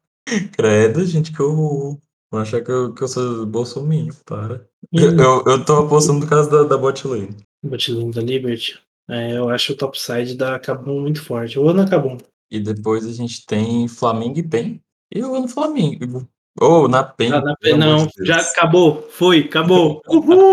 Credo, 0.55 1.03
gente, 1.05 1.31
que 1.31 1.39
eu 1.39 1.55
vou 1.55 1.99
achar 2.31 2.61
que 2.61 2.69
eu, 2.69 2.93
que 2.93 3.03
eu 3.03 3.07
sou 3.07 3.43
bolsominho, 3.47 4.13
para. 4.23 4.67
Eu, 4.93 5.17
eu, 5.17 5.43
eu 5.47 5.65
tô 5.65 5.77
apostando 5.77 6.19
no 6.19 6.29
caso 6.29 6.51
da, 6.51 6.63
da 6.63 6.77
bot 6.77 7.07
lane. 7.07 7.35
Bot 7.63 7.91
lane 7.91 8.11
da 8.11 8.21
Liberty. 8.21 8.79
É, 9.09 9.35
eu 9.35 9.49
acho 9.49 9.73
o 9.73 9.75
topside 9.75 10.35
da 10.35 10.59
Kabum 10.59 11.01
muito 11.01 11.23
forte. 11.23 11.57
Eu 11.57 11.63
vou 11.63 11.73
na 11.73 11.89
Kabum. 11.89 12.19
E 12.51 12.59
depois 12.59 13.07
a 13.07 13.11
gente 13.11 13.43
tem 13.47 13.87
Flamengo 13.87 14.37
e 14.37 14.43
PEN. 14.43 14.79
E 15.11 15.19
eu 15.19 15.29
vou 15.29 15.41
no 15.41 15.47
Flamengo. 15.47 16.29
Ou 16.61 16.85
oh, 16.85 16.87
na 16.87 17.03
PEN. 17.03 17.33
Ah, 17.33 17.41
na 17.41 17.55
PEN 17.55 17.77
não, 17.77 18.05
de 18.05 18.25
já 18.25 18.37
acabou. 18.37 19.07
Foi, 19.09 19.39
acabou. 19.39 20.03
Uhul! 20.07 20.51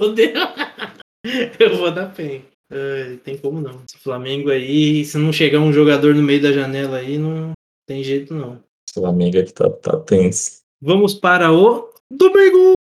Fodeu. 0.00 0.32
eu 1.60 1.76
vou 1.76 1.90
na 1.90 2.06
PEN. 2.06 2.42
Uh, 2.72 3.18
tem 3.18 3.36
como 3.36 3.60
não. 3.60 3.84
Esse 3.84 3.98
Flamengo 3.98 4.48
aí, 4.48 5.04
se 5.04 5.18
não 5.18 5.30
chegar 5.30 5.58
um 5.60 5.74
jogador 5.74 6.14
no 6.14 6.22
meio 6.22 6.40
da 6.40 6.52
janela 6.52 6.96
aí, 6.96 7.18
não 7.18 7.52
tem 7.86 8.02
jeito 8.02 8.32
não. 8.32 8.64
Flamengo 8.94 9.38
aqui 9.38 9.52
tá, 9.52 9.68
tá 9.68 10.00
tenso. 10.00 10.62
Vamos 10.80 11.12
para 11.12 11.52
o 11.52 11.92
domingo! 12.10 12.72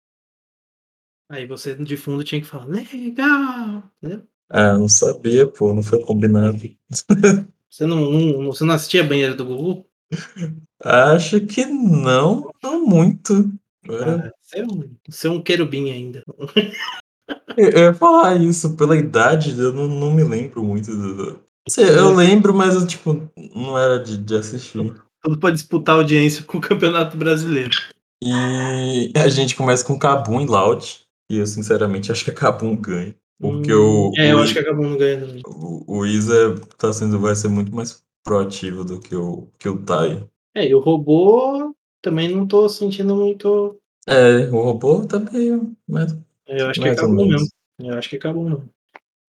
Aí 1.30 1.46
você 1.46 1.76
de 1.76 1.98
fundo 1.98 2.24
tinha 2.24 2.40
que 2.40 2.48
falar, 2.48 2.68
legal! 2.68 3.84
Né? 4.02 4.22
Ah, 4.50 4.78
não 4.78 4.88
sabia, 4.88 5.46
pô, 5.46 5.74
não 5.74 5.84
foi 5.84 6.02
combinado. 6.02 6.58
Você 7.70 7.86
não, 7.86 8.12
não, 8.12 8.46
você 8.48 8.64
não 8.66 8.74
assistia 8.74 9.04
Banheiro 9.04 9.36
do 9.36 9.46
Gugu? 9.46 9.86
Acho 10.84 11.40
que 11.46 11.68
não, 11.68 12.50
não 12.64 12.84
muito. 12.84 13.54
Ah, 13.88 14.34
você, 14.42 14.60
é 14.60 14.66
um, 14.66 14.96
você 15.08 15.28
é 15.28 15.30
um 15.30 15.42
querubim 15.42 15.92
ainda. 15.92 16.24
Eu 17.60 17.78
ia 17.78 17.94
falar 17.94 18.36
isso, 18.38 18.76
pela 18.76 18.96
idade, 18.96 19.60
eu 19.60 19.74
não, 19.74 19.88
não 19.88 20.14
me 20.14 20.24
lembro 20.24 20.64
muito. 20.64 20.96
Do... 20.96 21.40
Eu 21.78 22.14
lembro, 22.14 22.54
mas 22.54 22.76
eu, 22.76 22.88
tipo, 22.88 23.30
não 23.56 23.78
era 23.78 24.00
de, 24.00 24.18
de 24.18 24.36
assistir. 24.36 24.94
Tudo 25.22 25.38
pra 25.38 25.52
disputar 25.52 25.96
audiência 25.96 26.44
com 26.44 26.58
o 26.58 26.62
Campeonato 26.62 27.18
Brasileiro. 27.18 27.72
E 28.24 29.12
a 29.16 29.28
gente 29.28 29.56
começa 29.56 29.86
com 29.86 30.00
Cabum 30.00 30.42
e 30.42 30.46
Loud. 30.46 31.02
E 31.30 31.38
eu, 31.38 31.46
sinceramente, 31.46 32.12
acho 32.12 32.24
que 32.24 32.32
a 32.32 32.34
Cabum 32.34 32.76
ganha. 32.76 33.16
Porque 33.40 33.74
hum, 33.74 34.10
o. 34.10 34.14
É, 34.18 34.34
o, 34.34 34.38
eu 34.38 34.44
acho 34.44 34.54
que 34.54 34.60
a 34.60 34.66
Cabum 34.66 34.98
ganha 34.98 35.20
também. 35.20 35.42
O, 35.46 36.00
o 36.00 36.06
Isa 36.06 36.56
tá 36.78 36.92
sendo, 36.92 37.20
vai 37.20 37.36
ser 37.36 37.48
muito 37.48 37.74
mais 37.74 38.04
proativo 38.24 38.84
do 38.84 39.00
que 39.00 39.16
o, 39.16 39.48
que 39.58 39.70
o 39.70 39.78
Tai. 39.78 40.24
É, 40.56 40.68
e 40.68 40.76
o 40.76 40.80
robô 40.80 41.74
também 42.02 42.34
não 42.34 42.46
tô 42.46 42.68
sentindo 42.68 43.16
muito. 43.16 43.78
É, 44.08 44.50
o 44.50 44.62
robô 44.62 45.06
também, 45.06 45.76
mas. 45.88 46.18
Eu 46.50 46.68
acho 46.68 46.82
que 46.82 46.90
acabou 46.90 47.28
mesmo. 47.28 47.48
Eu 47.80 47.94
acho 47.98 48.10
que 48.10 48.16
acabou 48.16 48.44
mesmo. 48.44 48.70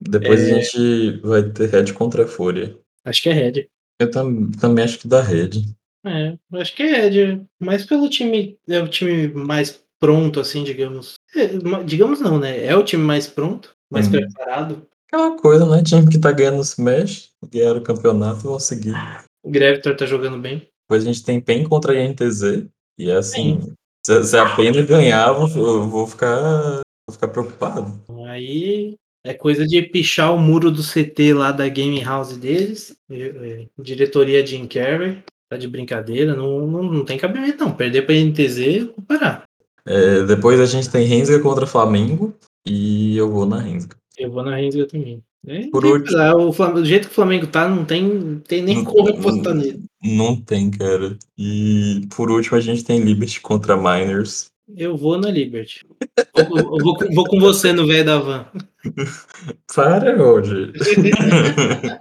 Depois 0.02 0.42
é... 0.42 0.44
a 0.44 0.60
gente 0.60 1.18
vai 1.22 1.44
ter 1.44 1.70
Red 1.70 1.94
contra 1.94 2.24
a 2.24 2.28
Fúria. 2.28 2.78
Acho 3.06 3.22
que 3.22 3.30
é 3.30 3.34
Red. 3.34 3.68
Eu 4.00 4.10
tam, 4.10 4.50
também 4.52 4.86
acho 4.86 5.00
que 5.00 5.08
dá 5.08 5.22
Red. 5.22 5.66
É, 6.06 6.38
acho 6.54 6.76
que 6.76 6.84
é 6.84 7.02
Red. 7.02 7.42
Mas 7.60 7.86
pelo 7.86 8.10
time. 8.10 8.58
É 8.68 8.82
o 8.82 8.88
time 8.88 9.28
mais 9.28 9.84
pronto, 10.00 10.40
assim, 10.40 10.64
digamos. 10.64 11.16
É, 11.36 11.48
digamos 11.84 12.22
não, 12.22 12.40
né? 12.40 12.66
É 12.66 12.76
o 12.76 12.84
time 12.84 13.04
mais 13.04 13.28
pronto, 13.28 13.76
mais 13.92 14.08
hum. 14.08 14.12
preparado. 14.12 14.88
Aquela 15.08 15.38
coisa, 15.38 15.66
né? 15.66 15.84
Time 15.84 16.10
que 16.10 16.20
tá 16.20 16.32
ganhando 16.32 16.58
no 16.58 16.62
Smash, 16.62 17.32
ganharam 17.52 17.80
o 17.80 17.84
campeonato, 17.84 18.42
vão 18.42 18.60
seguir. 18.60 18.94
O 19.44 19.50
Gravitor 19.50 19.96
tá 19.96 20.06
jogando 20.06 20.38
bem. 20.38 20.68
Depois 20.84 21.04
a 21.04 21.06
gente 21.06 21.24
tem 21.24 21.42
PEN 21.42 21.68
contra 21.68 21.94
a 21.94 22.04
INTZ. 22.04 22.68
E 22.98 23.10
é 23.10 23.16
assim, 23.16 23.74
se, 24.06 24.24
se, 24.24 24.38
a 24.38 24.56
PEN 24.56 24.86
ganhar, 24.86 25.30
eu 25.30 25.88
vou 25.88 26.06
ficar, 26.06 26.82
vou 27.10 27.12
ficar 27.12 27.28
preocupado. 27.28 28.00
Aí 28.28 28.96
é 29.24 29.34
coisa 29.34 29.66
de 29.68 29.82
pichar 29.82 30.34
o 30.34 30.40
muro 30.40 30.72
do 30.72 30.84
CT 30.84 31.34
lá 31.34 31.52
da 31.52 31.68
Game 31.68 32.02
House 32.02 32.38
deles. 32.38 32.96
Diretoria 33.78 34.46
Jim 34.46 34.68
Carrey. 34.68 35.24
Tá 35.50 35.58
de 35.58 35.68
brincadeira, 35.68 36.36
não, 36.36 36.68
não, 36.68 36.84
não 36.84 37.04
tem 37.04 37.18
cabimento 37.18 37.66
não. 37.66 37.72
Perder 37.72 38.04
pra 38.04 38.14
NTZ, 38.14 38.86
vou 38.96 39.04
parar. 39.08 39.44
É, 39.84 40.24
depois 40.24 40.60
a 40.60 40.66
gente 40.68 40.92
tem 40.92 41.08
Rensga 41.08 41.40
contra 41.40 41.66
Flamengo 41.66 42.36
e 42.68 43.18
eu 43.18 43.32
vou 43.32 43.48
na 43.48 43.60
Rensga. 43.60 43.96
Eu 44.16 44.32
vou 44.32 44.44
na 44.44 44.56
Rensga 44.56 44.86
também. 44.86 45.24
É, 45.48 45.68
Por 45.70 45.86
último, 45.86 46.48
o, 46.50 46.54
Flamengo, 46.54 46.82
do 46.82 46.86
jeito 46.86 47.08
que 47.08 47.12
o 47.12 47.16
Flamengo 47.16 47.48
tá, 47.48 47.68
não 47.68 47.84
tem, 47.84 48.40
tem 48.48 48.62
nem 48.62 48.76
não, 48.76 48.86
como 48.86 49.10
apostar 49.10 49.56
nele. 49.56 49.86
Não 50.04 50.40
tem, 50.40 50.70
cara. 50.70 51.18
E 51.38 52.08
por 52.16 52.30
último 52.30 52.58
a 52.58 52.62
gente 52.62 52.84
tem 52.84 53.00
Liberty 53.00 53.42
contra 53.42 53.76
Miners. 53.76 54.52
Eu 54.78 54.96
vou 54.96 55.18
na 55.18 55.32
Liberty. 55.32 55.86
eu, 56.36 56.46
vou, 56.46 56.98
vou, 57.14 57.26
com 57.26 57.40
você 57.40 57.74
no 57.74 57.88
velho 57.88 58.06
da 58.06 58.20
van. 58.20 58.46
Para, 59.74 60.16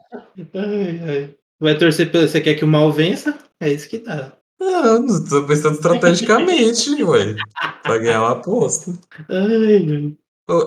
ai. 0.54 1.34
Vai 1.60 1.76
torcer 1.76 2.10
pelo. 2.10 2.28
Você 2.28 2.40
quer 2.40 2.54
que 2.54 2.64
o 2.64 2.68
mal 2.68 2.92
vença? 2.92 3.36
É 3.60 3.72
isso 3.72 3.88
que 3.88 3.98
dá. 3.98 4.32
Não, 4.60 5.06
tô 5.24 5.44
pensando 5.46 5.74
estrategicamente, 5.74 6.90
ué. 7.02 7.36
Pra 7.82 7.98
ganhar 7.98 8.22
uma 8.22 8.32
aposta. 8.32 8.92
Ai, 9.28 10.16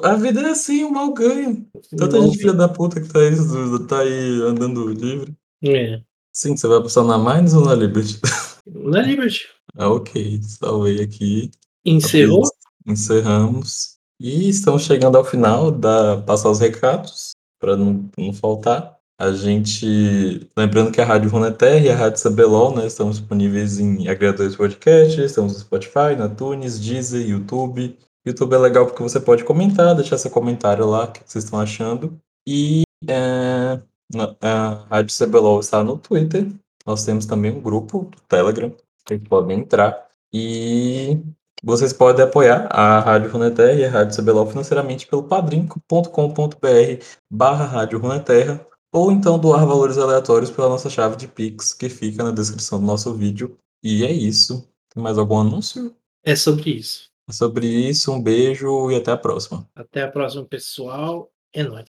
a 0.03 0.15
vida 0.15 0.41
é 0.41 0.51
assim, 0.51 0.83
o 0.83 0.91
mal 0.91 1.13
ganha. 1.13 1.65
Tanta 1.97 2.21
gente 2.21 2.37
filha 2.37 2.53
da 2.53 2.69
puta 2.69 3.01
que 3.01 3.09
tá 3.09 3.19
aí, 3.19 3.31
tá 3.87 3.99
aí 4.01 4.41
andando 4.43 4.87
livre. 4.87 5.33
É. 5.63 6.01
Sim, 6.33 6.55
você 6.55 6.67
vai 6.67 6.77
apostar 6.77 7.03
na 7.03 7.17
Mines 7.17 7.53
ou 7.53 7.65
na 7.65 7.73
Liberty? 7.73 8.19
Na 8.67 9.01
Liberty. 9.01 9.47
ah, 9.75 9.89
ok. 9.89 10.39
Salvei 10.43 11.01
aqui. 11.01 11.51
Encerrou? 11.85 12.43
Encerramos. 12.85 13.97
E 14.19 14.49
estamos 14.49 14.83
chegando 14.83 15.17
ao 15.17 15.25
final 15.25 15.71
da 15.71 16.21
passar 16.21 16.49
os 16.51 16.59
recados, 16.59 17.31
para 17.59 17.75
não, 17.75 18.09
não 18.17 18.31
faltar. 18.33 18.97
A 19.19 19.31
gente. 19.31 20.49
Lembrando 20.57 20.91
que 20.91 21.01
a 21.01 21.05
Rádio 21.05 21.29
Runeterra 21.29 21.85
e 21.85 21.89
a 21.89 21.95
Rádio 21.95 22.19
Sabelol 22.19 22.75
né, 22.75 22.87
estão 22.87 23.09
disponíveis 23.09 23.79
em 23.79 24.07
agregadores 24.07 24.55
podcast, 24.55 25.21
estamos 25.21 25.53
no 25.53 25.59
Spotify, 25.59 26.15
na 26.17 26.29
Tunes, 26.29 26.79
Deezer, 26.79 27.27
YouTube. 27.27 27.97
YouTube 28.25 28.53
é 28.53 28.57
legal 28.57 28.85
porque 28.85 29.01
você 29.01 29.19
pode 29.19 29.43
comentar, 29.43 29.95
deixar 29.95 30.17
seu 30.17 30.29
comentário 30.29 30.87
lá, 30.87 31.05
o 31.05 31.11
que 31.11 31.21
vocês 31.25 31.43
estão 31.43 31.59
achando. 31.59 32.19
E 32.47 32.83
é, 33.07 33.81
a 34.41 34.85
Rádio 34.89 35.13
Sabelol 35.13 35.59
está 35.59 35.83
no 35.83 35.97
Twitter. 35.97 36.47
Nós 36.85 37.05
temos 37.05 37.25
também 37.25 37.51
um 37.51 37.61
grupo 37.61 38.05
do 38.05 38.21
Telegram, 38.27 38.75
vocês 39.07 39.21
podem 39.27 39.59
entrar. 39.59 40.07
E 40.33 41.19
vocês 41.63 41.93
podem 41.93 42.25
apoiar 42.25 42.67
a 42.71 42.99
Rádio 42.99 43.31
Runeterra 43.31 43.73
e 43.73 43.85
a 43.85 43.89
Rádio 43.89 44.15
Sabelol 44.15 44.47
financeiramente 44.47 45.05
pelo 45.07 45.23
padrim.com.br 45.23 47.05
barra 47.29 47.65
Rádio 47.65 47.99
Runeterra 47.99 48.65
ou 48.91 49.11
então 49.11 49.39
doar 49.39 49.65
valores 49.65 49.97
aleatórios 49.97 50.51
pela 50.51 50.69
nossa 50.69 50.89
chave 50.89 51.15
de 51.15 51.27
Pix, 51.27 51.73
que 51.73 51.87
fica 51.87 52.23
na 52.23 52.31
descrição 52.31 52.79
do 52.79 52.85
nosso 52.85 53.13
vídeo. 53.13 53.57
E 53.83 54.03
é 54.03 54.11
isso. 54.11 54.67
Tem 54.93 55.01
mais 55.01 55.17
algum 55.17 55.39
anúncio? 55.39 55.95
É 56.23 56.35
sobre 56.35 56.71
isso. 56.71 57.09
É 57.29 57.31
sobre 57.31 57.67
isso, 57.67 58.11
um 58.11 58.21
beijo 58.21 58.91
e 58.91 58.95
até 58.95 59.11
a 59.11 59.17
próxima. 59.17 59.65
Até 59.75 60.03
a 60.03 60.11
próxima, 60.11 60.43
pessoal. 60.43 61.31
É 61.53 61.63
nóis. 61.63 61.85